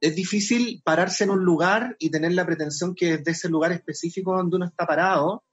Es 0.00 0.16
difícil 0.16 0.82
pararse 0.84 1.24
en 1.24 1.30
un 1.30 1.44
lugar 1.44 1.96
y 1.98 2.10
tener 2.10 2.32
la 2.32 2.44
pretensión 2.44 2.94
que 2.94 3.18
desde 3.18 3.30
ese 3.30 3.48
lugar 3.48 3.72
específico 3.72 4.36
donde 4.36 4.56
uno 4.56 4.66
está 4.66 4.84
parado, 4.84 5.44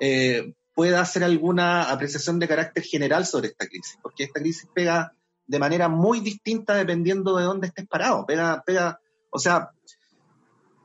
eh, 0.00 0.54
pueda 0.78 1.00
hacer 1.00 1.24
alguna 1.24 1.90
apreciación 1.90 2.38
de 2.38 2.46
carácter 2.46 2.84
general 2.84 3.26
sobre 3.26 3.48
esta 3.48 3.66
crisis, 3.66 3.98
porque 4.00 4.22
esta 4.22 4.38
crisis 4.38 4.68
pega 4.72 5.12
de 5.44 5.58
manera 5.58 5.88
muy 5.88 6.20
distinta 6.20 6.76
dependiendo 6.76 7.36
de 7.36 7.42
dónde 7.42 7.66
estés 7.66 7.88
parado. 7.88 8.24
Pega, 8.24 8.62
pega, 8.64 9.00
o 9.28 9.40
sea, 9.40 9.72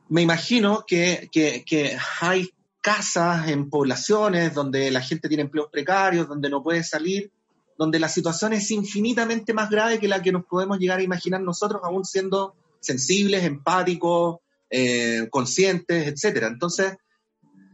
me 0.08 0.20
imagino 0.20 0.82
que, 0.84 1.30
que, 1.30 1.96
hay 2.20 2.50
casas 2.80 3.46
en 3.46 3.70
poblaciones 3.70 4.52
donde 4.52 4.90
la 4.90 5.00
gente 5.00 5.28
tiene 5.28 5.44
empleos 5.44 5.68
precarios, 5.70 6.26
donde 6.26 6.50
no 6.50 6.60
puede 6.60 6.82
salir, 6.82 7.30
donde 7.78 8.00
la 8.00 8.08
situación 8.08 8.52
es 8.52 8.68
infinitamente 8.72 9.54
más 9.54 9.70
grave 9.70 10.00
que 10.00 10.08
la 10.08 10.20
que 10.20 10.32
nos 10.32 10.44
podemos 10.44 10.80
llegar 10.80 10.98
a 10.98 11.04
imaginar 11.04 11.40
nosotros, 11.40 11.82
aún 11.84 12.04
siendo 12.04 12.56
sensibles, 12.80 13.44
empáticos, 13.44 14.38
eh, 14.70 15.28
conscientes, 15.30 16.08
etcétera. 16.08 16.48
Entonces, 16.48 16.96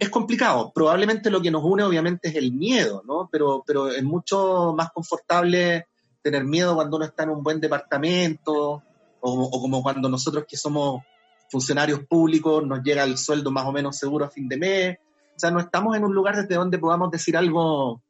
es 0.00 0.08
complicado. 0.08 0.72
Probablemente 0.74 1.30
lo 1.30 1.42
que 1.42 1.50
nos 1.50 1.62
une 1.62 1.84
obviamente 1.84 2.30
es 2.30 2.34
el 2.34 2.52
miedo, 2.52 3.02
¿no? 3.06 3.28
Pero, 3.30 3.62
pero 3.66 3.90
es 3.90 4.02
mucho 4.02 4.72
más 4.74 4.90
confortable 4.92 5.88
tener 6.22 6.44
miedo 6.44 6.74
cuando 6.74 6.96
uno 6.96 7.04
está 7.04 7.24
en 7.24 7.30
un 7.30 7.42
buen 7.42 7.60
departamento 7.60 8.54
o, 8.54 8.82
o, 9.20 9.60
como 9.60 9.82
cuando 9.82 10.08
nosotros 10.08 10.46
que 10.48 10.56
somos 10.56 11.02
funcionarios 11.50 12.00
públicos 12.06 12.66
nos 12.66 12.82
llega 12.82 13.04
el 13.04 13.18
sueldo 13.18 13.50
más 13.50 13.66
o 13.66 13.72
menos 13.72 13.98
seguro 13.98 14.24
a 14.24 14.30
fin 14.30 14.48
de 14.48 14.56
mes. 14.56 14.98
O 15.36 15.38
sea, 15.38 15.50
no 15.50 15.60
estamos 15.60 15.94
en 15.94 16.04
un 16.04 16.14
lugar 16.14 16.34
desde 16.34 16.54
donde 16.54 16.78
podamos 16.78 17.10
decir 17.10 17.36
algo 17.36 18.02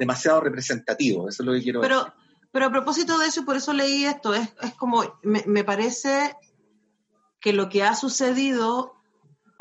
demasiado 0.00 0.40
representativo. 0.40 1.28
Eso 1.28 1.44
es 1.44 1.46
lo 1.46 1.52
que 1.52 1.62
quiero 1.62 1.80
pero, 1.80 1.98
decir. 1.98 2.12
Pero 2.50 2.66
a 2.66 2.70
propósito 2.70 3.18
de 3.18 3.28
eso, 3.28 3.42
y 3.42 3.44
por 3.44 3.56
eso 3.56 3.72
leí 3.72 4.04
esto, 4.04 4.34
es, 4.34 4.52
es 4.60 4.74
como, 4.74 5.04
me, 5.22 5.44
me 5.46 5.62
parece 5.62 6.36
que 7.40 7.52
lo 7.52 7.68
que 7.68 7.84
ha 7.84 7.94
sucedido 7.94 9.01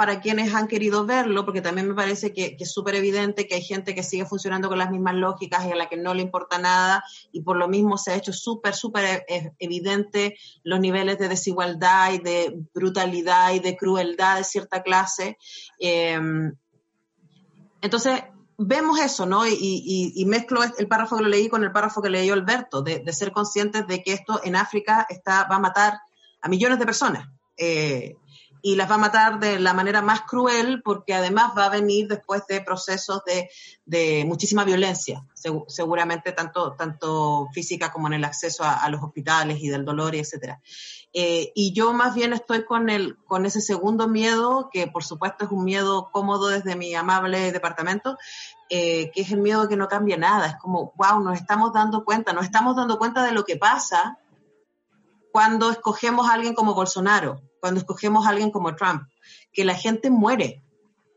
para 0.01 0.19
quienes 0.19 0.51
han 0.55 0.67
querido 0.67 1.05
verlo, 1.05 1.45
porque 1.45 1.61
también 1.61 1.87
me 1.87 1.93
parece 1.93 2.33
que, 2.33 2.57
es 2.59 2.73
súper 2.73 2.95
evidente 2.95 3.45
que 3.45 3.53
hay 3.53 3.61
gente 3.61 3.93
que 3.93 4.01
sigue 4.01 4.25
funcionando 4.25 4.67
con 4.67 4.79
las 4.79 4.89
mismas 4.89 5.13
lógicas 5.13 5.63
y 5.67 5.71
a 5.71 5.75
la 5.75 5.89
que 5.89 5.95
no 5.95 6.15
le 6.15 6.23
importa 6.23 6.57
nada, 6.57 7.03
y 7.31 7.43
por 7.43 7.55
lo 7.55 7.67
mismo 7.67 7.99
se 7.99 8.09
ha 8.09 8.15
hecho 8.15 8.33
súper, 8.33 8.73
súper 8.73 9.23
e- 9.27 9.51
evidente 9.59 10.39
los 10.63 10.79
niveles 10.79 11.19
de 11.19 11.27
desigualdad 11.29 12.13
y 12.13 12.17
de 12.17 12.51
brutalidad 12.73 13.53
y 13.53 13.59
de 13.59 13.77
crueldad 13.77 14.37
de 14.37 14.43
cierta 14.43 14.81
clase. 14.81 15.37
Eh, 15.77 16.19
entonces, 17.81 18.23
vemos 18.57 18.99
eso, 18.99 19.27
¿no? 19.27 19.45
Y, 19.45 19.53
y- 19.53 20.13
y 20.15 20.25
mezclo 20.25 20.61
el 20.63 20.87
párrafo 20.87 21.17
que 21.17 21.21
lo 21.21 21.29
leí 21.29 21.47
con 21.47 21.63
el 21.63 21.71
párrafo 21.71 22.01
que 22.01 22.09
leyó 22.09 22.33
Alberto, 22.33 22.81
de, 22.81 23.01
de 23.05 23.13
ser 23.13 23.31
conscientes 23.31 23.85
de 23.85 24.01
que 24.01 24.13
esto 24.13 24.41
en 24.43 24.55
África 24.55 25.05
está, 25.07 25.43
va 25.43 25.57
a 25.57 25.59
matar 25.59 25.99
a 26.41 26.49
millones 26.49 26.79
de 26.79 26.85
personas. 26.87 27.27
Eh, 27.55 28.15
y 28.61 28.75
las 28.75 28.89
va 28.89 28.95
a 28.95 28.99
matar 28.99 29.39
de 29.39 29.59
la 29.59 29.73
manera 29.73 30.01
más 30.01 30.21
cruel 30.21 30.81
porque 30.83 31.13
además 31.13 31.53
va 31.57 31.65
a 31.65 31.69
venir 31.69 32.07
después 32.07 32.45
de 32.47 32.61
procesos 32.61 33.23
de, 33.25 33.49
de 33.85 34.23
muchísima 34.25 34.63
violencia, 34.63 35.25
segu- 35.35 35.65
seguramente 35.67 36.31
tanto, 36.31 36.73
tanto 36.73 37.47
física 37.53 37.91
como 37.91 38.07
en 38.07 38.13
el 38.13 38.23
acceso 38.23 38.63
a, 38.63 38.75
a 38.75 38.89
los 38.89 39.01
hospitales 39.01 39.59
y 39.61 39.69
del 39.69 39.85
dolor 39.85 40.13
y 40.15 40.19
etcétera. 40.19 40.61
Eh, 41.13 41.51
y 41.55 41.73
yo 41.73 41.91
más 41.91 42.15
bien 42.15 42.31
estoy 42.31 42.63
con, 42.63 42.89
el, 42.89 43.17
con 43.25 43.45
ese 43.45 43.59
segundo 43.59 44.07
miedo, 44.07 44.69
que 44.71 44.87
por 44.87 45.03
supuesto 45.03 45.43
es 45.43 45.51
un 45.51 45.65
miedo 45.65 46.09
cómodo 46.11 46.47
desde 46.47 46.75
mi 46.75 46.95
amable 46.95 47.51
departamento, 47.51 48.17
eh, 48.69 49.11
que 49.11 49.21
es 49.21 49.31
el 49.31 49.39
miedo 49.41 49.63
de 49.63 49.67
que 49.67 49.75
no 49.75 49.89
cambie 49.89 50.17
nada. 50.17 50.47
Es 50.47 50.55
como, 50.55 50.93
wow, 50.95 51.21
nos 51.21 51.37
estamos 51.37 51.73
dando 51.73 52.05
cuenta, 52.05 52.31
nos 52.31 52.45
estamos 52.45 52.77
dando 52.77 52.97
cuenta 52.97 53.25
de 53.25 53.33
lo 53.33 53.43
que 53.43 53.57
pasa 53.57 54.19
cuando 55.33 55.69
escogemos 55.69 56.29
a 56.29 56.33
alguien 56.33 56.53
como 56.53 56.73
Bolsonaro, 56.73 57.41
cuando 57.61 57.79
escogemos 57.79 58.25
a 58.25 58.31
alguien 58.31 58.51
como 58.51 58.75
Trump, 58.75 59.03
que 59.53 59.63
la 59.63 59.75
gente 59.75 60.09
muere 60.09 60.63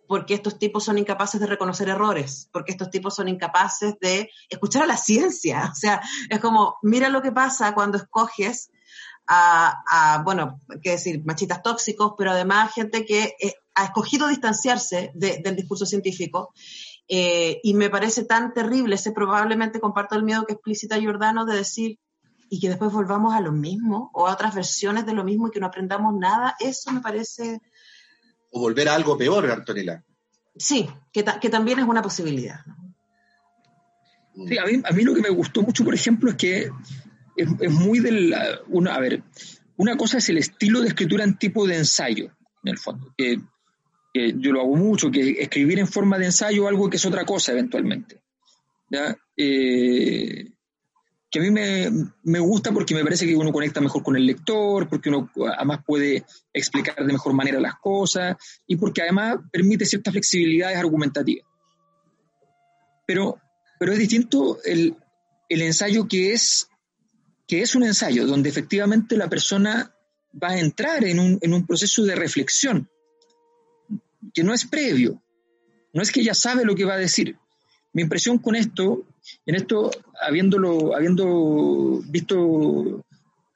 porque 0.06 0.34
estos 0.34 0.58
tipos 0.58 0.84
son 0.84 0.98
incapaces 0.98 1.40
de 1.40 1.46
reconocer 1.46 1.88
errores, 1.88 2.48
porque 2.52 2.72
estos 2.72 2.90
tipos 2.90 3.14
son 3.16 3.28
incapaces 3.28 3.94
de 4.00 4.30
escuchar 4.48 4.82
a 4.82 4.86
la 4.86 4.96
ciencia. 4.96 5.70
O 5.72 5.74
sea, 5.74 6.00
es 6.28 6.40
como, 6.40 6.76
mira 6.82 7.08
lo 7.08 7.22
que 7.22 7.32
pasa 7.32 7.74
cuando 7.74 7.96
escoges 7.98 8.70
a, 9.26 10.22
bueno, 10.24 10.60
qué 10.82 10.90
decir, 10.90 11.24
machitas 11.24 11.62
tóxicos, 11.62 12.12
pero 12.18 12.32
además 12.32 12.74
gente 12.74 13.06
que 13.06 13.34
eh, 13.40 13.54
ha 13.74 13.84
escogido 13.86 14.28
distanciarse 14.28 15.10
de- 15.14 15.38
del 15.42 15.56
discurso 15.56 15.86
científico. 15.86 16.52
Eh, 17.08 17.60
y 17.62 17.74
me 17.74 17.88
parece 17.90 18.24
tan 18.24 18.52
terrible, 18.52 18.94
ese 18.96 19.12
probablemente 19.12 19.80
comparto 19.80 20.14
el 20.14 20.24
miedo 20.24 20.44
que 20.46 20.52
explicita 20.54 20.98
Giordano 20.98 21.46
de 21.46 21.56
decir, 21.56 21.98
y 22.50 22.60
que 22.60 22.68
después 22.68 22.92
volvamos 22.92 23.34
a 23.34 23.40
lo 23.40 23.52
mismo 23.52 24.10
o 24.14 24.26
a 24.26 24.32
otras 24.32 24.54
versiones 24.54 25.06
de 25.06 25.12
lo 25.14 25.24
mismo 25.24 25.48
y 25.48 25.50
que 25.50 25.60
no 25.60 25.66
aprendamos 25.66 26.14
nada, 26.18 26.54
eso 26.60 26.92
me 26.92 27.00
parece, 27.00 27.60
O 28.50 28.60
volver 28.60 28.88
a 28.88 28.94
algo 28.94 29.16
peor, 29.18 29.50
Antonella. 29.50 30.04
sí, 30.56 30.88
que, 31.12 31.22
ta- 31.22 31.40
que 31.40 31.48
también 31.48 31.78
es 31.80 31.84
una 31.86 32.02
posibilidad. 32.02 32.60
¿no? 32.66 34.46
Sí, 34.48 34.58
a 34.58 34.64
mí, 34.64 34.82
a 34.84 34.92
mí 34.92 35.02
lo 35.04 35.14
que 35.14 35.22
me 35.22 35.28
gustó 35.30 35.62
mucho, 35.62 35.84
por 35.84 35.94
ejemplo, 35.94 36.30
es 36.30 36.36
que 36.36 36.70
es, 37.36 37.48
es 37.60 37.70
muy 37.70 38.00
del... 38.00 38.34
Una, 38.68 38.94
a 38.94 39.00
ver, 39.00 39.22
una 39.76 39.96
cosa 39.96 40.18
es 40.18 40.28
el 40.28 40.38
estilo 40.38 40.80
de 40.80 40.88
escritura 40.88 41.24
en 41.24 41.38
tipo 41.38 41.66
de 41.66 41.76
ensayo, 41.78 42.26
en 42.64 42.70
el 42.72 42.78
fondo, 42.78 43.12
que, 43.16 43.40
que 44.12 44.34
yo 44.38 44.52
lo 44.52 44.60
hago 44.60 44.76
mucho, 44.76 45.10
que 45.10 45.40
escribir 45.40 45.78
en 45.78 45.86
forma 45.88 46.18
de 46.18 46.26
ensayo 46.26 46.66
algo 46.68 46.88
que 46.90 46.96
es 46.96 47.06
otra 47.06 47.24
cosa 47.24 47.52
eventualmente. 47.52 48.22
¿ya? 48.90 49.16
Eh, 49.36 50.52
que 51.34 51.40
a 51.40 51.42
mí 51.42 51.50
me, 51.50 51.90
me 52.22 52.38
gusta 52.38 52.70
porque 52.70 52.94
me 52.94 53.02
parece 53.02 53.26
que 53.26 53.34
uno 53.34 53.50
conecta 53.50 53.80
mejor 53.80 54.04
con 54.04 54.14
el 54.14 54.24
lector, 54.24 54.88
porque 54.88 55.08
uno 55.08 55.28
además 55.56 55.80
puede 55.84 56.24
explicar 56.52 56.94
de 56.94 57.12
mejor 57.12 57.32
manera 57.32 57.58
las 57.58 57.74
cosas 57.80 58.36
y 58.68 58.76
porque 58.76 59.02
además 59.02 59.38
permite 59.50 59.84
ciertas 59.84 60.12
flexibilidades 60.12 60.78
argumentativas. 60.78 61.44
Pero, 63.04 63.40
pero 63.80 63.92
es 63.92 63.98
distinto 63.98 64.58
el, 64.62 64.94
el 65.48 65.62
ensayo 65.62 66.06
que 66.06 66.34
es, 66.34 66.68
que 67.48 67.62
es 67.62 67.74
un 67.74 67.82
ensayo, 67.82 68.28
donde 68.28 68.48
efectivamente 68.48 69.16
la 69.16 69.28
persona 69.28 69.92
va 70.40 70.50
a 70.50 70.60
entrar 70.60 71.02
en 71.02 71.18
un, 71.18 71.38
en 71.42 71.52
un 71.52 71.66
proceso 71.66 72.04
de 72.04 72.14
reflexión, 72.14 72.88
que 74.32 74.44
no 74.44 74.54
es 74.54 74.66
previo, 74.66 75.20
no 75.92 76.00
es 76.00 76.12
que 76.12 76.20
ella 76.20 76.34
sabe 76.34 76.64
lo 76.64 76.76
que 76.76 76.84
va 76.84 76.94
a 76.94 76.98
decir. 76.98 77.36
Mi 77.92 78.02
impresión 78.02 78.38
con 78.38 78.54
esto, 78.54 79.04
en 79.46 79.54
esto, 79.54 79.90
habiéndolo, 80.20 80.94
habiendo 80.94 82.00
visto 82.08 83.04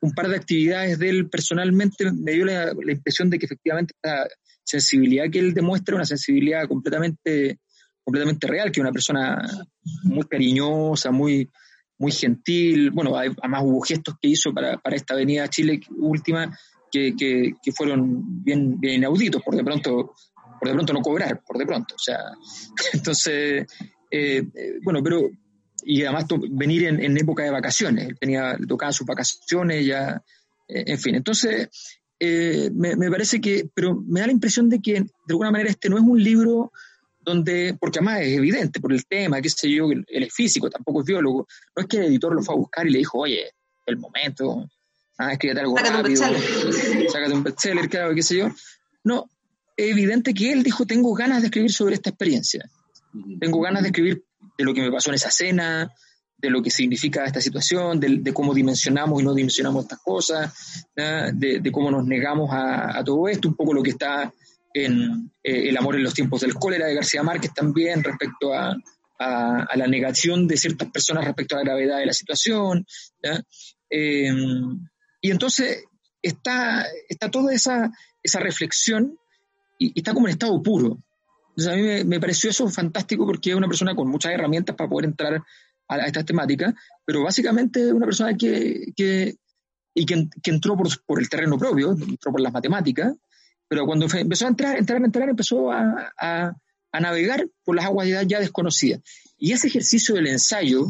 un 0.01 0.13
par 0.15 0.29
de 0.29 0.37
actividades 0.37 0.99
de 0.99 1.09
él 1.09 1.29
personalmente, 1.29 2.11
me 2.13 2.33
dio 2.33 2.45
la, 2.45 2.73
impresión 2.87 3.31
de 3.31 3.39
que 3.39 3.47
efectivamente 3.47 3.95
la 4.03 4.27
sensibilidad 4.65 5.31
que 5.31 5.39
él 5.39 5.55
demuestra 5.55 5.95
es 5.95 5.97
una 5.97 6.05
sensibilidad 6.05 6.69
completamente, 6.69 7.59
completamente 8.05 8.47
real, 8.47 8.71
que 8.71 8.81
es 8.81 8.85
una 8.85 8.93
persona 8.93 9.49
muy 10.05 10.25
cariñosa, 10.27 11.11
muy, 11.11 11.49
muy 11.99 12.13
gentil. 12.13 12.91
Bueno, 12.91 13.17
hay- 13.17 13.35
además 13.43 13.63
hubo 13.65 13.81
gestos 13.81 14.15
que 14.21 14.29
hizo 14.29 14.53
para, 14.53 14.79
para 14.79 14.97
esta 14.97 15.15
avenida 15.15 15.45
a 15.45 15.49
Chile 15.49 15.81
última 15.97 16.57
que, 16.91 17.15
que, 17.17 17.53
que 17.63 17.73
fueron 17.73 18.45
bien, 18.45 18.79
bien 18.79 18.95
inauditos, 18.95 19.43
por 19.43 19.57
de 19.57 19.65
pronto, 19.65 20.15
por 20.59 20.69
de 20.69 20.75
pronto 20.75 20.93
no 20.93 21.01
cobrar, 21.01 21.43
por 21.45 21.59
de 21.59 21.67
pronto. 21.67 21.95
O 21.95 21.99
sea, 21.99 22.19
entonces, 22.93 23.67
eh, 24.11 24.45
eh, 24.55 24.79
bueno, 24.83 25.03
pero, 25.03 25.29
y 25.91 26.03
además 26.05 26.27
venir 26.51 26.85
en, 26.85 27.03
en 27.03 27.17
época 27.17 27.45
de 27.45 27.51
vacaciones, 27.51 28.09
él 28.09 28.19
tenía, 28.21 28.59
le 28.59 28.67
tocaban 28.67 28.93
sus 28.93 29.07
vacaciones 29.07 29.87
ya, 29.87 30.23
eh, 30.69 30.85
en 30.87 30.99
fin, 30.99 31.15
entonces, 31.15 31.71
eh, 32.21 32.69
me, 32.75 32.95
me 32.95 33.11
parece 33.11 33.41
que, 33.41 33.71
pero 33.73 33.95
me 34.07 34.21
da 34.21 34.27
la 34.27 34.33
impresión 34.33 34.69
de 34.69 34.81
que 34.81 35.01
de 35.01 35.11
alguna 35.31 35.51
manera 35.51 35.71
este 35.71 35.89
no 35.89 35.97
es 35.97 36.03
un 36.03 36.23
libro 36.23 36.73
donde, 37.21 37.75
porque 37.81 38.01
además 38.01 38.21
es 38.21 38.37
evidente 38.37 38.81
por 38.81 38.93
el 38.93 39.07
tema, 39.07 39.41
qué 39.41 39.49
sé 39.49 39.71
yo, 39.71 39.91
él, 39.91 40.05
él 40.09 40.25
es 40.25 40.35
físico, 40.35 40.69
tampoco 40.69 41.01
es 41.01 41.07
biólogo, 41.07 41.49
no 41.75 41.81
es 41.83 41.89
que 41.89 41.97
el 41.97 42.05
editor 42.05 42.35
lo 42.35 42.43
fue 42.43 42.55
a 42.55 42.59
buscar 42.59 42.87
y 42.87 42.91
le 42.91 42.99
dijo, 42.99 43.21
oye, 43.21 43.51
el 43.87 43.97
momento, 43.97 44.69
ah, 45.17 45.33
escríbete 45.33 45.61
algo 45.61 45.75
Sácate 45.79 45.97
un 45.97 46.03
rápido, 46.03 46.33
bestseller. 46.33 47.11
sácate 47.11 47.33
un 47.33 47.43
bestseller, 47.45 47.89
claro, 47.89 48.15
qué 48.15 48.23
sé 48.23 48.37
yo. 48.37 48.51
No, 49.05 49.25
es 49.75 49.91
evidente 49.91 50.35
que 50.35 50.53
él 50.53 50.63
dijo, 50.63 50.85
tengo 50.85 51.15
ganas 51.15 51.41
de 51.41 51.47
escribir 51.47 51.73
sobre 51.73 51.95
esta 51.95 52.11
experiencia, 52.11 52.69
tengo 53.41 53.59
ganas 53.63 53.81
de 53.81 53.89
escribir 53.89 54.28
de 54.59 54.65
lo 54.65 54.75
que 54.75 54.83
me 54.83 54.91
pasó 54.91 55.11
en 55.11 55.15
esa 55.15 55.31
cena, 55.31 55.91
de 56.37 56.51
lo 56.51 56.63
que 56.63 56.71
significa 56.71 57.25
esta 57.25 57.41
situación, 57.41 57.99
de, 58.01 58.33
cómo 58.33 58.53
dimensionamos 58.53 59.21
y 59.21 59.25
no 59.25 59.35
dimensionamos 59.35 59.85
estas 59.85 60.01
cosas, 60.01 60.53
de, 60.95 61.71
cómo 61.73 61.91
nos 61.91 62.05
negamos 62.05 62.51
a, 62.53 63.03
todo 63.05 63.29
esto, 63.29 63.49
un 63.49 63.55
poco 63.55 63.73
lo 63.73 63.83
que 63.83 63.91
está 63.91 64.33
en 64.75 65.33
eh, 65.43 65.71
El 65.71 65.77
amor 65.79 65.97
en 65.97 66.05
los 66.05 66.13
tiempos 66.13 66.43
del 66.43 66.55
cólera 66.55 66.87
de 66.87 66.95
García 66.95 67.23
Márquez 67.23 67.55
también 67.55 68.05
respecto 68.05 68.53
a, 68.53 68.77
la 69.21 69.87
negación 69.89 70.47
de 70.47 70.57
ciertas 70.57 70.93
personas 70.93 71.25
respecto 71.25 71.57
a 71.57 71.59
la 71.59 71.65
gravedad 71.65 71.99
de 71.99 72.07
la 72.07 72.13
situación. 72.13 72.87
Eh, 73.91 74.31
y 75.21 75.31
entonces 75.33 75.87
está, 76.23 76.87
está 77.09 77.29
toda 77.29 77.53
esa, 77.53 77.91
esa 78.23 78.39
reflexión 78.39 79.19
y 79.77 79.99
está 79.99 80.15
como 80.15 80.29
en 80.29 80.35
estado 80.35 80.63
puro. 80.63 81.03
Entonces 81.59 81.73
a 81.73 81.77
mí 81.77 82.05
me, 82.05 82.21
pareció 82.21 82.51
eso 82.51 82.69
fantástico 82.69 83.27
porque 83.27 83.51
es 83.51 83.57
una 83.57 83.67
persona 83.67 83.97
con 83.97 84.09
muchas 84.09 84.31
herramientas 84.33 84.77
para 84.77 84.89
poder 84.89 85.07
entrar 85.07 85.43
a, 85.89 85.97
estas 86.07 86.25
temáticas, 86.25 86.73
pero 87.05 87.25
básicamente 87.25 87.85
es 87.85 87.93
una 87.93 88.07
persona 88.07 88.37
que, 88.37 88.93
que, 88.95 89.35
y 89.93 90.07
que, 90.07 90.29
que 90.41 90.51
entró 90.53 90.77
por, 90.77 90.87
por 91.05 91.19
el 91.21 91.29
terreno 91.29 91.59
propio, 91.59 91.91
entró 91.91 92.31
por 92.31 92.41
las 92.41 92.53
matemáticas, 92.53 93.13
pero 93.67 93.87
cuando 93.87 94.07
empezó 94.07 94.45
a 94.47 94.51
entrar, 94.51 94.79
entrar, 94.79 95.03
entrar, 95.03 95.29
empezó 95.29 95.73
a, 95.73 96.13
a- 96.17 96.53
a 96.91 97.01
navegar 97.01 97.47
por 97.65 97.75
las 97.77 97.85
aguas 97.87 98.07
ya, 98.09 98.23
ya 98.23 98.39
desconocidas. 98.41 99.03
Y 99.37 99.51
ese 99.53 99.67
ejercicio 99.67 100.15
del 100.15 100.29
ensayo, 100.29 100.87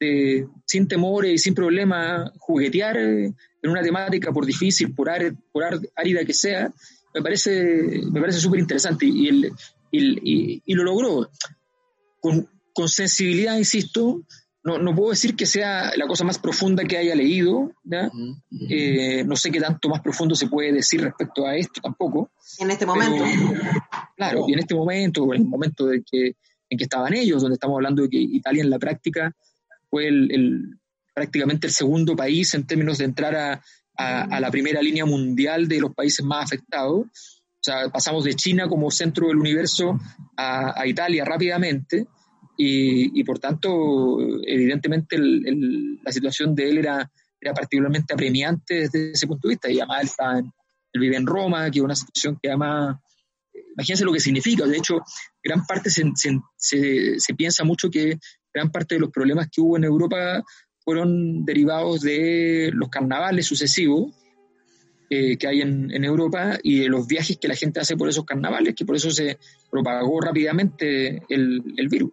de, 0.00 0.48
sin 0.66 0.88
temores 0.88 1.32
y 1.34 1.38
sin 1.38 1.54
problema, 1.54 2.32
juguetear 2.38 2.96
eh, 2.96 3.32
en 3.62 3.70
una 3.70 3.82
temática, 3.82 4.32
por 4.32 4.46
difícil, 4.46 4.94
por, 4.94 5.10
ar- 5.10 5.36
por 5.52 5.64
árida 5.94 6.24
que 6.24 6.32
sea, 6.34 6.72
me 7.14 7.20
parece 7.22 8.00
me 8.10 8.20
parece 8.20 8.40
súper 8.40 8.58
interesante. 8.60 9.04
Y, 9.06 9.48
y 9.92 9.98
y- 10.54 10.62
y 10.66 10.74
lo 10.74 10.82
logró 10.84 11.30
con, 12.20 12.48
con 12.74 12.88
sensibilidad, 12.88 13.56
insisto. 13.56 14.22
No, 14.64 14.78
no 14.78 14.94
puedo 14.94 15.10
decir 15.10 15.34
que 15.34 15.44
sea 15.44 15.90
la 15.96 16.06
cosa 16.06 16.22
más 16.24 16.38
profunda 16.38 16.84
que 16.84 16.96
haya 16.96 17.16
leído, 17.16 17.72
¿ya? 17.82 18.10
Eh, 18.70 19.24
no 19.24 19.34
sé 19.34 19.50
qué 19.50 19.60
tanto 19.60 19.88
más 19.88 20.00
profundo 20.02 20.36
se 20.36 20.46
puede 20.46 20.72
decir 20.72 21.00
respecto 21.00 21.44
a 21.46 21.56
esto 21.56 21.80
tampoco. 21.82 22.30
En 22.60 22.70
este 22.70 22.86
momento. 22.86 23.24
Pero, 23.24 23.60
claro, 24.16 24.44
y 24.48 24.52
en 24.52 24.58
este 24.60 24.74
momento, 24.76 25.34
en 25.34 25.42
el 25.42 25.48
momento 25.48 25.86
de 25.86 26.02
que, 26.08 26.36
en 26.70 26.78
que 26.78 26.84
estaban 26.84 27.12
ellos, 27.12 27.42
donde 27.42 27.54
estamos 27.54 27.74
hablando 27.76 28.02
de 28.02 28.08
que 28.08 28.18
Italia 28.18 28.62
en 28.62 28.70
la 28.70 28.78
práctica 28.78 29.34
fue 29.90 30.06
el, 30.06 30.30
el- 30.30 30.78
prácticamente 31.12 31.66
el 31.66 31.72
segundo 31.72 32.14
país 32.16 32.54
en 32.54 32.64
términos 32.64 32.98
de 32.98 33.04
entrar 33.06 33.34
a, 33.34 33.62
a- 33.96 34.22
a 34.22 34.40
la 34.40 34.50
primera 34.52 34.80
línea 34.80 35.04
mundial 35.04 35.66
de 35.66 35.80
los 35.80 35.92
países 35.92 36.24
más 36.24 36.44
afectados. 36.44 37.41
O 37.62 37.64
sea, 37.64 37.88
pasamos 37.90 38.24
de 38.24 38.34
China 38.34 38.66
como 38.68 38.90
centro 38.90 39.28
del 39.28 39.36
universo 39.36 39.96
a, 40.36 40.84
Italia 40.84 41.24
rápidamente. 41.24 42.06
y, 42.58 43.20
y 43.20 43.22
por 43.24 43.38
tanto, 43.38 44.18
evidentemente, 44.44 45.16
la 45.16 46.10
situación 46.10 46.56
de 46.56 46.68
él 46.70 46.78
era, 46.78 47.08
era 47.40 47.54
particularmente 47.54 48.12
apremiante 48.14 48.74
desde 48.80 49.12
ese 49.12 49.28
punto 49.28 49.46
de 49.46 49.52
vista. 49.54 49.70
Y 49.70 49.78
además 49.78 50.00
él, 50.00 50.06
estaba 50.08 50.38
en- 50.40 50.52
él 50.92 51.00
vive 51.00 51.16
en 51.16 51.24
Roma, 51.26 51.70
que 51.70 51.78
es 51.78 51.84
una 51.84 51.94
situación 51.94 52.36
que 52.42 52.48
además, 52.48 52.96
imagínense 53.76 54.04
lo 54.04 54.12
que 54.12 54.18
significa. 54.20 54.66
De 54.66 54.76
hecho, 54.76 54.98
gran 55.42 55.64
parte 55.64 55.88
se, 55.88 56.02
se, 56.16 56.40
se- 56.56 57.14
se 57.20 57.34
piensa 57.34 57.62
mucho 57.62 57.88
que 57.90 58.18
gran 58.52 58.72
parte 58.72 58.96
de 58.96 59.00
los 59.02 59.10
problemas 59.10 59.46
que 59.52 59.60
hubo 59.60 59.76
en 59.76 59.84
Europa 59.84 60.42
fueron 60.84 61.44
derivados 61.44 62.00
de 62.00 62.70
los 62.74 62.88
carnavales 62.88 63.46
sucesivos 63.46 64.12
eh, 65.14 65.36
que 65.36 65.46
hay 65.46 65.60
en, 65.60 65.90
en 65.90 66.04
Europa 66.04 66.58
y 66.62 66.80
de 66.80 66.88
los 66.88 67.06
viajes 67.06 67.36
que 67.38 67.48
la 67.48 67.54
gente 67.54 67.80
hace 67.80 67.96
por 67.96 68.08
esos 68.08 68.24
carnavales, 68.24 68.74
que 68.74 68.86
por 68.86 68.96
eso 68.96 69.10
se 69.10 69.38
propagó 69.70 70.20
rápidamente 70.20 71.22
el, 71.28 71.62
el 71.76 71.88
virus. 71.88 72.12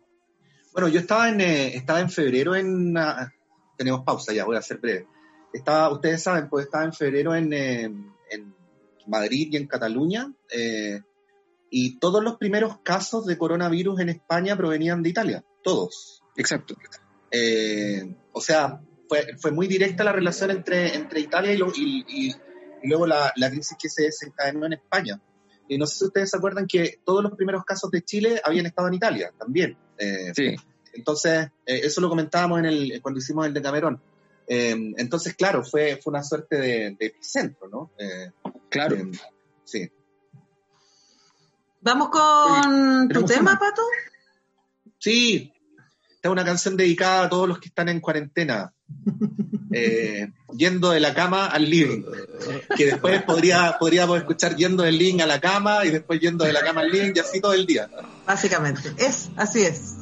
Bueno, 0.73 0.89
yo 0.89 0.99
estaba 0.99 1.29
en, 1.29 1.39
eh, 1.39 1.75
estaba 1.75 2.01
en 2.01 2.09
febrero 2.09 2.55
en... 2.55 2.97
ah, 2.97 3.31
tenemos 3.77 4.01
pausa 4.03 4.33
ya, 4.33 4.43
voy 4.43 4.57
a 4.57 4.61
ser 4.61 4.79
breve. 4.79 5.07
Estaba, 5.53 5.91
ustedes 5.93 6.21
saben, 6.21 6.49
pues 6.49 6.65
estaba 6.65 6.83
en 6.83 6.93
febrero 6.93 7.33
en, 7.33 7.53
eh, 7.53 7.83
en 7.85 8.53
Madrid 9.07 9.47
y 9.51 9.55
en 9.57 9.67
Cataluña, 9.67 10.33
eh, 10.51 10.99
y 11.71 11.99
todos 11.99 12.21
los 12.21 12.35
primeros 12.37 12.79
casos 12.83 13.25
de 13.25 13.37
coronavirus 13.37 14.01
en 14.01 14.09
España 14.09 14.57
provenían 14.57 15.01
de 15.01 15.09
Italia, 15.09 15.43
todos. 15.63 16.21
Exacto. 16.35 16.75
O 18.33 18.41
sea, 18.41 18.81
fue, 19.07 19.37
fue 19.39 19.51
muy 19.51 19.67
directa 19.67 20.03
la 20.03 20.11
relación 20.11 20.51
entre, 20.51 20.95
entre 20.95 21.19
Italia 21.21 21.53
y, 21.53 21.57
lo- 21.57 21.73
y- 21.75 22.05
y- 22.07 22.35
y 22.83 22.87
luego 22.87 23.05
la, 23.07 23.31
la 23.35 23.49
crisis 23.49 23.77
que 23.81 23.89
se 23.89 24.03
desencadenó 24.03 24.65
en 24.65 24.73
España. 24.73 25.19
Y 25.67 25.77
no 25.77 25.85
sé 25.85 25.99
si 25.99 26.05
ustedes 26.05 26.29
se 26.31 26.37
acuerdan 26.37 26.65
que 26.67 26.99
todos 27.05 27.21
los 27.23 27.33
primeros 27.33 27.63
casos 27.63 27.91
de 27.91 28.01
Chile 28.03 28.41
habían 28.43 28.65
estado 28.65 28.87
en 28.87 28.95
Italia 28.95 29.31
también. 29.37 29.77
Eh, 29.97 30.31
Sí, 30.35 30.55
entonces, 30.93 31.49
eh, 31.65 31.81
eso 31.83 32.01
lo 32.01 32.09
comentábamos 32.09 32.59
en 32.59 32.65
el, 32.65 33.01
cuando 33.01 33.19
hicimos 33.19 33.45
el 33.45 33.53
de 33.53 33.61
Camerón. 33.61 34.01
Eh, 34.47 34.93
entonces, 34.97 35.35
claro, 35.35 35.63
fue, 35.63 35.99
fue 36.03 36.11
una 36.11 36.23
suerte 36.23 36.57
de, 36.57 36.95
de 36.99 37.05
epicentro, 37.05 37.69
¿no? 37.69 37.91
Eh, 37.99 38.31
claro. 38.69 38.95
eh, 38.95 39.11
sí. 39.63 39.91
Vamos 41.81 42.09
con 42.09 43.07
tu 43.09 43.23
tema, 43.25 43.51
tema. 43.51 43.59
Pato. 43.59 43.83
Sí, 44.97 45.53
esta 46.09 46.27
es 46.27 46.31
una 46.31 46.43
canción 46.43 46.75
dedicada 46.75 47.25
a 47.25 47.29
todos 47.29 47.47
los 47.47 47.59
que 47.59 47.69
están 47.69 47.87
en 47.89 48.01
cuarentena, 48.01 48.73
eh, 49.71 50.31
yendo 50.55 50.91
de 50.91 50.99
la 50.99 51.13
cama 51.13 51.47
al 51.47 51.69
living, 51.69 52.03
que 52.75 52.85
después 52.85 53.21
podría, 53.23 53.77
podríamos 53.79 54.17
escuchar 54.17 54.55
yendo 54.55 54.83
del 54.83 54.97
living 54.97 55.21
a 55.21 55.25
la 55.25 55.39
cama 55.39 55.85
y 55.85 55.89
después 55.89 56.19
yendo 56.19 56.45
de 56.45 56.53
la 56.53 56.61
cama 56.61 56.81
al 56.81 56.91
living 56.91 57.13
y 57.15 57.19
así 57.19 57.39
todo 57.39 57.53
el 57.53 57.65
día. 57.65 57.89
Básicamente. 58.25 58.93
Es, 58.97 59.29
así 59.35 59.61
es. 59.61 59.95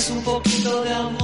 Tienes 0.00 0.10
un 0.10 0.22
poquito 0.22 0.82
de 0.82 0.94
amor 0.94 1.19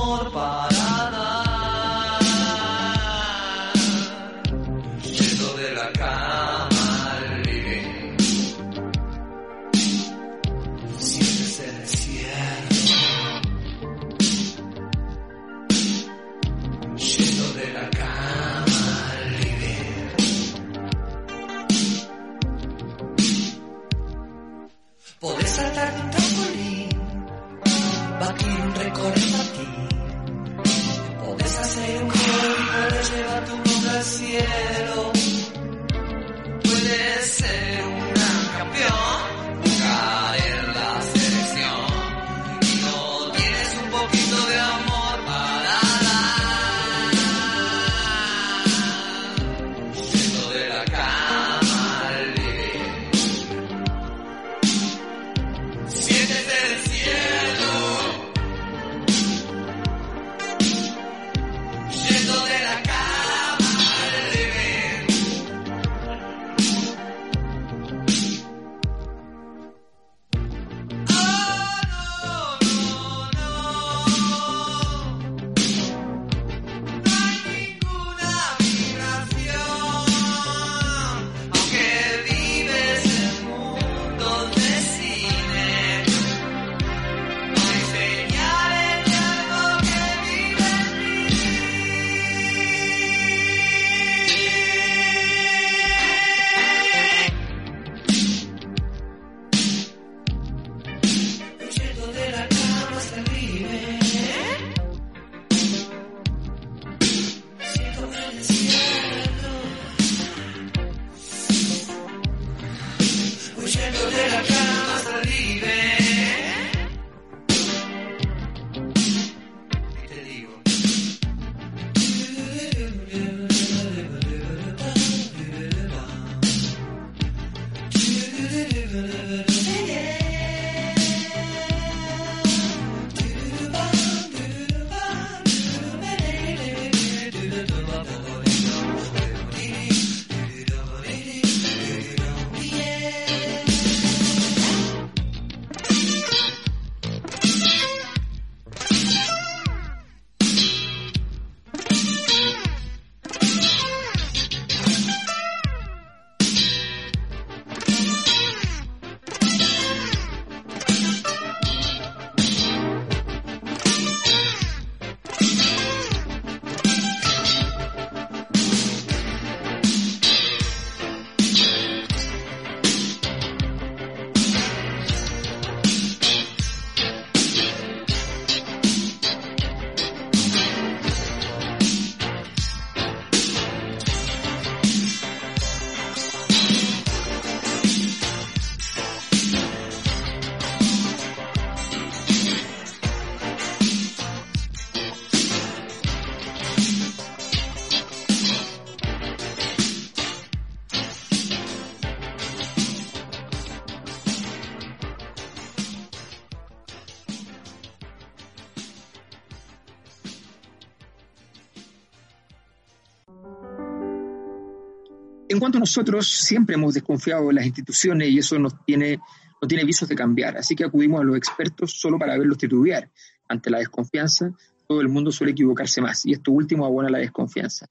A 215.77 215.79
nosotros, 215.79 216.27
siempre 216.27 216.74
hemos 216.74 216.95
desconfiado 216.95 217.49
de 217.49 217.53
las 217.53 217.66
instituciones 217.66 218.31
y 218.31 218.39
eso 218.39 218.59
nos 218.59 218.83
tiene, 218.87 219.18
no 219.61 219.68
tiene 219.68 219.85
visos 219.85 220.09
de 220.09 220.14
cambiar. 220.14 220.57
Así 220.57 220.74
que 220.74 220.85
acudimos 220.85 221.20
a 221.20 221.24
los 221.24 221.37
expertos 221.37 221.93
solo 221.93 222.18
para 222.18 222.39
verlos 222.39 222.57
titubear. 222.57 223.11
Ante 223.47 223.68
la 223.68 223.81
desconfianza, 223.81 224.51
todo 224.89 225.03
el 225.03 225.11
mundo 225.11 225.31
suele 225.31 225.53
equivocarse 225.53 226.01
más 226.01 226.24
y 226.24 226.33
esto 226.33 226.51
último 226.51 226.87
abona 226.87 227.11
la 227.11 227.18
desconfianza. 227.18 227.89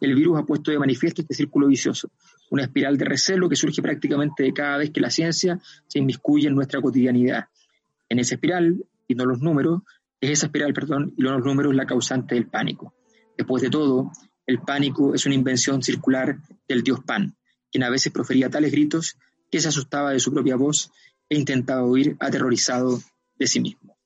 El 0.00 0.14
virus 0.14 0.38
ha 0.38 0.44
puesto 0.44 0.70
de 0.70 0.78
manifiesto 0.78 1.20
este 1.20 1.34
círculo 1.34 1.66
vicioso, 1.66 2.10
una 2.48 2.62
espiral 2.62 2.96
de 2.96 3.04
recelo 3.04 3.50
que 3.50 3.56
surge 3.56 3.82
prácticamente 3.82 4.50
cada 4.54 4.78
vez 4.78 4.90
que 4.90 5.02
la 5.02 5.10
ciencia 5.10 5.60
se 5.88 5.98
inmiscuye 5.98 6.48
en 6.48 6.54
nuestra 6.54 6.80
cotidianidad. 6.80 7.48
En 8.08 8.18
esa 8.18 8.36
espiral, 8.36 8.82
y 9.06 9.14
no 9.14 9.26
los 9.26 9.40
números, 9.40 9.82
es 10.22 10.30
esa 10.30 10.46
espiral, 10.46 10.72
perdón, 10.72 11.12
y 11.18 11.22
no 11.22 11.32
los 11.36 11.44
números 11.44 11.74
la 11.74 11.84
causante 11.84 12.34
del 12.34 12.46
pánico. 12.46 12.94
Después 13.36 13.62
de 13.62 13.68
todo, 13.68 14.10
el 14.50 14.58
pánico 14.60 15.14
es 15.14 15.26
una 15.26 15.34
invención 15.36 15.82
circular 15.82 16.38
del 16.68 16.82
dios 16.82 17.00
Pan, 17.04 17.36
quien 17.70 17.84
a 17.84 17.90
veces 17.90 18.12
profería 18.12 18.50
tales 18.50 18.72
gritos 18.72 19.16
que 19.50 19.60
se 19.60 19.68
asustaba 19.68 20.10
de 20.10 20.20
su 20.20 20.32
propia 20.32 20.56
voz 20.56 20.90
e 21.28 21.36
intentaba 21.38 21.84
huir 21.84 22.16
aterrorizado 22.18 23.00
de 23.38 23.46
sí 23.46 23.60
mismo. 23.60 23.96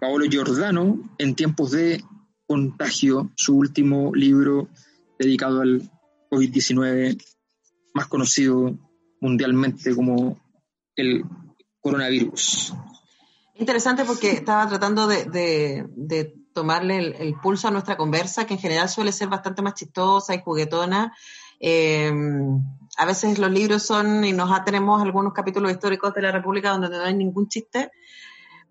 Paolo 0.00 0.24
Giordano, 0.28 1.14
en 1.18 1.34
tiempos 1.34 1.70
de 1.72 2.02
contagio, 2.46 3.30
su 3.36 3.54
último 3.56 4.14
libro 4.14 4.68
dedicado 5.18 5.60
al 5.60 5.90
COVID-19, 6.30 7.22
más 7.94 8.06
conocido 8.08 8.76
mundialmente 9.20 9.94
como 9.94 10.40
el 10.96 11.24
coronavirus. 11.80 12.74
Interesante 13.54 14.04
porque 14.04 14.32
estaba 14.32 14.66
tratando 14.68 15.06
de, 15.06 15.24
de- 15.26 15.86
de 15.94 16.34
tomarle 16.52 16.98
el, 16.98 17.14
el 17.14 17.34
pulso 17.40 17.68
a 17.68 17.70
nuestra 17.70 17.96
conversa, 17.96 18.46
que 18.46 18.54
en 18.54 18.60
general 18.60 18.88
suele 18.88 19.12
ser 19.12 19.28
bastante 19.28 19.62
más 19.62 19.74
chistosa 19.74 20.34
y 20.34 20.40
juguetona. 20.42 21.14
Eh, 21.60 22.12
a 22.98 23.04
veces 23.06 23.38
los 23.38 23.50
libros 23.50 23.82
son, 23.84 24.24
y 24.24 24.32
nos 24.32 24.64
tenemos 24.64 25.00
algunos 25.00 25.32
capítulos 25.32 25.70
históricos 25.72 26.12
de 26.14 26.22
la 26.22 26.32
República 26.32 26.70
donde 26.70 26.88
no 26.90 27.02
hay 27.04 27.14
ningún 27.14 27.48
chiste, 27.48 27.90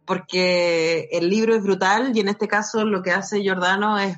porque 0.06 1.08
el 1.12 1.30
libro 1.30 1.56
es 1.56 1.64
brutal 1.64 2.12
y 2.16 2.20
en 2.20 2.28
este 2.28 2.48
caso 2.48 2.84
lo 2.86 3.02
que 3.02 3.12
hace 3.12 3.42
Giordano 3.42 3.98
es 3.98 4.18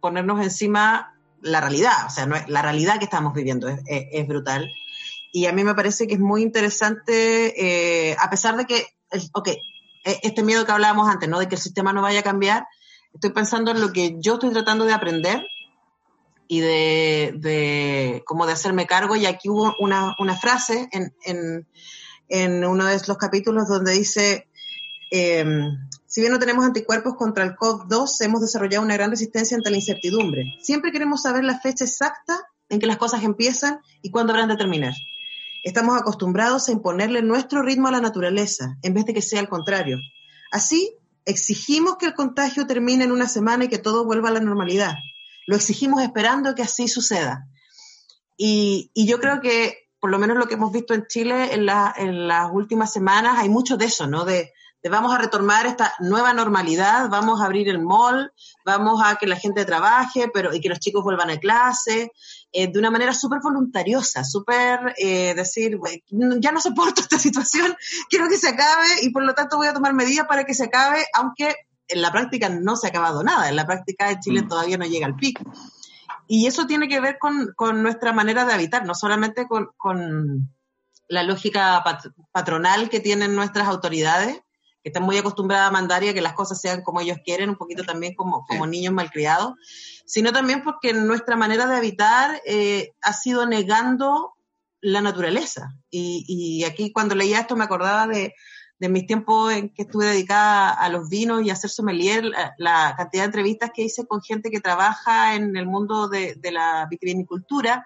ponernos 0.00 0.40
encima 0.42 1.14
la 1.42 1.60
realidad, 1.60 2.06
o 2.06 2.10
sea, 2.10 2.26
no 2.26 2.36
es- 2.36 2.48
la 2.48 2.62
realidad 2.62 2.98
que 2.98 3.04
estamos 3.04 3.32
viviendo 3.34 3.68
es, 3.68 3.80
es- 3.86 4.06
es 4.12 4.26
brutal. 4.28 4.68
Y 5.32 5.46
a 5.46 5.52
mí 5.52 5.64
me 5.64 5.74
parece 5.74 6.06
que 6.06 6.14
es 6.14 6.20
muy 6.20 6.42
interesante, 6.42 8.10
eh, 8.10 8.16
a 8.18 8.30
pesar 8.30 8.56
de 8.56 8.64
que, 8.64 8.86
ok, 9.32 9.48
e- 9.48 10.20
este 10.22 10.42
miedo 10.42 10.64
que 10.64 10.72
hablábamos 10.72 11.08
antes, 11.08 11.28
¿no? 11.28 11.38
De 11.38 11.48
que 11.48 11.56
el 11.56 11.60
sistema 11.60 11.92
no 11.92 12.02
vaya 12.02 12.20
a 12.20 12.24
cambiar, 12.24 12.66
estoy 13.16 13.30
pensando 13.30 13.70
en 13.72 13.80
lo 13.80 13.92
que 13.92 14.16
yo 14.20 14.34
estoy 14.34 14.50
tratando 14.50 14.84
de 14.84 14.92
aprender 14.92 15.42
y 16.48 16.60
de, 16.60 17.34
de 17.36 18.22
como 18.24 18.46
de 18.46 18.52
hacerme 18.52 18.86
cargo. 18.86 19.16
Y 19.16 19.26
aquí 19.26 19.48
hubo 19.48 19.74
una, 19.80 20.14
una 20.18 20.36
frase 20.36 20.88
en, 20.92 21.14
en, 21.24 21.66
en 22.28 22.64
uno 22.64 22.84
de 22.86 23.00
los 23.06 23.16
capítulos 23.16 23.68
donde 23.68 23.92
dice, 23.92 24.48
eh, 25.10 25.44
si 26.06 26.20
bien 26.20 26.32
no 26.32 26.38
tenemos 26.38 26.64
anticuerpos 26.64 27.16
contra 27.16 27.44
el 27.44 27.56
COVID-2, 27.56 28.24
hemos 28.24 28.40
desarrollado 28.40 28.84
una 28.84 28.94
gran 28.94 29.10
resistencia 29.10 29.56
ante 29.56 29.70
la 29.70 29.76
incertidumbre. 29.76 30.44
Siempre 30.60 30.92
queremos 30.92 31.22
saber 31.22 31.44
la 31.44 31.58
fecha 31.58 31.84
exacta 31.84 32.38
en 32.68 32.80
que 32.80 32.86
las 32.86 32.96
cosas 32.96 33.22
empiezan 33.22 33.80
y 34.02 34.10
cuándo 34.10 34.32
habrán 34.32 34.48
de 34.48 34.56
terminar. 34.56 34.94
Estamos 35.64 35.98
acostumbrados 35.98 36.68
a 36.68 36.72
imponerle 36.72 37.22
nuestro 37.22 37.62
ritmo 37.62 37.88
a 37.88 37.92
la 37.92 38.00
naturaleza, 38.00 38.76
en 38.82 38.94
vez 38.94 39.04
de 39.04 39.14
que 39.14 39.22
sea 39.22 39.40
al 39.40 39.48
contrario. 39.48 39.98
Así, 40.52 40.96
exigimos 41.26 41.96
que 41.98 42.06
el 42.06 42.14
contagio 42.14 42.66
termine 42.66 43.04
en 43.04 43.12
una 43.12 43.28
semana 43.28 43.64
y 43.64 43.68
que 43.68 43.78
todo 43.78 44.04
vuelva 44.04 44.30
a 44.30 44.32
la 44.32 44.40
normalidad. 44.40 44.94
Lo 45.46 45.56
exigimos 45.56 46.02
esperando 46.02 46.54
que 46.54 46.62
así 46.62 46.88
suceda. 46.88 47.46
Y, 48.36 48.90
y 48.94 49.06
yo 49.06 49.18
creo 49.18 49.40
que, 49.40 49.88
por 50.00 50.10
lo 50.10 50.18
menos 50.18 50.36
lo 50.36 50.46
que 50.46 50.54
hemos 50.54 50.72
visto 50.72 50.94
en 50.94 51.06
Chile 51.06 51.52
en, 51.54 51.66
la- 51.66 51.94
en 51.96 52.26
las 52.28 52.50
últimas 52.52 52.92
semanas, 52.92 53.34
hay 53.38 53.48
mucho 53.48 53.76
de 53.76 53.86
eso, 53.86 54.06
¿no? 54.06 54.24
De, 54.24 54.52
vamos 54.88 55.14
a 55.14 55.18
retomar 55.18 55.66
esta 55.66 55.92
nueva 56.00 56.32
normalidad, 56.32 57.08
vamos 57.08 57.40
a 57.40 57.44
abrir 57.46 57.68
el 57.68 57.80
mall, 57.80 58.32
vamos 58.64 59.00
a 59.04 59.16
que 59.16 59.26
la 59.26 59.36
gente 59.36 59.64
trabaje, 59.64 60.30
pero 60.32 60.54
y 60.54 60.60
que 60.60 60.68
los 60.68 60.78
chicos 60.80 61.02
vuelvan 61.04 61.30
a 61.30 61.38
clase, 61.38 62.12
eh, 62.52 62.66
de 62.70 62.78
una 62.78 62.90
manera 62.90 63.12
súper 63.14 63.40
voluntariosa, 63.42 64.24
súper 64.24 64.94
eh, 64.98 65.34
decir, 65.34 65.76
"Güey, 65.78 66.02
no- 66.10 66.36
ya 66.38 66.52
no 66.52 66.60
soporto 66.60 67.00
esta 67.00 67.18
situación, 67.18 67.74
quiero 68.10 68.28
que 68.28 68.38
se 68.38 68.48
acabe 68.48 68.86
y 69.02 69.10
por 69.10 69.24
lo 69.24 69.34
tanto 69.34 69.56
voy 69.56 69.66
a 69.68 69.74
tomar 69.74 69.92
medidas 69.94 70.26
para 70.26 70.44
que 70.44 70.54
se 70.54 70.64
acabe, 70.64 71.04
aunque 71.14 71.54
en 71.88 72.02
la 72.02 72.10
práctica 72.10 72.48
no 72.48 72.76
se 72.76 72.86
ha 72.86 72.90
acabado 72.90 73.22
nada, 73.22 73.48
en 73.48 73.56
la 73.56 73.64
práctica 73.66 74.10
en 74.10 74.20
Chile 74.20 74.42
Mm. 74.42 74.48
todavía 74.48 74.76
no 74.78 74.86
llega 74.86 75.06
al 75.06 75.14
pico. 75.16 75.44
Y 76.28 76.46
eso 76.46 76.66
tiene 76.66 76.88
que 76.88 76.98
ver 77.00 77.18
con, 77.20 77.52
con 77.54 77.82
nuestra 77.82 78.12
manera 78.12 78.44
de 78.44 78.52
habitar, 78.52 78.84
no 78.84 78.94
solamente 78.96 79.46
con, 79.46 79.68
con 79.76 80.50
la 81.08 81.22
lógica 81.22 81.80
pat- 81.84 82.08
patronal 82.32 82.88
que 82.90 82.98
tienen 82.98 83.36
nuestras 83.36 83.68
autoridades, 83.68 84.40
que 84.86 84.90
están 84.90 85.02
muy 85.02 85.18
acostumbradas 85.18 85.66
a 85.66 85.72
mandar 85.72 86.04
y 86.04 86.10
a 86.10 86.14
que 86.14 86.20
las 86.20 86.34
cosas 86.34 86.60
sean 86.60 86.82
como 86.82 87.00
ellos 87.00 87.18
quieren, 87.24 87.50
un 87.50 87.56
poquito 87.56 87.82
también 87.82 88.14
como, 88.14 88.46
como 88.46 88.68
niños 88.68 88.94
malcriados, 88.94 89.54
sino 90.04 90.32
también 90.32 90.62
porque 90.62 90.92
nuestra 90.92 91.34
manera 91.34 91.66
de 91.66 91.74
habitar 91.74 92.40
eh, 92.46 92.92
ha 93.02 93.12
sido 93.12 93.46
negando 93.46 94.36
la 94.80 95.00
naturaleza. 95.00 95.74
Y, 95.90 96.24
y 96.28 96.62
aquí 96.62 96.92
cuando 96.92 97.16
leía 97.16 97.40
esto 97.40 97.56
me 97.56 97.64
acordaba 97.64 98.06
de, 98.06 98.32
de 98.78 98.88
mis 98.88 99.08
tiempos 99.08 99.52
en 99.52 99.74
que 99.74 99.82
estuve 99.82 100.06
dedicada 100.06 100.70
a 100.70 100.88
los 100.88 101.08
vinos 101.08 101.42
y 101.42 101.50
a 101.50 101.54
hacer 101.54 101.70
sommelier, 101.70 102.24
la, 102.24 102.54
la 102.56 102.94
cantidad 102.96 103.24
de 103.24 103.26
entrevistas 103.26 103.72
que 103.74 103.82
hice 103.82 104.06
con 104.06 104.22
gente 104.22 104.52
que 104.52 104.60
trabaja 104.60 105.34
en 105.34 105.56
el 105.56 105.66
mundo 105.66 106.06
de, 106.06 106.36
de 106.36 106.52
la 106.52 106.86
vitivinicultura 106.88 107.84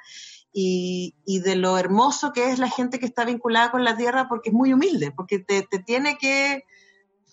y, 0.52 1.14
y 1.24 1.40
de 1.40 1.56
lo 1.56 1.78
hermoso 1.78 2.32
que 2.32 2.50
es 2.50 2.58
la 2.58 2.68
gente 2.68 2.98
que 2.98 3.06
está 3.06 3.24
vinculada 3.24 3.70
con 3.70 3.84
la 3.84 3.96
tierra 3.96 4.28
porque 4.28 4.50
es 4.50 4.54
muy 4.54 4.74
humilde, 4.74 5.12
porque 5.12 5.38
te, 5.38 5.62
te 5.62 5.78
tiene 5.78 6.18
que, 6.18 6.64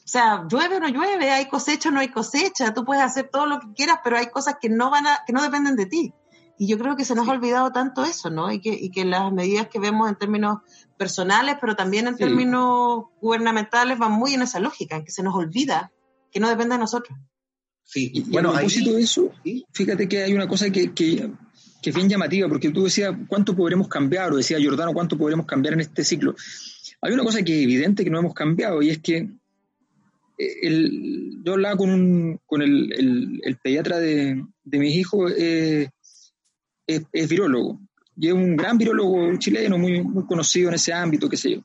o 0.08 0.10
sea, 0.10 0.46
llueve 0.50 0.78
o 0.78 0.80
no 0.80 0.88
llueve, 0.88 1.30
hay 1.32 1.48
cosecha 1.50 1.90
o 1.90 1.92
no 1.92 2.00
hay 2.00 2.08
cosecha, 2.08 2.74
tú 2.74 2.86
puedes 2.86 3.04
hacer 3.04 3.28
todo 3.30 3.46
lo 3.46 3.60
que 3.60 3.68
quieras, 3.76 3.98
pero 4.06 4.18
hay 4.18 4.28
cosas 4.28 4.56
que 4.62 4.70
no 4.70 4.90
van 4.90 5.06
a, 5.06 5.20
que 5.28 5.34
no 5.34 5.42
dependen 5.44 5.76
de 5.76 5.86
ti. 5.86 6.14
Y 6.58 6.66
yo 6.66 6.80
creo 6.80 6.96
que 6.96 7.04
se 7.04 7.14
nos 7.14 7.28
ha 7.28 7.32
olvidado 7.34 7.74
tanto 7.74 8.06
eso, 8.06 8.30
¿no? 8.30 8.50
Y 8.50 8.62
que, 8.62 8.70
y 8.70 8.90
que 8.90 9.04
las 9.04 9.34
medidas 9.34 9.68
que 9.68 9.80
vemos 9.80 10.08
en 10.08 10.16
términos 10.16 10.60
personales, 10.98 11.58
pero 11.60 11.76
también 11.76 12.08
en 12.08 12.16
Sí. 12.16 12.24
términos 12.24 13.04
gubernamentales, 13.22 13.98
van 14.00 14.14
muy 14.14 14.34
en 14.34 14.44
esa 14.44 14.62
lógica, 14.62 14.96
en 14.96 15.04
que 15.04 15.12
se 15.12 15.24
nos 15.24 15.36
olvida 15.36 15.92
que 16.32 16.40
no 16.40 16.48
depende 16.48 16.76
de 16.76 16.80
nosotros. 16.80 17.18
Sí, 17.84 18.10
Y, 18.14 18.22
bueno, 18.32 18.50
a 18.52 18.60
ahí, 18.60 18.66
propósito 18.66 18.94
de 18.94 19.02
eso, 19.02 19.32
¿sí? 19.44 19.66
fíjate 19.74 20.08
que 20.08 20.24
hay 20.24 20.34
una 20.34 20.48
cosa 20.48 20.70
que, 20.70 20.94
que, 20.94 21.30
que 21.82 21.90
es 21.90 21.96
bien 21.96 22.08
llamativa, 22.08 22.48
porque 22.48 22.70
tú 22.72 22.86
decías, 22.86 23.14
¿cuánto 23.28 23.56
podremos 23.58 23.90
cambiar? 23.90 24.32
O 24.32 24.38
decía 24.38 24.58
Giordano, 24.58 24.94
¿cuánto 24.94 25.18
podremos 25.18 25.46
cambiar 25.46 25.74
en 25.74 25.82
este 25.82 26.06
ciclo? 26.06 26.34
Hay 27.02 27.12
una 27.12 27.24
cosa 27.24 27.44
que 27.44 27.58
es 27.58 27.64
evidente 27.64 28.04
que 28.06 28.10
no 28.10 28.20
hemos 28.20 28.34
cambiado, 28.34 28.82
y 28.82 28.90
es 28.90 29.00
que 29.00 29.30
el- 30.38 31.42
yo 31.44 31.54
hablaba 31.54 31.76
con, 31.78 31.90
un, 31.90 32.40
con 32.46 32.62
el, 32.62 32.92
el- 32.94 33.42
el 33.44 33.58
pediatra 33.58 34.00
de, 34.00 34.44
de 34.64 34.80
mis 34.80 34.96
hijos, 34.96 35.32
eh, 35.38 35.90
es, 36.86 37.02
es 37.12 37.30
virólogo, 37.30 37.80
y 38.16 38.28
es 38.28 38.34
un 38.34 38.56
gran 38.56 38.78
virólogo 38.78 39.36
chileno, 39.38 39.78
muy, 39.78 40.02
muy 40.04 40.26
conocido 40.26 40.70
en 40.70 40.76
ese 40.76 40.94
ámbito, 40.94 41.28
qué 41.30 41.38
sé 41.38 41.52
yo. 41.52 41.62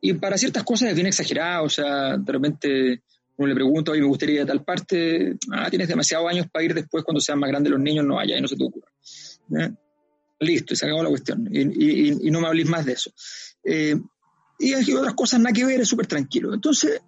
Y 0.00 0.14
para 0.14 0.38
ciertas 0.38 0.64
cosas 0.64 0.88
es 0.90 0.94
bien 0.94 1.06
exagerado, 1.06 1.64
o 1.64 1.68
sea, 1.68 2.16
de 2.16 2.32
repente 2.32 3.02
uno 3.36 3.48
le 3.48 3.54
pregunta, 3.54 3.92
oye, 3.92 4.00
me 4.00 4.06
gustaría 4.06 4.36
ir 4.36 4.40
a 4.42 4.46
tal 4.46 4.64
parte, 4.64 5.36
ah, 5.52 5.68
tienes 5.70 5.88
demasiados 5.88 6.28
años 6.30 6.46
para 6.50 6.64
ir 6.64 6.74
después 6.74 7.04
cuando 7.04 7.20
sean 7.20 7.38
más 7.38 7.48
grandes 7.50 7.70
los 7.70 7.80
niños, 7.80 8.04
no 8.06 8.14
vaya, 8.16 8.36
y 8.36 8.40
no 8.40 8.48
se 8.48 8.56
te 8.56 8.64
ocurra. 8.64 8.88
¿Ya? 9.48 9.72
Listo, 10.40 10.72
y 10.72 10.76
se 10.76 10.86
acabó 10.86 11.02
la 11.02 11.10
cuestión, 11.10 11.48
y, 11.52 11.60
y- 11.60 12.18
y 12.28 12.30
no 12.30 12.40
me 12.40 12.46
hables 12.46 12.66
más 12.68 12.84
de 12.86 12.92
eso. 12.92 13.10
Eh, 13.64 13.94
y 14.58 14.72
hay 14.74 14.92
otras 14.94 15.14
cosas 15.14 15.40
nada 15.40 15.52
que 15.52 15.64
ver, 15.64 15.80
es 15.80 15.88
súper 15.88 16.06
tranquilo. 16.06 16.52
Entonces, 16.54 17.00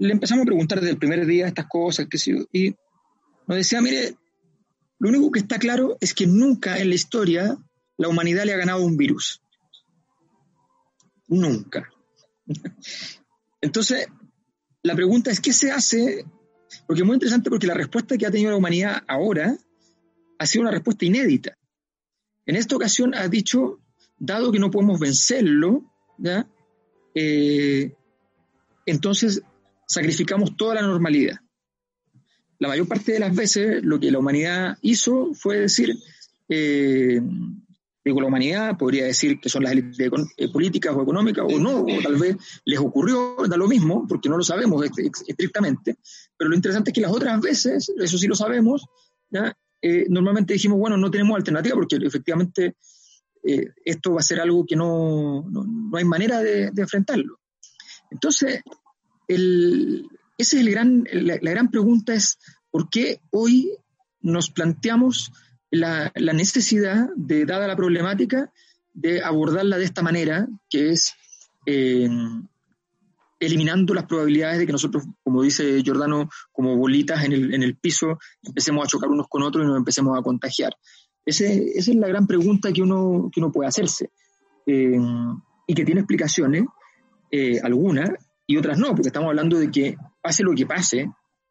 le 0.00 0.12
empezamos 0.12 0.42
a 0.42 0.46
preguntar 0.46 0.80
desde 0.80 0.92
el 0.92 0.98
primer 0.98 1.26
día 1.26 1.46
estas 1.46 1.66
cosas, 1.66 2.06
qué 2.10 2.18
y 2.52 2.74
nos 3.46 3.56
decía, 3.58 3.80
mire, 3.80 4.16
lo 4.98 5.08
único 5.08 5.30
que 5.30 5.40
está 5.40 5.58
claro 5.58 5.96
es 6.00 6.14
que 6.14 6.26
nunca 6.26 6.78
en 6.78 6.88
la 6.88 6.94
historia 6.94 7.56
la 7.96 8.08
humanidad 8.08 8.44
le 8.44 8.54
ha 8.54 8.58
ganado 8.58 8.84
un 8.84 8.96
virus. 8.96 9.40
Nunca. 11.28 11.88
Entonces, 13.60 14.08
la 14.82 14.94
pregunta 14.94 15.30
es, 15.30 15.40
¿qué 15.40 15.52
se 15.52 15.70
hace? 15.70 16.24
Porque 16.86 17.02
es 17.02 17.06
muy 17.06 17.14
interesante 17.14 17.50
porque 17.50 17.66
la 17.66 17.74
respuesta 17.74 18.16
que 18.16 18.26
ha 18.26 18.30
tenido 18.30 18.50
la 18.50 18.56
humanidad 18.56 19.02
ahora 19.08 19.56
ha 20.38 20.46
sido 20.46 20.62
una 20.62 20.70
respuesta 20.70 21.04
inédita. 21.04 21.56
En 22.44 22.56
esta 22.56 22.76
ocasión 22.76 23.14
ha 23.14 23.28
dicho, 23.28 23.80
dado 24.18 24.52
que 24.52 24.58
no 24.58 24.70
podemos 24.70 25.00
vencerlo, 25.00 25.82
¿ya? 26.18 26.48
Eh, 27.14 27.94
entonces 28.84 29.42
sacrificamos 29.86 30.56
toda 30.56 30.74
la 30.74 30.82
normalidad. 30.82 31.36
La 32.58 32.68
mayor 32.68 32.88
parte 32.88 33.12
de 33.12 33.20
las 33.20 33.34
veces 33.34 33.82
lo 33.82 34.00
que 34.00 34.10
la 34.10 34.18
humanidad 34.18 34.78
hizo 34.82 35.34
fue 35.34 35.58
decir, 35.58 35.94
eh, 36.48 37.20
digo 38.04 38.20
la 38.20 38.28
humanidad, 38.28 38.78
podría 38.78 39.04
decir 39.04 39.38
que 39.40 39.48
son 39.48 39.64
las 39.64 39.72
élites 39.72 40.10
eh, 40.36 40.48
políticas 40.50 40.94
o 40.96 41.02
económicas, 41.02 41.44
o 41.46 41.58
no, 41.58 41.82
o 41.82 42.02
tal 42.02 42.16
vez 42.16 42.36
les 42.64 42.78
ocurrió, 42.78 43.36
da 43.48 43.56
lo 43.56 43.68
mismo, 43.68 44.06
porque 44.08 44.28
no 44.28 44.38
lo 44.38 44.42
sabemos 44.42 44.84
estrictamente, 45.26 45.98
pero 46.36 46.48
lo 46.48 46.56
interesante 46.56 46.90
es 46.90 46.94
que 46.94 47.00
las 47.00 47.12
otras 47.12 47.40
veces, 47.40 47.92
eso 47.98 48.18
sí 48.18 48.26
lo 48.26 48.34
sabemos, 48.34 48.86
eh, 49.82 50.06
normalmente 50.08 50.54
dijimos, 50.54 50.78
bueno, 50.78 50.96
no 50.96 51.10
tenemos 51.10 51.36
alternativa 51.36 51.74
porque 51.74 51.96
efectivamente 51.96 52.76
esto 53.84 54.14
va 54.14 54.18
a 54.18 54.24
ser 54.24 54.40
algo 54.40 54.66
que 54.66 54.74
no, 54.74 55.44
no, 55.48 55.64
no 55.64 55.96
hay 55.96 56.04
manera 56.04 56.40
de, 56.40 56.72
enfrentarlo. 56.76 57.38
Entonces, 58.10 58.60
el, 59.28 60.08
es 60.38 60.52
el 60.54 60.70
gran, 60.70 61.04
la, 61.12 61.38
la, 61.40 61.50
gran 61.50 61.70
pregunta 61.70 62.14
es, 62.14 62.38
¿por 62.70 62.88
qué 62.90 63.20
hoy 63.30 63.70
nos 64.20 64.50
planteamos 64.50 65.32
la, 65.70 66.12
la 66.14 66.32
necesidad 66.32 67.08
de, 67.16 67.44
dada 67.44 67.66
la 67.66 67.76
problemática, 67.76 68.52
de 68.94 69.22
abordarla 69.22 69.78
de 69.78 69.84
esta 69.84 70.02
manera, 70.02 70.48
que 70.70 70.90
es 70.90 71.14
eh, 71.66 72.08
eliminando 73.38 73.92
las 73.92 74.06
probabilidades 74.06 74.58
de 74.58 74.66
que 74.66 74.72
nosotros, 74.72 75.04
como 75.22 75.42
dice 75.42 75.82
Giordano, 75.82 76.28
como 76.52 76.76
bolitas 76.76 77.24
en 77.24 77.32
el, 77.32 77.54
en 77.54 77.62
el 77.62 77.76
piso, 77.76 78.18
empecemos 78.42 78.84
a 78.84 78.88
chocar 78.88 79.10
unos 79.10 79.28
con 79.28 79.42
otros 79.42 79.64
y 79.64 79.68
nos 79.68 79.76
empecemos 79.76 80.18
a 80.18 80.22
contagiar. 80.22 80.74
Ese, 81.24 81.72
esa 81.74 81.90
es 81.90 81.96
la 81.96 82.08
gran 82.08 82.26
pregunta 82.26 82.72
que 82.72 82.82
uno, 82.82 83.30
que 83.32 83.40
uno 83.40 83.52
puede 83.52 83.68
hacerse 83.68 84.10
eh, 84.66 84.98
y 85.66 85.74
que 85.74 85.84
tiene 85.84 86.00
explicaciones, 86.00 86.64
eh, 87.30 87.60
algunas 87.62 88.10
y 88.46 88.56
otras 88.56 88.78
no, 88.78 88.88
porque 88.88 89.08
estamos 89.08 89.28
hablando 89.28 89.58
de 89.58 89.70
que 89.70 89.96
pase 90.22 90.42
lo 90.42 90.54
que 90.54 90.66
pase, 90.66 91.10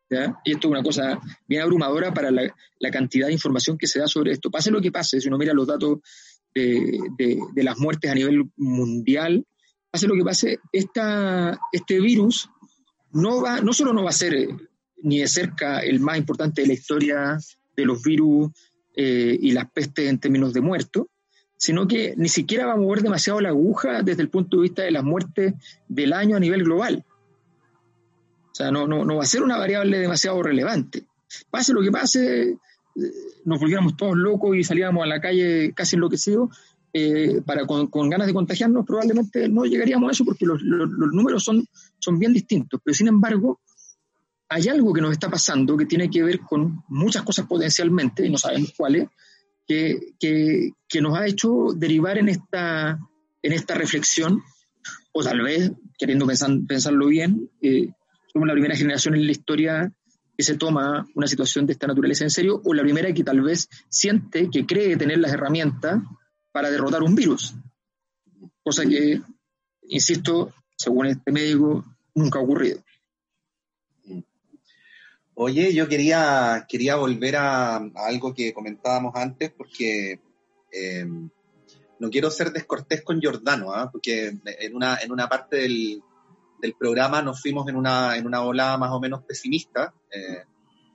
y 0.10 0.52
esto 0.52 0.68
es 0.68 0.72
una 0.72 0.84
cosa 0.84 1.20
bien 1.48 1.62
abrumadora 1.62 2.14
para 2.14 2.32
la, 2.32 2.54
cantidad 2.92 3.28
de 3.28 3.34
información 3.34 3.78
que 3.78 3.88
se 3.88 4.00
da 4.00 4.08
sobre 4.08 4.32
esto, 4.32 4.52
pase 4.52 4.72
lo 4.72 4.80
que 4.80 4.92
pase, 4.92 5.20
si 5.20 5.28
uno 5.28 5.38
mira 5.38 5.54
los 5.54 5.68
datos 5.68 6.00
de 6.54 7.40
las 7.56 7.78
muertes 7.78 8.12
a 8.12 8.16
nivel 8.16 8.44
mundial, 8.56 9.46
pase 9.96 10.08
lo 10.08 10.16
que 10.16 10.24
pase, 10.24 10.60
esta, 10.72 11.58
este 11.72 12.00
virus 12.00 12.50
no, 13.16 13.42
va, 13.42 13.62
no 13.62 13.72
solo 13.72 13.94
no 13.94 14.04
va 14.04 14.10
a 14.10 14.14
ser 14.14 14.36
eh, 14.36 14.50
ni 15.04 15.20
de 15.20 15.28
cerca 15.28 15.80
el 15.80 16.02
más 16.02 16.18
importante 16.18 16.62
de 16.62 16.68
la 16.68 16.74
historia 16.74 17.38
de 17.76 17.86
los 17.86 18.04
virus 18.04 18.52
eh, 18.94 19.38
y 19.40 19.52
las 19.52 19.72
pestes 19.72 20.10
en 20.10 20.20
términos 20.20 20.54
de 20.54 20.60
muertos, 20.60 21.06
sino 21.66 21.88
que 21.88 22.14
ni 22.16 22.30
siquiera 22.30 22.68
va 22.68 22.74
a 22.74 22.78
mover 22.78 23.02
demasiado 23.02 23.42
la 23.42 23.50
aguja 23.50 24.04
desde 24.04 24.22
el 24.22 24.30
punto 24.30 24.58
de 24.58 24.64
vista 24.64 24.84
de 24.84 24.92
las 24.92 25.04
muertes 25.04 25.56
del 25.88 26.14
año 26.14 26.38
a 26.38 26.40
nivel 26.40 26.64
global. 26.64 27.04
O 28.52 28.54
sea, 28.54 28.70
no, 28.70 28.86
no, 28.86 29.16
va 29.16 29.24
a 29.24 29.26
ser 29.26 29.42
una 29.42 29.58
variable 29.58 29.98
demasiado 29.98 30.44
relevante. 30.44 31.08
Pase 31.50 31.74
lo 31.74 31.82
que 31.82 31.92
pase, 31.92 32.50
eh, 32.52 32.58
nos 33.46 33.60
volviéramos 33.60 33.98
todos 33.98 34.16
locos 34.16 34.56
y 34.56 34.64
salíamos 34.64 35.04
a 35.04 35.08
la 35.08 35.20
calle 35.20 35.74
casi 35.74 35.96
enloquecidos, 35.96 36.56
eh, 36.94 37.42
para 37.44 37.66
con, 37.66 38.10
ganas 38.12 38.28
de 38.28 38.34
contagiarnos, 38.36 38.86
probablemente 38.86 39.50
no 39.50 39.66
llegaríamos 39.66 40.10
a 40.10 40.12
eso 40.12 40.24
porque 40.24 40.46
los, 40.46 40.62
los, 40.62 40.88
los, 40.88 41.14
números 41.14 41.44
son, 41.44 41.66
son 41.98 42.20
bien 42.20 42.32
distintos. 42.32 42.80
Pero 42.84 42.94
sin 42.94 43.08
embargo, 43.08 43.60
hay 44.50 44.68
algo 44.68 44.94
que 44.94 45.02
nos 45.02 45.14
está 45.14 45.32
pasando 45.32 45.76
que 45.76 45.88
tiene 45.88 46.12
que 46.12 46.22
ver 46.22 46.42
con 46.42 46.84
muchas 46.90 47.24
cosas 47.24 47.48
potencialmente, 47.48 48.24
y 48.24 48.30
no 48.30 48.38
sabemos 48.38 48.72
cuáles, 48.78 49.10
que, 49.68 50.14
que, 50.20 51.02
nos 51.02 51.18
ha 51.18 51.28
hecho 51.28 51.74
derivar 51.76 52.18
en 52.18 52.30
esta, 52.30 53.00
en 53.42 53.54
esta 53.54 53.76
reflexión, 53.76 54.42
o 55.12 55.24
tal 55.24 55.42
vez, 55.42 55.72
queriendo 55.98 56.26
pensar, 56.26 56.52
pensarlo 56.68 57.08
bien, 57.08 57.50
eh, 57.62 57.90
somos 58.32 58.48
la 58.48 58.54
primera 58.54 58.76
generación 58.76 59.16
en 59.16 59.26
la 59.26 59.32
historia 59.32 59.94
que 60.38 60.44
se 60.44 60.58
toma 60.58 61.08
una 61.16 61.28
situación 61.28 61.66
de 61.66 61.74
esta 61.74 61.88
naturaleza 61.88 62.26
en 62.26 62.30
serio, 62.30 62.62
o 62.64 62.74
la 62.74 62.84
primera 62.84 63.14
que 63.14 63.24
tal 63.24 63.42
vez 63.42 63.70
siente, 63.90 64.50
que 64.50 64.66
cree 64.66 64.98
tener 64.98 65.20
las 65.20 65.34
herramientas 65.34 66.02
para 66.52 66.70
derrotar 66.70 67.04
un 67.04 67.16
virus. 67.16 67.56
Cosa 68.64 68.86
que, 68.86 69.22
insisto, 69.90 70.54
según 70.78 71.08
este 71.08 71.32
médico, 71.32 71.86
nunca 72.14 72.40
ha 72.40 72.42
ocurrido. 72.42 72.85
Oye, 75.36 75.74
yo 75.74 75.88
quería, 75.90 76.66
quería 76.68 76.96
volver 76.96 77.36
a, 77.36 77.76
a 77.76 77.92
algo 78.08 78.34
que 78.34 78.54
comentábamos 78.54 79.14
antes, 79.16 79.52
porque 79.52 80.22
eh, 80.72 81.06
no 82.00 82.10
quiero 82.10 82.30
ser 82.32 82.52
descortés 82.54 83.02
con 83.04 83.20
Giordano, 83.20 83.74
¿eh? 83.76 83.88
porque 83.92 84.38
en 84.46 84.76
una, 84.76 84.98
en 85.02 85.12
una 85.12 85.28
parte 85.28 85.58
del, 85.58 86.02
del, 86.62 86.74
programa 86.74 87.22
nos 87.22 87.42
fuimos 87.42 87.68
en 87.68 87.76
una, 87.76 88.16
en 88.16 88.26
una 88.26 88.44
ola 88.44 88.78
más 88.78 88.92
o 88.92 89.00
menos 89.00 89.24
pesimista. 89.24 89.94
Eh, 90.10 90.44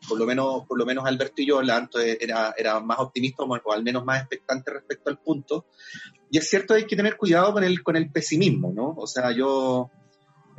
por 0.09 0.19
lo 0.19 0.25
menos, 0.25 0.67
por 0.67 0.79
lo 0.79 0.87
menos 0.87 1.05
Alberto 1.05 1.43
y 1.43 1.47
yo, 1.47 1.61
Lanto 1.61 2.01
era, 2.01 2.55
era 2.57 2.81
más 2.81 2.99
optimista 2.99 3.43
o 3.43 3.73
al 3.73 3.83
menos 3.83 4.05
más 4.07 4.21
expectante 4.21 4.71
respecto 4.71 5.11
al 5.11 5.19
punto. 5.19 5.67
Y 6.31 6.39
es 6.39 6.49
cierto, 6.49 6.73
hay 6.73 6.87
que 6.87 6.97
tener 6.97 7.19
cuidado 7.19 7.53
con 7.53 7.65
el, 7.65 7.83
con 7.83 7.97
el 7.97 8.11
pesimismo, 8.11 8.73
¿no? 8.75 8.95
O 8.97 9.07
sea, 9.07 9.33
yo, 9.33 9.91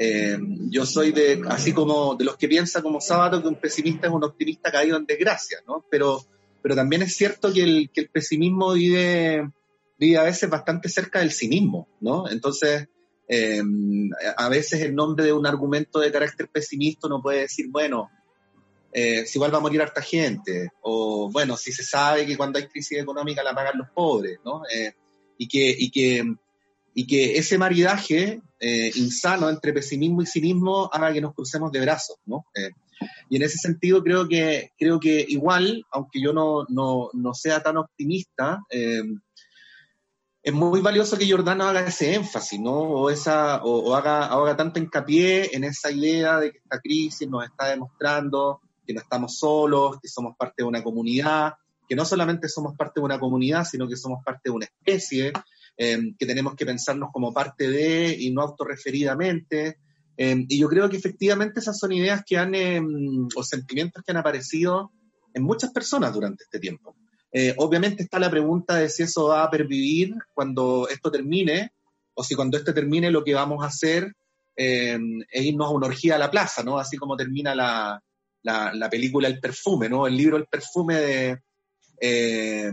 eh, 0.03 0.35
yo 0.71 0.83
soy 0.83 1.11
de, 1.11 1.43
así 1.47 1.73
como 1.73 2.15
de 2.15 2.25
los 2.25 2.35
que 2.35 2.47
piensa 2.47 2.81
como 2.81 2.99
sábado 2.99 3.39
que 3.39 3.47
un 3.47 3.57
pesimista 3.57 4.07
es 4.07 4.13
un 4.13 4.23
optimista 4.23 4.71
caído 4.71 4.97
en 4.97 5.05
desgracia, 5.05 5.59
¿no? 5.67 5.85
Pero, 5.91 6.25
pero 6.63 6.75
también 6.75 7.03
es 7.03 7.15
cierto 7.15 7.53
que 7.53 7.61
el, 7.61 8.09
pesimismo 8.11 8.73
vive, 8.73 9.47
vive 9.99 10.17
a 10.17 10.23
veces 10.23 10.49
bastante 10.49 10.89
cerca 10.89 11.19
del 11.19 11.31
cinismo, 11.31 11.87
¿no? 11.99 12.27
Entonces, 12.27 12.87
eh, 13.27 13.61
a 14.37 14.49
veces 14.49 14.81
el 14.81 14.95
nombre 14.95 15.23
de 15.23 15.33
un 15.33 15.45
argumento 15.45 15.99
de 15.99 16.11
carácter 16.11 16.47
pesimista 16.47 17.07
no 17.07 17.21
puede 17.21 17.41
decir, 17.41 17.67
bueno, 17.69 18.09
eh, 18.91 19.27
si 19.27 19.37
igual 19.37 19.53
va 19.53 19.59
a 19.59 19.61
morir 19.61 19.83
harta 19.83 20.01
gente, 20.01 20.71
o 20.81 21.29
bueno, 21.31 21.55
si 21.57 21.71
se 21.71 21.83
sabe 21.83 22.25
que 22.25 22.37
cuando 22.37 22.57
hay 22.57 22.65
crisis 22.65 22.97
económica 22.97 23.43
la 23.43 23.53
pagan 23.53 23.77
los 23.77 23.89
pobres, 23.91 24.39
¿no? 24.43 24.63
Y, 25.37 25.47
que, 25.47 26.25
y 26.93 27.07
que 27.07 27.37
ese 27.37 27.57
maridaje 27.57 28.41
eh, 28.59 28.91
insano 28.95 29.49
entre 29.49 29.73
pesimismo 29.73 30.21
y 30.21 30.25
cinismo 30.25 30.89
haga 30.91 31.13
que 31.13 31.21
nos 31.21 31.33
crucemos 31.33 31.71
de 31.71 31.81
brazos, 31.81 32.17
¿no? 32.25 32.45
Eh, 32.53 32.71
y 33.29 33.37
en 33.37 33.43
ese 33.43 33.57
sentido 33.57 34.03
creo 34.03 34.27
que, 34.27 34.71
creo 34.77 34.99
que 34.99 35.25
igual, 35.27 35.83
aunque 35.91 36.21
yo 36.21 36.33
no, 36.33 36.65
no, 36.69 37.09
no 37.13 37.33
sea 37.33 37.63
tan 37.63 37.77
optimista, 37.77 38.61
eh, 38.69 39.03
es 40.43 40.53
muy 40.53 40.81
valioso 40.81 41.17
que 41.17 41.29
Jordano 41.29 41.65
haga 41.65 41.85
ese 41.85 42.13
énfasis, 42.15 42.59
¿no? 42.59 42.73
O, 42.73 43.09
esa, 43.09 43.63
o, 43.63 43.89
o 43.89 43.95
haga, 43.95 44.25
haga 44.25 44.57
tanto 44.57 44.79
hincapié 44.79 45.55
en 45.55 45.63
esa 45.63 45.91
idea 45.91 46.39
de 46.39 46.51
que 46.51 46.57
esta 46.57 46.79
crisis 46.79 47.27
nos 47.27 47.45
está 47.45 47.67
demostrando 47.67 48.59
que 48.85 48.93
no 48.93 49.01
estamos 49.01 49.37
solos, 49.37 49.99
que 50.01 50.07
somos 50.07 50.35
parte 50.35 50.63
de 50.63 50.63
una 50.63 50.83
comunidad, 50.83 51.53
que 51.87 51.95
no 51.95 52.05
solamente 52.05 52.49
somos 52.49 52.75
parte 52.75 52.99
de 52.99 53.05
una 53.05 53.19
comunidad, 53.19 53.65
sino 53.65 53.87
que 53.87 53.97
somos 53.97 54.23
parte 54.23 54.41
de 54.45 54.51
una 54.51 54.65
especie, 54.65 55.33
eh, 55.77 56.13
que 56.17 56.25
tenemos 56.25 56.55
que 56.55 56.65
pensarnos 56.65 57.09
como 57.11 57.33
parte 57.33 57.69
de 57.69 58.15
y 58.19 58.31
no 58.31 58.41
autorreferidamente. 58.41 59.77
Eh, 60.17 60.45
y 60.47 60.59
yo 60.59 60.67
creo 60.67 60.89
que 60.89 60.97
efectivamente 60.97 61.59
esas 61.59 61.77
son 61.79 61.91
ideas 61.91 62.23
que 62.25 62.37
han, 62.37 62.53
eh, 62.55 62.81
o 63.35 63.43
sentimientos 63.43 64.03
que 64.03 64.11
han 64.11 64.17
aparecido 64.17 64.91
en 65.33 65.43
muchas 65.43 65.71
personas 65.71 66.13
durante 66.13 66.43
este 66.43 66.59
tiempo. 66.59 66.95
Eh, 67.31 67.55
obviamente 67.57 68.03
está 68.03 68.19
la 68.19 68.29
pregunta 68.29 68.75
de 68.75 68.89
si 68.89 69.03
eso 69.03 69.27
va 69.27 69.43
a 69.43 69.49
pervivir 69.49 70.15
cuando 70.33 70.87
esto 70.89 71.09
termine, 71.09 71.71
o 72.13 72.23
si 72.23 72.35
cuando 72.35 72.57
esto 72.57 72.73
termine 72.73 73.09
lo 73.09 73.23
que 73.23 73.33
vamos 73.33 73.63
a 73.63 73.67
hacer 73.67 74.13
es 74.53 74.99
irnos 75.33 75.67
a 75.67 75.71
una 75.71 75.87
orgía 75.87 76.15
a 76.15 76.19
la 76.19 76.29
plaza, 76.29 76.61
¿no? 76.61 76.77
Así 76.77 76.95
como 76.97 77.15
termina 77.15 77.55
la, 77.55 78.03
la, 78.43 78.73
la, 78.73 78.89
película 78.89 79.27
El 79.27 79.39
perfume, 79.39 79.89
¿no? 79.89 80.07
El 80.07 80.17
libro 80.17 80.37
El 80.37 80.45
perfume 80.45 80.95
de... 80.95 81.41
Eh, 81.99 82.71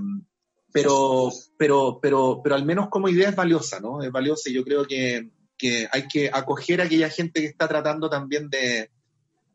pero, 0.72 1.30
pero, 1.56 1.98
pero, 2.00 2.40
pero 2.42 2.54
al 2.54 2.64
menos 2.64 2.88
como 2.88 3.08
idea 3.08 3.30
es 3.30 3.36
valiosa, 3.36 3.80
¿no? 3.80 4.02
Es 4.02 4.10
valiosa 4.10 4.50
y 4.50 4.54
yo 4.54 4.64
creo 4.64 4.84
que, 4.84 5.30
que 5.56 5.88
hay 5.90 6.06
que 6.08 6.30
acoger 6.32 6.80
a 6.80 6.84
aquella 6.84 7.10
gente 7.10 7.40
que 7.40 7.46
está 7.46 7.66
tratando 7.68 8.08
también 8.10 8.48
de, 8.50 8.90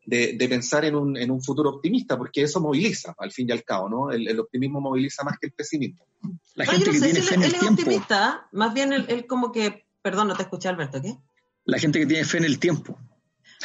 de, 0.06 0.34
de 0.36 0.48
pensar 0.48 0.84
en 0.84 0.96
un, 0.96 1.16
en 1.16 1.30
un, 1.30 1.42
futuro 1.42 1.70
optimista, 1.70 2.16
porque 2.16 2.42
eso 2.42 2.60
moviliza, 2.60 3.14
al 3.18 3.32
fin 3.32 3.48
y 3.48 3.52
al 3.52 3.64
cabo, 3.64 3.88
¿no? 3.88 4.10
El, 4.10 4.28
el 4.28 4.40
optimismo 4.40 4.80
moviliza 4.80 5.24
más 5.24 5.38
que 5.38 5.46
el 5.46 5.52
pesimismo. 5.52 6.06
La 6.54 6.66
gente 6.66 6.86
no 6.86 6.92
que 6.92 7.00
tiene 7.00 7.20
si 7.20 7.22
fe 7.22 7.34
en 7.34 7.42
el 7.42 7.46
él 7.46 7.58
tiempo. 7.58 7.80
Es 7.80 7.86
optimista, 7.86 8.48
más 8.52 8.74
bien 8.74 8.92
él, 8.92 9.06
él 9.08 9.26
como 9.26 9.52
que, 9.52 9.86
perdón, 10.02 10.28
no 10.28 10.36
te 10.36 10.42
escuché 10.42 10.68
Alberto, 10.68 11.00
¿qué? 11.00 11.16
La 11.64 11.78
gente 11.78 11.98
que 11.98 12.06
tiene 12.06 12.24
fe 12.24 12.38
en 12.38 12.44
el 12.44 12.58
tiempo. 12.58 12.98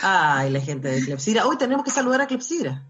Ay, 0.01 0.49
la 0.51 0.61
gente 0.61 0.87
de 0.87 1.03
Clepsidra. 1.03 1.45
Hoy 1.45 1.57
tenemos 1.57 1.83
que 1.83 1.91
saludar 1.91 2.21
a 2.21 2.27
Clepsidra. 2.27 2.89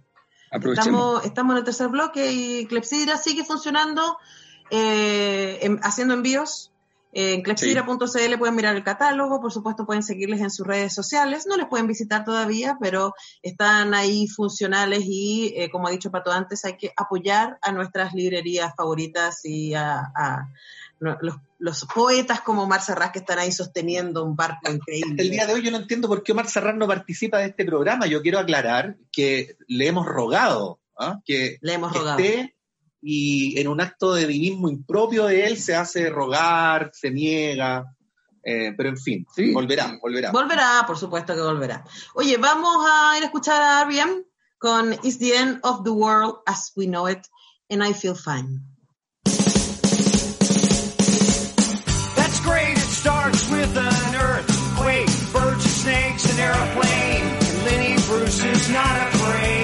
Estamos, 0.52 1.26
estamos 1.26 1.54
en 1.54 1.58
el 1.60 1.64
tercer 1.64 1.90
bloque 1.90 2.32
y 2.32 2.66
Clepsidra 2.66 3.18
sigue 3.18 3.44
funcionando, 3.44 4.18
eh, 4.70 5.60
en, 5.62 5.80
haciendo 5.84 6.14
envíos. 6.14 6.72
Eh, 7.12 7.34
en 7.34 7.42
clepsidra.cl 7.42 8.06
sí. 8.06 8.38
pueden 8.38 8.56
mirar 8.56 8.76
el 8.76 8.84
catálogo, 8.84 9.42
por 9.42 9.52
supuesto 9.52 9.84
pueden 9.84 10.04
seguirles 10.04 10.42
en 10.42 10.52
sus 10.52 10.68
redes 10.68 10.94
sociales, 10.94 11.48
no 11.48 11.58
les 11.58 11.66
pueden 11.66 11.88
visitar 11.88 12.24
todavía, 12.24 12.78
pero 12.80 13.16
están 13.42 13.96
ahí 13.96 14.28
funcionales 14.28 15.02
y, 15.06 15.52
eh, 15.58 15.72
como 15.72 15.88
ha 15.88 15.92
dicho 15.92 16.12
Pato 16.12 16.32
antes, 16.32 16.66
hay 16.66 16.78
que 16.78 16.94
apoyar 16.96 17.58
a 17.64 17.72
nuestras 17.72 18.14
librerías 18.14 18.76
favoritas 18.76 19.44
y 19.44 19.74
a, 19.74 20.12
a 20.16 20.50
los, 21.00 21.18
los, 21.58 21.86
poetas 21.86 22.42
como 22.42 22.62
Omar 22.62 22.82
Serrat 22.82 23.12
que 23.12 23.20
están 23.20 23.40
ahí 23.40 23.52
sosteniendo 23.52 24.24
un 24.24 24.36
barco 24.36 24.72
increíble. 24.72 25.24
El 25.24 25.32
día 25.32 25.48
de 25.48 25.54
hoy 25.54 25.64
yo 25.64 25.72
no 25.72 25.78
entiendo 25.78 26.08
por 26.08 26.22
qué 26.22 26.34
Omar 26.34 26.48
Serrat 26.48 26.76
no 26.76 26.88
participa 26.88 27.40
de 27.40 27.48
este 27.48 27.66
programa. 27.66 28.06
Yo 28.06 28.22
quiero 28.22 28.38
aclarar 28.38 28.98
que 29.12 29.58
le 29.68 29.88
hemos 29.88 30.06
rogado 30.06 30.80
¿eh? 31.00 31.14
que 31.26 31.58
le 31.62 31.74
hemos 31.74 31.94
rogado. 31.94 32.20
esté 32.20 32.56
y 33.02 33.60
en 33.60 33.68
un 33.68 33.82
acto 33.82 34.14
de 34.14 34.28
divismo 34.28 34.70
impropio 34.70 35.26
de 35.26 35.46
él 35.46 35.58
se 35.58 35.76
hace 35.76 36.10
rogar, 36.10 36.92
se 36.94 37.12
niega, 37.12 37.86
eh, 38.44 38.74
pero 38.76 38.90
en 38.90 38.98
fin, 38.98 39.26
sí. 39.36 39.54
volverá, 39.54 39.98
volverá. 40.02 40.32
Volverá, 40.32 40.84
por 40.86 40.98
supuesto 40.98 41.36
que 41.36 41.42
volverá. 41.42 41.84
Oye, 42.16 42.38
vamos 42.38 42.86
a 42.90 43.18
ir 43.18 43.24
a 43.24 43.26
escuchar 43.28 43.62
a 43.62 43.82
R.E.M. 43.82 44.24
con 44.58 44.94
It's 45.04 45.20
the 45.20 45.36
End 45.36 45.60
of 45.64 45.84
the 45.84 45.92
World 45.92 46.38
as 46.46 46.72
We 46.76 46.86
Know 46.86 47.08
It 47.08 47.28
and 47.70 47.84
I 47.84 47.94
Feel 47.94 48.16
Fine. 48.16 48.62
That's 52.16 52.40
great, 52.42 52.78
it 52.78 52.80
starts 52.80 53.50
with 53.50 53.78
an 53.78 54.16
earthquake, 54.16 55.34
birds 55.34 55.64
snakes, 55.64 56.34
an 56.34 56.40
airplane, 56.40 57.40
Lenny 57.66 57.96
Bruce 58.08 58.44
is 58.44 58.70
not 58.70 59.08
afraid. 59.14 59.59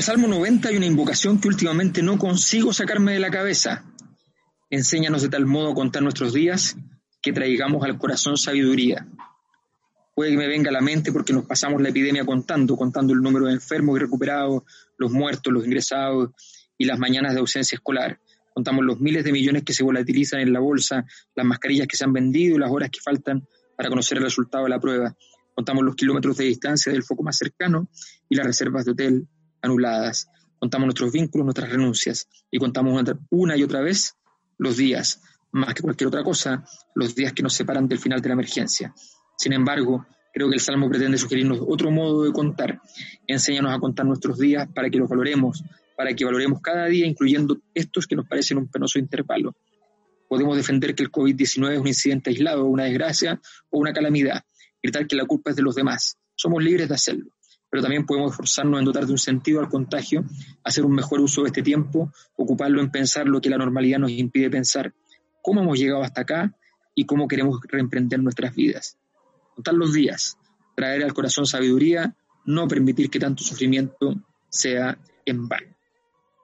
el 0.00 0.04
Salmo 0.04 0.28
90 0.28 0.70
hay 0.70 0.78
una 0.78 0.86
invocación 0.86 1.38
que 1.38 1.48
últimamente 1.48 2.02
no 2.02 2.16
consigo 2.16 2.72
sacarme 2.72 3.12
de 3.12 3.18
la 3.18 3.30
cabeza. 3.30 3.84
Enséñanos 4.70 5.20
de 5.20 5.28
tal 5.28 5.44
modo 5.44 5.72
a 5.72 5.74
contar 5.74 6.02
nuestros 6.02 6.32
días 6.32 6.74
que 7.20 7.34
traigamos 7.34 7.84
al 7.84 7.98
corazón 7.98 8.38
sabiduría. 8.38 9.06
Puede 10.14 10.30
que 10.30 10.38
me 10.38 10.48
venga 10.48 10.70
a 10.70 10.72
la 10.72 10.80
mente 10.80 11.12
porque 11.12 11.34
nos 11.34 11.44
pasamos 11.44 11.82
la 11.82 11.90
epidemia 11.90 12.24
contando, 12.24 12.78
contando 12.78 13.12
el 13.12 13.20
número 13.20 13.44
de 13.44 13.52
enfermos 13.52 13.94
y 13.98 14.00
recuperados, 14.00 14.62
los 14.96 15.12
muertos, 15.12 15.52
los 15.52 15.66
ingresados 15.66 16.30
y 16.78 16.86
las 16.86 16.98
mañanas 16.98 17.34
de 17.34 17.40
ausencia 17.40 17.76
escolar. 17.76 18.18
Contamos 18.54 18.86
los 18.86 19.00
miles 19.00 19.22
de 19.22 19.32
millones 19.32 19.64
que 19.64 19.74
se 19.74 19.84
volatilizan 19.84 20.40
en 20.40 20.54
la 20.54 20.60
bolsa, 20.60 21.04
las 21.34 21.44
mascarillas 21.44 21.86
que 21.86 21.98
se 21.98 22.04
han 22.04 22.14
vendido 22.14 22.56
y 22.56 22.58
las 22.58 22.70
horas 22.70 22.88
que 22.88 23.00
faltan 23.02 23.46
para 23.76 23.90
conocer 23.90 24.16
el 24.16 24.24
resultado 24.24 24.64
de 24.64 24.70
la 24.70 24.80
prueba. 24.80 25.14
Contamos 25.54 25.84
los 25.84 25.94
kilómetros 25.94 26.38
de 26.38 26.44
distancia 26.44 26.90
del 26.90 27.02
foco 27.02 27.22
más 27.22 27.36
cercano 27.36 27.90
y 28.30 28.36
las 28.36 28.46
reservas 28.46 28.86
de 28.86 28.92
hotel 28.92 29.28
anuladas, 29.62 30.28
contamos 30.58 30.86
nuestros 30.86 31.12
vínculos, 31.12 31.44
nuestras 31.44 31.70
renuncias 31.70 32.28
y 32.50 32.58
contamos 32.58 33.02
una 33.30 33.56
y 33.56 33.62
otra 33.62 33.80
vez 33.80 34.16
los 34.58 34.76
días, 34.76 35.22
más 35.52 35.74
que 35.74 35.82
cualquier 35.82 36.08
otra 36.08 36.22
cosa, 36.22 36.64
los 36.94 37.14
días 37.14 37.32
que 37.32 37.42
nos 37.42 37.54
separan 37.54 37.88
del 37.88 37.98
final 37.98 38.20
de 38.20 38.28
la 38.28 38.34
emergencia. 38.34 38.94
Sin 39.36 39.54
embargo, 39.54 40.06
creo 40.32 40.48
que 40.48 40.54
el 40.54 40.60
Salmo 40.60 40.88
pretende 40.88 41.18
sugerirnos 41.18 41.60
otro 41.66 41.90
modo 41.90 42.24
de 42.24 42.32
contar, 42.32 42.80
enséñanos 43.26 43.74
a 43.74 43.78
contar 43.78 44.06
nuestros 44.06 44.38
días 44.38 44.68
para 44.74 44.90
que 44.90 44.98
los 44.98 45.08
valoremos, 45.08 45.64
para 45.96 46.14
que 46.14 46.24
valoremos 46.24 46.60
cada 46.60 46.86
día, 46.86 47.06
incluyendo 47.06 47.58
estos 47.74 48.06
que 48.06 48.16
nos 48.16 48.28
parecen 48.28 48.58
un 48.58 48.68
penoso 48.68 48.98
intervalo. 48.98 49.56
Podemos 50.28 50.56
defender 50.56 50.94
que 50.94 51.02
el 51.02 51.10
COVID-19 51.10 51.72
es 51.72 51.80
un 51.80 51.88
incidente 51.88 52.30
aislado, 52.30 52.66
una 52.66 52.84
desgracia 52.84 53.40
o 53.70 53.78
una 53.78 53.92
calamidad, 53.92 54.44
gritar 54.82 55.06
que 55.06 55.16
la 55.16 55.24
culpa 55.24 55.50
es 55.50 55.56
de 55.56 55.62
los 55.62 55.74
demás. 55.74 56.18
Somos 56.36 56.62
libres 56.62 56.88
de 56.88 56.94
hacerlo 56.94 57.30
pero 57.70 57.82
también 57.82 58.04
podemos 58.04 58.32
esforzarnos 58.32 58.80
en 58.80 58.84
dotar 58.84 59.06
de 59.06 59.12
un 59.12 59.18
sentido 59.18 59.60
al 59.60 59.68
contagio, 59.68 60.24
hacer 60.64 60.84
un 60.84 60.92
mejor 60.92 61.20
uso 61.20 61.42
de 61.42 61.48
este 61.48 61.62
tiempo, 61.62 62.12
ocuparlo 62.36 62.80
en 62.80 62.90
pensar 62.90 63.26
lo 63.28 63.40
que 63.40 63.48
la 63.48 63.58
normalidad 63.58 63.98
nos 64.00 64.10
impide 64.10 64.50
pensar, 64.50 64.92
cómo 65.40 65.62
hemos 65.62 65.78
llegado 65.78 66.02
hasta 66.02 66.22
acá 66.22 66.56
y 66.94 67.06
cómo 67.06 67.28
queremos 67.28 67.60
reemprender 67.68 68.20
nuestras 68.20 68.54
vidas. 68.54 68.98
Contar 69.54 69.74
los 69.74 69.92
días, 69.92 70.36
traer 70.74 71.04
al 71.04 71.14
corazón 71.14 71.46
sabiduría, 71.46 72.16
no 72.44 72.66
permitir 72.66 73.08
que 73.08 73.20
tanto 73.20 73.44
sufrimiento 73.44 74.16
sea 74.48 74.98
en 75.24 75.48
vano. 75.48 75.76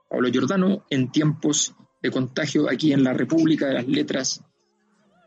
Pablo 0.08 0.28
Giordano, 0.30 0.84
en 0.90 1.10
tiempos 1.10 1.74
de 2.02 2.10
contagio 2.10 2.70
aquí 2.70 2.92
en 2.92 3.02
la 3.02 3.12
República 3.12 3.66
de 3.66 3.74
las 3.74 3.88
Letras, 3.88 4.44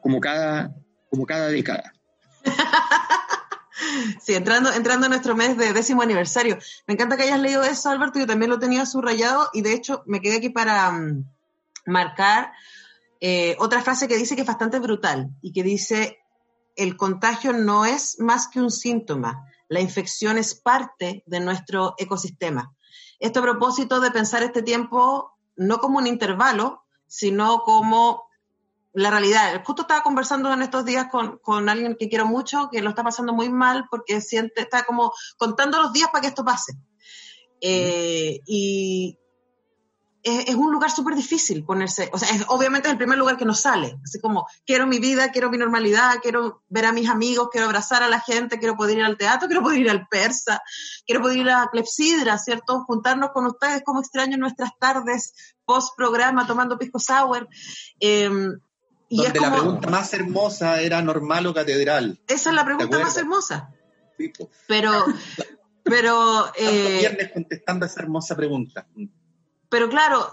como 0.01 0.21
cada, 0.21 0.73
como 1.09 1.25
cada 1.25 1.47
década. 1.49 1.93
Sí, 4.21 4.33
entrando, 4.33 4.71
entrando 4.71 5.09
nuestro 5.09 5.35
mes 5.35 5.57
de 5.57 5.73
décimo 5.73 6.01
aniversario. 6.01 6.57
Me 6.87 6.93
encanta 6.93 7.17
que 7.17 7.23
hayas 7.23 7.39
leído 7.39 7.63
eso, 7.63 7.89
Alberto. 7.89 8.19
Yo 8.19 8.27
también 8.27 8.51
lo 8.51 8.59
tenía 8.59 8.85
subrayado 8.85 9.49
y 9.53 9.61
de 9.61 9.73
hecho 9.73 10.03
me 10.05 10.21
quedé 10.21 10.37
aquí 10.37 10.49
para 10.49 10.91
mm, 10.91 11.25
marcar 11.85 12.51
eh, 13.21 13.55
otra 13.59 13.81
frase 13.81 14.07
que 14.07 14.17
dice 14.17 14.35
que 14.35 14.41
es 14.41 14.47
bastante 14.47 14.79
brutal 14.79 15.29
y 15.41 15.51
que 15.51 15.63
dice, 15.63 16.19
el 16.75 16.95
contagio 16.95 17.51
no 17.51 17.85
es 17.85 18.19
más 18.19 18.47
que 18.47 18.61
un 18.61 18.71
síntoma, 18.71 19.45
la 19.67 19.81
infección 19.81 20.37
es 20.37 20.55
parte 20.55 21.23
de 21.25 21.39
nuestro 21.39 21.95
ecosistema. 21.97 22.73
Esto 23.19 23.41
a 23.41 23.43
propósito 23.43 23.99
de 23.99 24.11
pensar 24.11 24.43
este 24.43 24.61
tiempo 24.61 25.33
no 25.57 25.79
como 25.79 25.97
un 25.97 26.07
intervalo, 26.07 26.85
sino 27.07 27.63
como 27.63 28.28
la 28.93 29.11
realidad. 29.11 29.61
Justo 29.63 29.83
estaba 29.83 30.01
conversando 30.03 30.51
en 30.51 30.61
estos 30.61 30.85
días 30.85 31.07
con, 31.11 31.69
alguien 31.69 31.95
que 31.99 32.09
quiero 32.09 32.25
mucho, 32.25 32.69
que 32.71 32.81
lo 32.81 32.89
está 32.89 33.03
pasando 33.03 33.33
muy 33.33 33.49
mal 33.49 33.85
porque 33.89 34.21
siente, 34.21 34.61
está 34.61 34.83
como 34.83 35.13
contando 35.37 35.81
los 35.81 35.93
días 35.93 36.09
para 36.09 36.21
que 36.21 36.27
esto 36.27 36.43
pase. 36.43 36.73
Eh, 37.61 38.39
y 38.45 39.17
es, 40.23 40.55
un 40.55 40.71
lugar 40.71 40.91
súper 40.91 41.15
difícil 41.15 41.63
ponerse, 41.63 42.09
o 42.11 42.17
sea, 42.17 42.29
es, 42.29 42.43
obviamente 42.47 42.87
es 42.87 42.91
el 42.91 42.97
primer 42.97 43.17
lugar 43.17 43.37
que 43.37 43.45
nos 43.45 43.61
sale, 43.61 43.97
así 44.03 44.19
como 44.19 44.47
quiero 44.65 44.85
mi 44.85 44.99
vida, 44.99 45.31
quiero 45.31 45.49
mi 45.49 45.57
normalidad, 45.57 46.19
quiero 46.21 46.63
ver 46.67 46.85
a 46.85 46.91
mis 46.91 47.09
amigos, 47.09 47.49
quiero 47.51 47.67
abrazar 47.67 48.03
a 48.03 48.09
la 48.09 48.19
gente, 48.19 48.59
quiero 48.59 48.75
poder 48.75 48.97
ir 48.97 49.03
al 49.03 49.17
teatro, 49.17 49.47
quiero 49.47 49.63
poder 49.63 49.79
ir 49.79 49.89
al 49.89 50.07
persa, 50.07 50.61
quiero 51.05 51.21
poder 51.21 51.37
ir 51.37 51.49
a 51.49 51.69
Clepsidra, 51.71 52.37
¿cierto? 52.37 52.83
Juntarnos 52.85 53.31
con 53.31 53.45
ustedes, 53.45 53.81
como 53.85 54.01
extraño 54.01 54.37
nuestras 54.37 54.71
tardes 54.77 55.55
post 55.65 55.95
programa 55.95 56.45
tomando 56.45 56.77
pisco 56.77 56.99
sour. 56.99 57.47
Eh, 57.99 58.29
donde 59.09 59.39
la 59.39 59.51
pregunta 59.51 59.89
más 59.89 60.13
hermosa 60.13 60.81
era 60.81 61.01
normal 61.01 61.47
o 61.47 61.53
catedral. 61.53 62.19
Esa 62.27 62.49
es 62.49 62.55
la 62.55 62.65
pregunta 62.65 62.99
más 62.99 63.17
hermosa. 63.17 63.73
Pero, 64.67 65.05
pero... 65.83 66.51
Eh, 66.55 66.97
viernes 66.99 67.31
contestando 67.31 67.85
esa 67.85 68.01
hermosa 68.01 68.35
pregunta. 68.35 68.87
Pero 69.69 69.89
claro, 69.89 70.29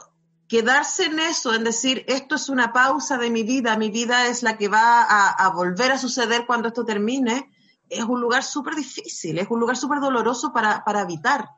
quedarse 0.48 1.06
en 1.06 1.18
eso, 1.18 1.54
en 1.54 1.64
decir, 1.64 2.04
esto 2.08 2.34
es 2.34 2.48
una 2.48 2.72
pausa 2.72 3.18
de 3.18 3.30
mi 3.30 3.42
vida, 3.42 3.76
mi 3.76 3.90
vida 3.90 4.28
es 4.28 4.42
la 4.42 4.56
que 4.56 4.68
va 4.68 5.02
a, 5.02 5.48
volver 5.50 5.92
a 5.92 5.98
suceder 5.98 6.46
cuando 6.46 6.68
esto 6.68 6.84
termine, 6.84 7.50
es 7.88 8.04
un 8.04 8.20
lugar 8.20 8.42
súper 8.42 8.74
difícil, 8.74 9.38
es 9.38 9.48
un 9.50 9.60
lugar 9.60 9.76
súper 9.76 10.00
doloroso 10.00 10.52
para, 10.52 10.84
para 10.84 11.02
habitar. 11.02 11.48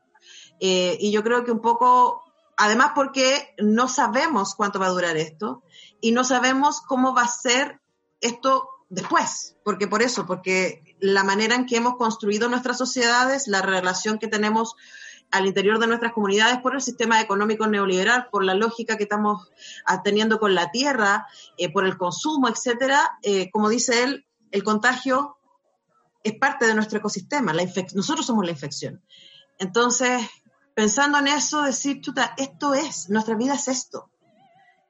Eh, 0.60 0.96
y 1.00 1.10
yo 1.10 1.22
creo 1.22 1.44
que 1.44 1.52
un 1.52 1.60
poco, 1.60 2.22
además 2.56 2.92
porque 2.94 3.54
no 3.58 3.88
sabemos 3.88 4.54
cuánto 4.54 4.78
va 4.78 4.86
a 4.86 4.90
durar 4.90 5.16
esto, 5.16 5.62
y 6.00 6.12
no 6.12 6.24
sabemos 6.24 6.80
cómo 6.80 7.14
va 7.14 7.22
a 7.22 7.28
ser 7.28 7.80
esto 8.20 8.68
después, 8.88 9.56
porque 9.64 9.86
por 9.86 10.02
eso, 10.02 10.26
porque 10.26 10.96
la 11.00 11.24
manera 11.24 11.54
en 11.54 11.66
que 11.66 11.76
hemos 11.76 11.96
construido 11.96 12.48
nuestras 12.48 12.78
sociedades, 12.78 13.48
la 13.48 13.62
relación 13.62 14.18
que 14.18 14.28
tenemos 14.28 14.76
al 15.30 15.46
interior 15.46 15.78
de 15.78 15.86
nuestras 15.86 16.12
comunidades 16.12 16.58
por 16.60 16.74
el 16.74 16.80
sistema 16.80 17.20
económico 17.20 17.66
neoliberal, 17.66 18.28
por 18.30 18.44
la 18.44 18.54
lógica 18.54 18.96
que 18.96 19.02
estamos 19.02 19.50
teniendo 20.02 20.40
con 20.40 20.54
la 20.54 20.70
tierra, 20.70 21.26
eh, 21.58 21.70
por 21.70 21.84
el 21.84 21.98
consumo, 21.98 22.48
etcétera, 22.48 23.18
eh, 23.22 23.50
como 23.50 23.68
dice 23.68 24.04
él, 24.04 24.26
el 24.52 24.64
contagio 24.64 25.36
es 26.24 26.34
parte 26.38 26.66
de 26.66 26.74
nuestro 26.74 26.98
ecosistema, 26.98 27.52
nosotros 27.94 28.26
somos 28.26 28.44
la 28.44 28.52
infección. 28.52 29.02
Entonces, 29.58 30.22
pensando 30.74 31.18
en 31.18 31.28
eso, 31.28 31.62
decir, 31.62 32.00
chuta, 32.00 32.34
esto 32.38 32.72
es, 32.72 33.10
nuestra 33.10 33.34
vida 33.34 33.54
es 33.54 33.68
esto 33.68 34.10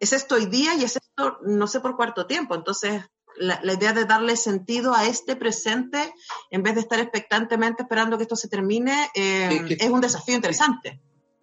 es 0.01 0.12
esto 0.12 0.36
hoy 0.36 0.46
día 0.46 0.74
y 0.74 0.84
es 0.84 0.96
esto 0.96 1.38
no 1.44 1.66
sé 1.66 1.80
por 1.80 1.96
cuánto 1.96 2.26
tiempo. 2.26 2.55
Entonces, 2.55 3.03
la, 3.38 3.72
idea 3.72 3.92
de 3.92 4.05
darle 4.05 4.36
sentido 4.36 4.94
a 4.94 5.07
este 5.07 5.36
presente 5.36 6.12
en 6.51 6.62
vez 6.62 6.74
de 6.74 6.80
estar 6.80 6.99
expectantemente 7.01 7.82
esperando 7.82 8.16
que 8.16 8.24
esto 8.24 8.36
se 8.36 8.49
termine 8.49 9.09
eh, 9.14 9.64
es 9.68 9.90
un 9.90 10.01
desafío 10.01 10.34
interesante. 10.34 11.01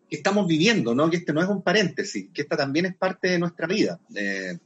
Que 0.10 0.18
estamos 0.18 0.48
viviendo, 0.48 0.94
¿no? 0.94 1.10
Que 1.10 1.18
este 1.18 1.34
no 1.34 1.42
es 1.42 1.50
un 1.50 1.64
paréntesis, 1.64 2.30
que 2.34 2.44
esta 2.44 2.56
también 2.56 2.86
es 2.86 2.96
parte 2.96 3.30
de 3.30 3.40
nuestra 3.40 3.68
vida. 3.68 4.00
Eh, 4.16 4.58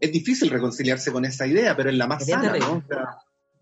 es 0.00 0.12
difícil 0.12 0.50
reconciliarse 0.50 1.12
con 1.12 1.24
esa 1.24 1.46
idea, 1.46 1.76
pero 1.76 1.90
es 1.90 1.96
la 1.96 2.06
más 2.06 2.26
sana, 2.26 2.56
¿no? 2.58 2.82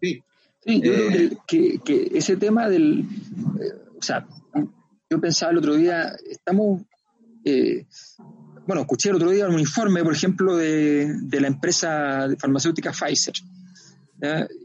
sí. 0.00 0.22
sí. 0.64 0.80
yo 0.80 0.92
creo 0.92 1.10
eh, 1.10 1.38
que, 1.46 1.78
que, 1.84 2.10
ese 2.14 2.36
tema 2.36 2.68
del. 2.68 3.04
o 3.98 4.02
sea, 4.02 4.26
yo 5.08 5.20
pensaba 5.20 5.52
el 5.52 5.58
otro 5.58 5.74
día, 5.74 6.16
estamos 6.28 6.82
bueno, 8.66 8.82
escuché 8.82 9.10
el 9.10 9.16
otro 9.16 9.30
día 9.30 9.48
un 9.48 9.58
informe, 9.58 10.02
por 10.02 10.12
ejemplo, 10.12 10.56
de, 10.56 11.14
la 11.32 11.46
empresa 11.46 12.28
farmacéutica 12.38 12.92
Pfizer. 12.92 13.34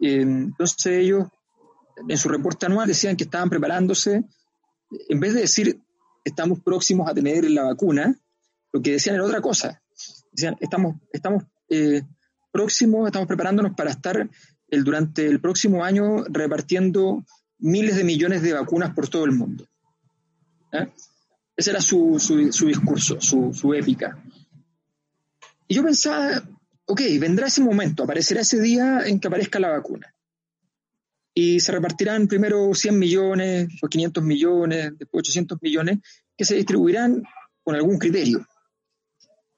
Entonces 0.01 0.85
ellos, 0.85 1.27
en 2.07 2.17
su 2.17 2.29
reporte 2.29 2.65
anual, 2.65 2.87
decían 2.87 3.15
que 3.15 3.23
estaban 3.23 3.49
preparándose, 3.49 4.23
en 5.09 5.19
vez 5.19 5.33
de 5.33 5.41
decir 5.41 5.79
estamos 6.23 6.59
próximos 6.59 7.09
a 7.09 7.13
tener 7.13 7.49
la 7.51 7.63
vacuna, 7.63 8.19
lo 8.73 8.81
que 8.81 8.93
decían 8.93 9.15
era 9.15 9.23
otra 9.23 9.41
cosa. 9.41 9.81
Decían, 10.31 10.57
estamos, 10.59 10.95
estamos 11.13 11.43
eh, 11.69 12.01
próximos, 12.51 13.05
estamos 13.05 13.27
preparándonos 13.27 13.73
para 13.75 13.91
estar 13.91 14.29
el, 14.67 14.83
durante 14.83 15.25
el 15.27 15.39
próximo 15.39 15.83
año 15.83 16.23
repartiendo 16.25 17.23
miles 17.59 17.95
de 17.95 18.03
millones 18.03 18.41
de 18.41 18.53
vacunas 18.53 18.93
por 18.93 19.07
todo 19.07 19.25
el 19.25 19.31
mundo. 19.31 19.67
Ese 21.57 21.71
era 21.71 21.81
su, 21.81 22.17
discurso, 22.65 23.21
su, 23.21 23.73
épica. 23.73 24.21
Y 25.67 25.75
yo 25.75 25.83
pensaba, 25.83 26.43
ok, 26.85 27.01
vendrá 27.19 27.47
ese 27.47 27.61
momento, 27.61 28.03
aparecerá 28.03 28.41
ese 28.41 28.59
día 28.59 29.01
en 29.05 29.19
que 29.19 29.27
aparezca 29.27 29.59
la 29.59 29.69
vacuna. 29.69 30.13
Y 31.33 31.59
se 31.59 31.71
repartirán 31.71 32.27
primero 32.27 32.73
100 32.73 32.99
millones, 32.99 33.69
o 33.81 33.87
500 33.87 34.23
millones, 34.23 34.93
después 34.97 35.21
800 35.21 35.57
millones, 35.61 35.99
que 36.37 36.45
se 36.45 36.55
distribuirán 36.55 37.23
con 37.63 37.75
algún 37.75 37.97
criterio. 37.97 38.45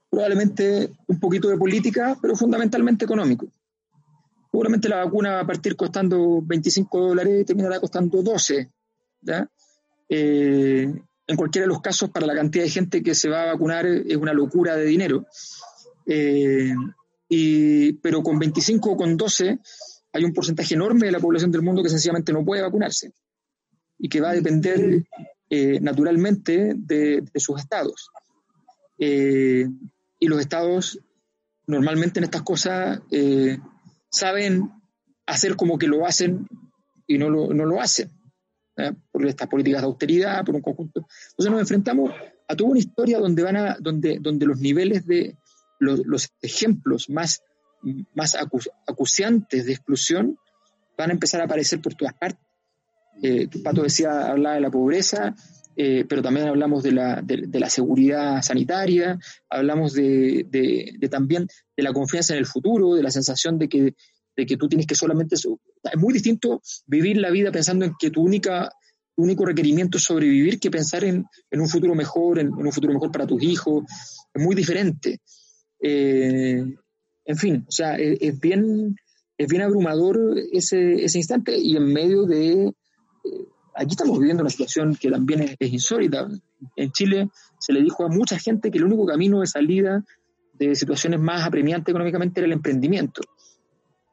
Probablemente 0.09 0.91
un 1.07 1.19
poquito 1.19 1.49
de 1.49 1.57
política, 1.57 2.17
pero 2.21 2.35
fundamentalmente 2.35 3.05
económico. 3.05 3.47
Seguramente 4.51 4.89
la 4.89 5.03
vacuna 5.03 5.33
va 5.33 5.39
a 5.41 5.47
partir 5.47 5.75
costando 5.75 6.41
25 6.41 7.09
dólares 7.09 7.41
y 7.41 7.45
terminará 7.45 7.79
costando 7.79 8.23
12. 8.23 8.71
¿ya? 9.21 9.47
Eh, 10.09 10.93
en 11.27 11.35
cualquiera 11.35 11.65
de 11.65 11.73
los 11.73 11.81
casos, 11.81 12.09
para 12.09 12.25
la 12.25 12.33
cantidad 12.33 12.63
de 12.63 12.69
gente 12.69 13.03
que 13.03 13.13
se 13.13 13.29
va 13.29 13.43
a 13.43 13.53
vacunar, 13.53 13.85
es 13.85 14.15
una 14.15 14.33
locura 14.33 14.75
de 14.75 14.85
dinero. 14.85 15.25
Eh, 16.05 16.73
pero 18.01 18.23
con 18.23 18.39
25 18.39 18.91
o 18.91 18.97
con 18.97 19.17
12 19.17 19.59
hay 20.13 20.23
un 20.23 20.33
porcentaje 20.33 20.75
enorme 20.75 21.07
de 21.07 21.11
la 21.11 21.19
población 21.19 21.51
del 21.51 21.61
mundo 21.61 21.83
que 21.83 21.89
sencillamente 21.89 22.31
no 22.31 22.45
puede 22.45 22.61
vacunarse 22.61 23.11
y 23.99 24.07
que 24.07 24.21
va 24.21 24.29
a 24.29 24.33
depender 24.33 25.03
eh, 25.49 25.79
naturalmente 25.81 26.73
de, 26.77 27.29
sus 27.35 27.59
estados. 27.59 28.09
Eh, 28.97 29.67
y 30.19 30.27
los 30.27 30.39
estados 30.39 30.99
normalmente 31.67 32.19
en 32.19 32.23
estas 32.23 32.43
cosas 32.43 33.01
saben 34.09 34.71
hacer 35.25 35.57
como 35.57 35.77
que 35.77 35.87
lo 35.87 36.07
hacen 36.07 36.47
y 37.05 37.17
no 37.17 37.29
lo, 37.29 37.53
no 37.53 37.65
lo 37.65 37.81
hacen. 37.81 38.16
¿Eh? 38.77 38.93
por 39.11 39.25
estas 39.25 39.47
políticas 39.47 39.81
de 39.81 39.87
austeridad, 39.87 40.45
por 40.45 40.55
un 40.55 40.61
conjunto. 40.61 41.07
Entonces 41.31 41.51
nos 41.51 41.61
enfrentamos 41.61 42.11
a 42.47 42.55
toda 42.55 42.69
una 42.69 42.79
historia 42.79 43.19
donde, 43.19 43.43
van 43.43 43.57
a, 43.57 43.77
donde, 43.79 44.19
donde 44.21 44.45
los 44.45 44.59
niveles 44.59 45.05
de 45.05 45.35
los, 45.79 46.29
ejemplos 46.41 47.09
más, 47.09 47.41
más 48.15 48.35
acuciantes 48.87 49.65
de 49.65 49.73
exclusión 49.73 50.37
van 50.97 51.11
a 51.11 51.13
empezar 51.13 51.41
a 51.41 51.45
aparecer 51.45 51.81
por 51.81 51.93
todas 51.93 52.13
partes. 52.13 52.41
Eh, 53.21 53.47
Pato 53.63 53.83
decía, 53.83 54.27
hablaba 54.27 54.55
de 54.55 54.61
la 54.61 54.71
pobreza, 54.71 55.35
eh, 55.75 56.05
pero 56.07 56.21
también 56.21 56.47
hablamos 56.47 56.83
de 56.83 56.91
la, 56.91 57.21
de, 57.21 57.59
la, 57.59 57.69
seguridad 57.69 58.41
sanitaria, 58.41 59.19
hablamos 59.49 59.93
de, 59.93 60.45
de, 60.49 61.07
también 61.09 61.47
de 61.75 61.83
la 61.83 61.93
confianza 61.93 62.33
en 62.33 62.39
el 62.39 62.47
futuro, 62.47 62.95
de 62.95 63.03
la 63.03 63.11
sensación 63.11 63.59
de 63.59 63.69
que 63.69 63.95
de 64.37 64.45
que 64.45 64.55
tú 64.55 64.69
tienes 64.69 64.85
que 64.85 64.95
solamente... 64.95 65.35
Es 65.35 65.97
muy 65.97 66.13
distinto 66.13 66.61
vivir 66.85 67.17
la 67.17 67.31
vida 67.31 67.51
pensando 67.51 67.83
en 67.83 67.93
que 67.99 68.11
tu 68.11 68.21
única 68.21 68.71
único 69.17 69.45
requerimiento 69.45 69.97
es 69.97 70.03
sobrevivir 70.03 70.59
que 70.59 70.69
pensar 70.69 71.03
en, 71.03 71.25
un 71.51 71.67
futuro 71.67 71.95
mejor, 71.95 72.39
en, 72.39 72.53
un 72.53 72.71
futuro 72.71 72.93
mejor 72.93 73.11
para 73.11 73.25
tus 73.25 73.41
hijos. 73.41 73.83
Es 74.33 74.43
muy 74.43 74.55
diferente. 74.55 75.21
Eh, 75.81 76.63
en 77.25 77.37
fin, 77.37 77.65
o 77.67 77.71
sea, 77.71 77.95
es, 77.95 78.39
bien, 78.39 78.95
es 79.37 79.47
bien 79.47 79.63
abrumador 79.63 80.19
ese, 80.51 81.03
ese, 81.03 81.17
instante 81.17 81.57
y 81.57 81.75
en 81.75 81.91
medio 81.91 82.23
de... 82.23 82.67
Eh, 82.67 82.73
aquí 83.75 83.91
estamos 83.91 84.19
viviendo 84.19 84.43
una 84.43 84.51
situación 84.51 84.95
que 84.95 85.09
también 85.09 85.41
es, 85.41 85.55
es, 85.59 85.73
insólita. 85.73 86.29
En 86.75 86.91
Chile 86.91 87.29
se 87.59 87.73
le 87.73 87.81
dijo 87.81 88.05
a 88.05 88.09
mucha 88.09 88.37
gente 88.37 88.69
que 88.69 88.77
el 88.77 88.85
único 88.85 89.05
camino 89.05 89.41
de 89.41 89.47
salida 89.47 90.05
de 90.53 90.75
situaciones 90.75 91.19
más 91.19 91.45
apremiantes 91.45 91.91
económicamente 91.91 92.39
era 92.39 92.45
el 92.45 92.53
emprendimiento. 92.53 93.21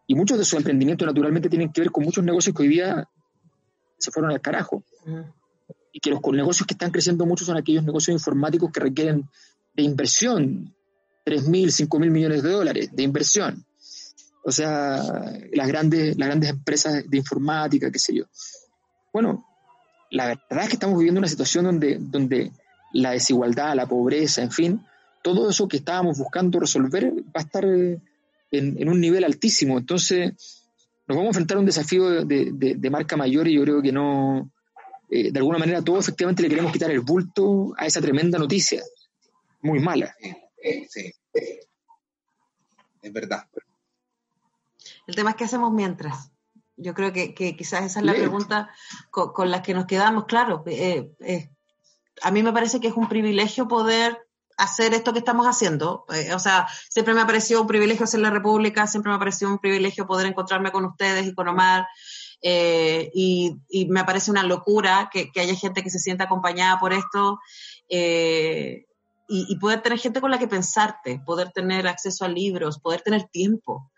Y 0.07 0.15
muchos 0.15 0.37
de 0.37 0.43
esos 0.43 0.59
emprendimientos 0.59 1.07
naturalmente 1.07 1.49
tienen 1.49 1.73
que 1.73 1.81
ver 1.81 1.91
con 1.91 2.05
muchos 2.05 2.23
negocios 2.23 2.55
que 2.55 2.63
hoy 2.63 2.69
día 2.69 3.09
se 3.99 4.11
fueron 4.11 4.33
al 4.33 4.41
carajo. 4.41 4.85
Y 5.93 6.01
que 6.01 6.11
los 6.11 6.21
negocios 6.33 6.67
que 6.67 6.75
están 6.75 6.91
creciendo 6.91 7.25
mucho 7.25 7.45
son 7.45 7.57
aquellos 7.57 7.85
negocios 7.85 8.15
informáticos 8.15 8.71
que 8.73 8.81
requieren 8.81 9.29
de 9.75 9.83
inversión, 9.83 10.75
3.000, 11.25 11.89
5.000 11.89 12.11
millones 12.11 12.43
de 12.43 12.51
dólares 12.51 12.91
de 12.93 13.03
inversión. 13.03 13.65
O 14.45 14.53
sea, 14.53 15.03
las 15.53 15.69
grandes, 15.69 16.19
las 16.19 16.29
grandes 16.29 16.51
empresas 16.51 17.09
de 17.09 17.17
informática, 17.17 17.91
qué 17.91 17.99
sé 17.99 18.15
yo. 18.15 18.25
Bueno, 19.13 19.47
la 20.11 20.27
verdad 20.27 20.65
es 20.65 20.69
que 20.69 20.75
estamos 20.75 20.99
viviendo 20.99 21.19
una 21.19 21.29
situación 21.29 21.65
donde, 21.65 21.97
donde 21.99 22.53
la 22.93 23.13
desigualdad, 23.13 23.75
la 23.75 23.87
pobreza, 23.87 24.43
en 24.43 24.51
fin, 24.51 24.87
todo 25.23 25.49
eso 25.49 25.67
que 25.67 25.79
estábamos 25.79 26.19
buscando 26.19 26.61
resolver 26.61 27.11
va 27.11 27.41
a 27.41 27.41
estar 27.41 27.65
en, 28.59 28.81
en 28.81 28.89
un 28.89 29.01
nivel 29.01 29.25
altísimo. 29.25 29.79
Entonces, 29.79 30.33
nos 31.07 31.17
vamos 31.17 31.27
a 31.27 31.31
enfrentar 31.31 31.57
a 31.57 31.61
un 31.61 31.67
desafío 31.67 32.25
de, 32.25 32.51
de, 32.53 32.75
de 32.77 32.91
marca 32.91 33.17
mayor 33.17 33.49
y 33.49 33.55
yo 33.55 33.63
creo 33.63 33.83
que 33.83 33.93
no, 33.93 34.51
eh, 35.11 35.31
de 35.31 35.39
alguna 35.39 35.59
manera 35.59 35.83
todos 35.83 36.05
efectivamente 36.05 36.43
le 36.43 36.49
queremos 36.49 36.73
quitar 36.73 36.91
el 36.91 37.01
bulto 37.01 37.75
a 37.77 37.87
esa 37.87 38.01
tremenda 38.01 38.39
noticia, 38.39 38.83
muy 39.61 39.81
mala. 39.81 40.15
Sí, 40.21 40.87
sí. 40.89 41.13
Es 43.03 43.13
verdad. 43.13 43.47
El 45.07 45.15
tema 45.15 45.31
es 45.31 45.37
qué 45.37 45.45
hacemos 45.45 45.73
mientras. 45.73 46.31
Yo 46.77 46.95
creo 46.95 47.13
que, 47.13 47.35
que 47.35 47.55
quizás 47.55 47.85
esa 47.85 48.01
es 48.01 48.07
la 48.07 48.15
pregunta 48.15 48.71
con, 49.11 49.33
con, 49.33 49.51
la 49.51 49.63
que 49.63 49.75
nos 49.75 49.87
quedamos. 49.87 50.25
Claro, 50.25 50.65
eh, 50.67 51.13
eh, 51.21 51.51
a 52.23 52.31
mí 52.31 52.43
me 52.43 52.53
parece 52.53 52.81
que 52.81 52.89
es 52.89 52.95
un 52.95 53.09
privilegio 53.09 53.69
poder 53.69 54.27
hacer 54.57 54.95
esto 54.95 55.13
que 55.13 55.19
estamos 55.19 55.47
haciendo. 55.47 56.05
Eh, 56.13 56.33
o 56.35 56.39
sea, 56.39 56.67
siempre 56.89 57.15
me 57.15 57.21
ha 57.21 57.27
parecido 57.27 57.61
un 57.61 57.67
privilegio 57.67 58.07
ser 58.07 58.21
la 58.21 58.31
República, 58.31 58.87
siempre 58.87 59.11
me 59.11 59.17
ha 59.17 59.19
parecido 59.19 59.51
un 59.51 59.59
privilegio 59.59 60.07
poder 60.07 60.27
encontrarme 60.27 60.73
con 60.73 60.85
ustedes 60.85 61.27
y 61.27 61.35
con 61.35 61.49
Omar. 61.49 61.87
Eh, 62.47 63.11
y, 63.15 63.57
y, 63.71 63.87
me 63.87 64.05
parece 64.05 64.31
una 64.31 64.43
locura 64.43 65.09
que, 65.11 65.33
que, 65.33 65.41
haya 65.41 65.55
gente 65.55 65.83
que 65.83 65.89
se 65.89 65.99
sienta 65.99 66.25
acompañada 66.25 66.79
por 66.79 66.93
esto 66.93 67.41
eh, 67.89 68.85
y, 69.27 69.57
poder 69.57 69.81
tener 69.81 69.99
gente 69.99 70.21
con 70.21 70.31
la 70.31 70.39
que 70.39 70.47
pensarte, 70.47 71.21
poder 71.25 71.53
tener 71.53 71.87
acceso 71.87 72.25
a 72.27 72.29
libros, 72.29 72.81
poder 72.81 73.01
tener 73.01 73.25
tiempo. 73.25 73.91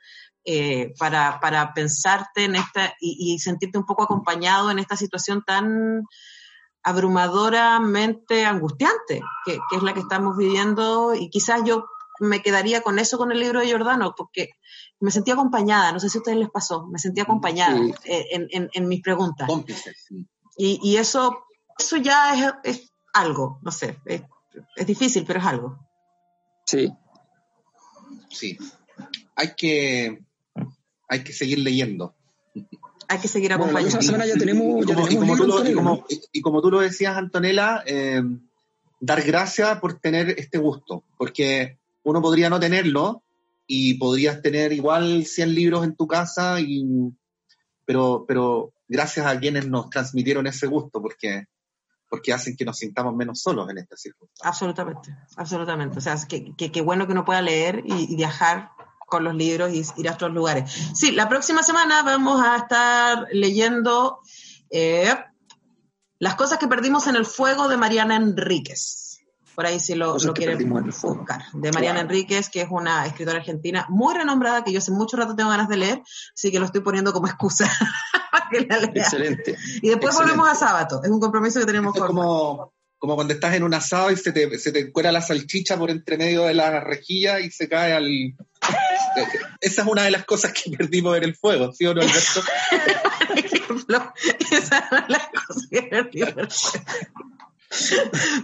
Eh, 0.49 0.95
para, 0.97 1.41
para 1.41 1.75
pensarte 1.75 2.45
en 2.45 2.55
esta 2.55 2.95
y 3.01 3.37
sentirte 3.41 3.79
un 3.79 3.85
poco 3.85 4.05
acompañado 4.05 4.71
en 4.71 4.79
esta 4.79 4.97
situación 4.97 5.43
tan, 5.45 6.05
abrumadoramente 6.87 8.45
angustiante, 8.45 9.21
que, 9.45 9.59
que, 9.69 9.77
es 9.77 9.83
la 9.83 9.93
que 9.93 9.99
estamos 9.99 10.37
viviendo, 10.37 11.17
y 11.17 11.29
quizás 11.31 11.63
yo 11.65 11.87
me 12.21 12.43
quedaría 12.43 12.81
con 12.81 13.01
eso 13.01 13.19
con 13.19 13.33
el 13.33 13.41
libro 13.41 13.59
de 13.59 13.67
Giordano, 13.67 14.15
porque 14.17 14.51
me 15.01 15.11
sentía 15.11 15.35
acompañada, 15.35 15.91
no 15.91 15.99
sé 15.99 16.09
si 16.09 16.19
a 16.19 16.21
ustedes 16.21 16.39
les 16.39 16.49
pasó, 16.49 16.87
me 16.87 17.01
sentía 17.01 17.25
acompañada 17.25 17.77
sí. 17.77 17.93
en, 18.05 18.47
en, 18.53 18.71
en, 18.73 18.87
mis 18.87 19.03
preguntas. 19.03 19.51
Sí. 20.07 20.29
Y, 20.57 20.79
y, 20.81 20.97
eso, 20.97 21.47
eso 21.77 21.97
ya 21.97 22.55
es, 22.63 22.77
es 22.77 22.93
algo, 23.13 23.59
no 23.63 23.73
sé, 23.73 23.99
es, 24.05 24.23
es, 24.77 24.87
difícil, 24.87 25.25
pero 25.27 25.41
es 25.41 25.47
algo. 25.47 25.77
Sí. 26.67 26.93
Sí. 28.31 28.57
Hay 29.35 29.57
que, 29.57 30.25
hay 31.09 31.25
que 31.25 31.33
seguir 31.33 31.59
leyendo 31.59 32.15
hay 33.09 33.19
que 33.19 33.29
seguir 33.29 33.53
acompañando. 33.53 33.97
Bueno, 33.97 34.03
semana 34.03 34.27
ya 34.27 34.35
tenemos, 34.35 34.83
y, 34.83 34.87
como, 34.87 35.09
ya 35.09 35.15
y, 35.15 35.17
como 35.17 35.37
tú 35.37 35.47
lo, 35.47 35.69
y, 35.69 35.75
como, 35.75 36.05
y, 36.33 36.41
como 36.41 36.63
tú 36.63 36.71
lo, 36.71 36.81
decías, 36.81 37.17
Antonella, 37.17 37.83
eh, 37.87 38.23
dar 39.01 39.23
gracias 39.23 39.79
por 39.81 39.99
tener 39.99 40.31
este 40.39 40.59
gusto, 40.59 41.05
porque 41.17 41.79
uno 42.03 42.23
podría 42.23 42.51
no 42.51 42.61
tenerlo 42.61 43.23
y 43.67 43.95
podrías 43.95 44.43
tener 44.43 44.73
igual 44.73 45.25
100 45.25 45.55
libros 45.55 45.85
en 45.85 45.97
tu 45.97 46.07
casa, 46.07 46.61
y, 46.61 46.85
pero, 47.85 48.25
pero 48.27 48.73
gracias 48.89 49.27
a 49.27 49.39
quienes 49.39 49.67
nos 49.69 49.91
transmitieron 49.91 50.47
ese 50.47 50.67
gusto, 50.67 51.01
porque 51.01 51.47
porque 52.09 52.33
hacen 52.33 52.57
que 52.57 52.65
nos 52.65 52.79
sintamos 52.79 53.15
menos 53.17 53.43
solos 53.43 53.69
en 53.69 53.79
esta 53.79 53.97
circunstancia. 53.97 54.49
Absolutamente, 54.49 55.17
absolutamente. 55.37 55.99
O 55.99 56.01
sea, 56.01 56.17
que, 56.29 56.55
que, 56.55 56.71
que 56.71 56.81
bueno 56.81 57.07
que 57.07 57.13
uno 57.13 57.25
pueda 57.25 57.43
leer 57.43 57.83
y, 57.85 58.13
y 58.13 58.17
viajar 58.17 58.71
con 59.07 59.25
los 59.25 59.35
libros 59.35 59.73
y 59.73 59.85
ir 60.01 60.09
a 60.09 60.15
otros 60.15 60.33
lugares. 60.35 60.71
Sí, 60.95 61.13
la 61.13 61.29
próxima 61.29 61.63
semana 61.63 62.03
vamos 62.03 62.43
a 62.45 62.57
estar 62.57 63.27
leyendo 63.33 64.19
eh, 64.69 65.15
Las 66.19 66.35
cosas 66.35 66.59
que 66.59 66.67
perdimos 66.67 67.07
en 67.07 67.17
el 67.17 67.25
fuego 67.25 67.69
de 67.69 67.77
Mariana 67.77 68.17
Enríquez. 68.17 69.21
Por 69.55 69.65
ahí 69.65 69.81
si 69.81 69.95
lo, 69.95 70.19
lo 70.19 70.35
quieren 70.35 70.69
buscar. 70.69 71.45
De 71.55 71.73
Mariana. 71.73 72.01
Enríquez, 72.01 72.51
que 72.51 72.61
es 72.61 72.69
una 72.71 73.07
escritora 73.07 73.39
argentina 73.39 73.87
muy 73.89 74.15
renombrada, 74.15 74.63
que 74.63 74.73
yo 74.73 74.81
hace 74.81 74.91
mucho 74.91 75.17
rato 75.17 75.35
tengo 75.35 75.49
ganas 75.49 75.69
de 75.69 75.79
leer, 75.79 76.03
así 76.35 76.51
que 76.51 76.59
lo 76.59 76.67
estoy 76.67 76.83
poniendo 76.83 77.15
como 77.15 77.27
excusa 77.27 77.71
para 78.31 78.49
que 78.51 78.67
la 78.67 78.79
lea. 78.79 78.91
Excelente. 78.95 79.57
Y 79.81 79.89
después 79.89 80.15
Excelente. 80.15 80.37
volvemos 80.37 80.49
a 80.49 80.55
sábado. 80.55 81.01
Es 81.03 81.11
un 81.11 81.21
compromiso 81.21 81.59
que 81.61 81.65
tenemos 81.65 81.95
es 81.95 82.01
con 82.01 82.09
como 82.09 82.77
como 82.99 83.15
cuando 83.15 83.35
estás 83.35 83.55
en 83.55 83.63
un 83.63 83.75
asado 83.75 84.11
y 84.11 84.17
se 84.17 84.33
te, 84.33 84.59
se 84.59 84.73
te 84.73 84.91
cuela 84.91 85.13
la 85.13 85.21
salchicha 85.21 85.79
por 85.79 85.91
entre 85.91 86.17
medio 86.17 86.45
de 86.45 86.55
la 86.55 86.81
rejilla 86.81 87.41
y 87.41 87.51
se 87.51 87.69
cae 87.69 87.93
al... 87.93 88.35
Esa 89.61 89.83
es 89.83 89.89
una 89.89 90.03
de 90.03 90.11
las 90.11 90.25
cosas 90.25 90.53
que 90.53 90.77
perdimos 90.77 91.17
en 91.17 91.25
el 91.25 91.35
fuego, 91.35 91.73
¿sí 91.73 91.87
o 91.87 91.95
no, 91.95 92.03
Alberto? 92.03 92.43
ejemplo, 93.35 94.13
esa 94.51 94.79
es 94.79 95.09
las 95.09 95.29
cosas 95.29 95.67
que 95.71 95.83
perdimos 95.83 96.33
en 96.33 96.39
el 96.41 96.51
fuego. 96.51 96.85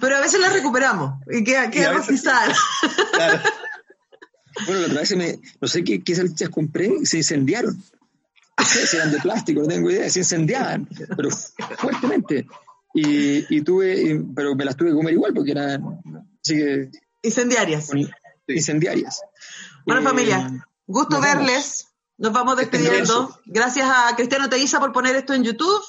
Pero 0.00 0.16
a 0.16 0.20
veces 0.20 0.40
las 0.40 0.52
recuperamos 0.52 1.20
y 1.30 1.44
queda, 1.44 1.70
queda 1.70 1.92
rostizada. 1.92 2.54
Claro. 3.12 3.40
Bueno, 4.66 4.80
la 4.82 4.86
otra 4.88 5.00
vez 5.00 5.16
me, 5.16 5.38
no 5.60 5.68
sé 5.68 5.82
qué, 5.82 6.02
qué 6.02 6.14
salchichas 6.14 6.50
compré 6.50 6.92
y 7.00 7.06
se 7.06 7.18
incendiaron. 7.18 7.82
No 8.58 8.64
sé 8.64 8.86
si 8.86 8.96
eran 8.96 9.10
de 9.10 9.18
plástico, 9.18 9.62
no 9.62 9.68
tengo 9.68 9.90
idea, 9.90 10.08
se 10.10 10.20
incendiaban, 10.20 10.88
pero 11.16 11.30
fuertemente. 11.30 12.46
Y, 12.94 13.56
y 13.56 13.62
tuve, 13.62 14.02
y, 14.02 14.18
pero 14.34 14.54
me 14.54 14.64
las 14.64 14.76
tuve 14.76 14.90
que 14.90 14.94
comer 14.94 15.14
igual 15.14 15.32
porque 15.32 15.52
eran 15.52 16.00
así 16.44 16.56
que, 16.56 16.90
incendiarias. 17.22 17.88
Incendiarias. 18.46 19.22
Bueno, 19.86 20.00
eh, 20.00 20.04
familia, 20.04 20.66
gusto 20.86 21.16
nos 21.16 21.22
verles. 21.22 21.88
Nos 22.18 22.32
vamos 22.32 22.56
despidiendo. 22.56 23.36
Gracias 23.46 23.88
a 23.90 24.14
Cristiano 24.14 24.48
Teiza 24.48 24.78
por 24.78 24.92
poner 24.92 25.16
esto 25.16 25.34
en 25.34 25.42
YouTube. 25.42 25.82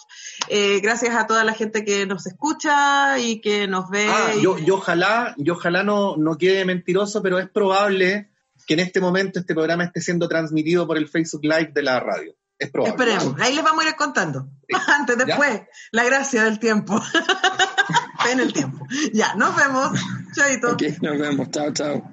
Eh, 0.48 0.80
gracias 0.80 1.16
a 1.16 1.28
toda 1.28 1.44
la 1.44 1.54
gente 1.54 1.86
que 1.86 2.08
nos 2.08 2.26
escucha 2.26 3.20
y 3.20 3.40
que 3.40 3.68
nos 3.68 3.90
ve. 3.90 4.08
Ah, 4.10 4.32
y... 4.36 4.42
yo, 4.42 4.58
yo, 4.58 4.76
ojalá, 4.76 5.36
yo 5.38 5.54
ojalá 5.54 5.84
no, 5.84 6.18
no 6.18 6.38
quede 6.38 6.66
mentiroso, 6.66 7.22
pero 7.22 7.38
es 7.38 7.50
probable 7.50 8.32
que 8.66 8.74
en 8.74 8.80
este 8.80 9.00
momento 9.00 9.40
este 9.40 9.54
programa 9.54 9.84
esté 9.84 10.02
siendo 10.02 10.28
transmitido 10.28 10.88
por 10.88 10.98
el 10.98 11.08
Facebook 11.08 11.44
Live 11.44 11.72
de 11.74 11.84
la 11.84 12.00
radio. 12.00 12.34
Es 12.58 12.72
probable. 12.72 13.04
Esperemos, 13.04 13.40
ahí 13.40 13.54
les 13.54 13.64
vamos 13.64 13.86
a 13.86 13.90
ir 13.90 13.96
contando. 13.96 14.48
Sí. 14.68 14.76
Antes, 14.88 15.18
después, 15.18 15.54
¿Ya? 15.54 15.68
la 15.92 16.04
gracia 16.04 16.44
del 16.46 16.60
tiempo. 16.60 17.00
en 18.32 18.40
el 18.40 18.54
tiempo. 18.54 18.88
Ya, 19.14 19.36
nos 19.36 19.56
vemos. 19.56 20.00
Chaito. 20.36 20.72
Ok, 20.72 20.84
nos 21.02 21.20
vemos. 21.20 21.52
Chao, 21.52 21.72
chao. 21.74 22.13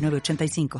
85. 0.09 0.79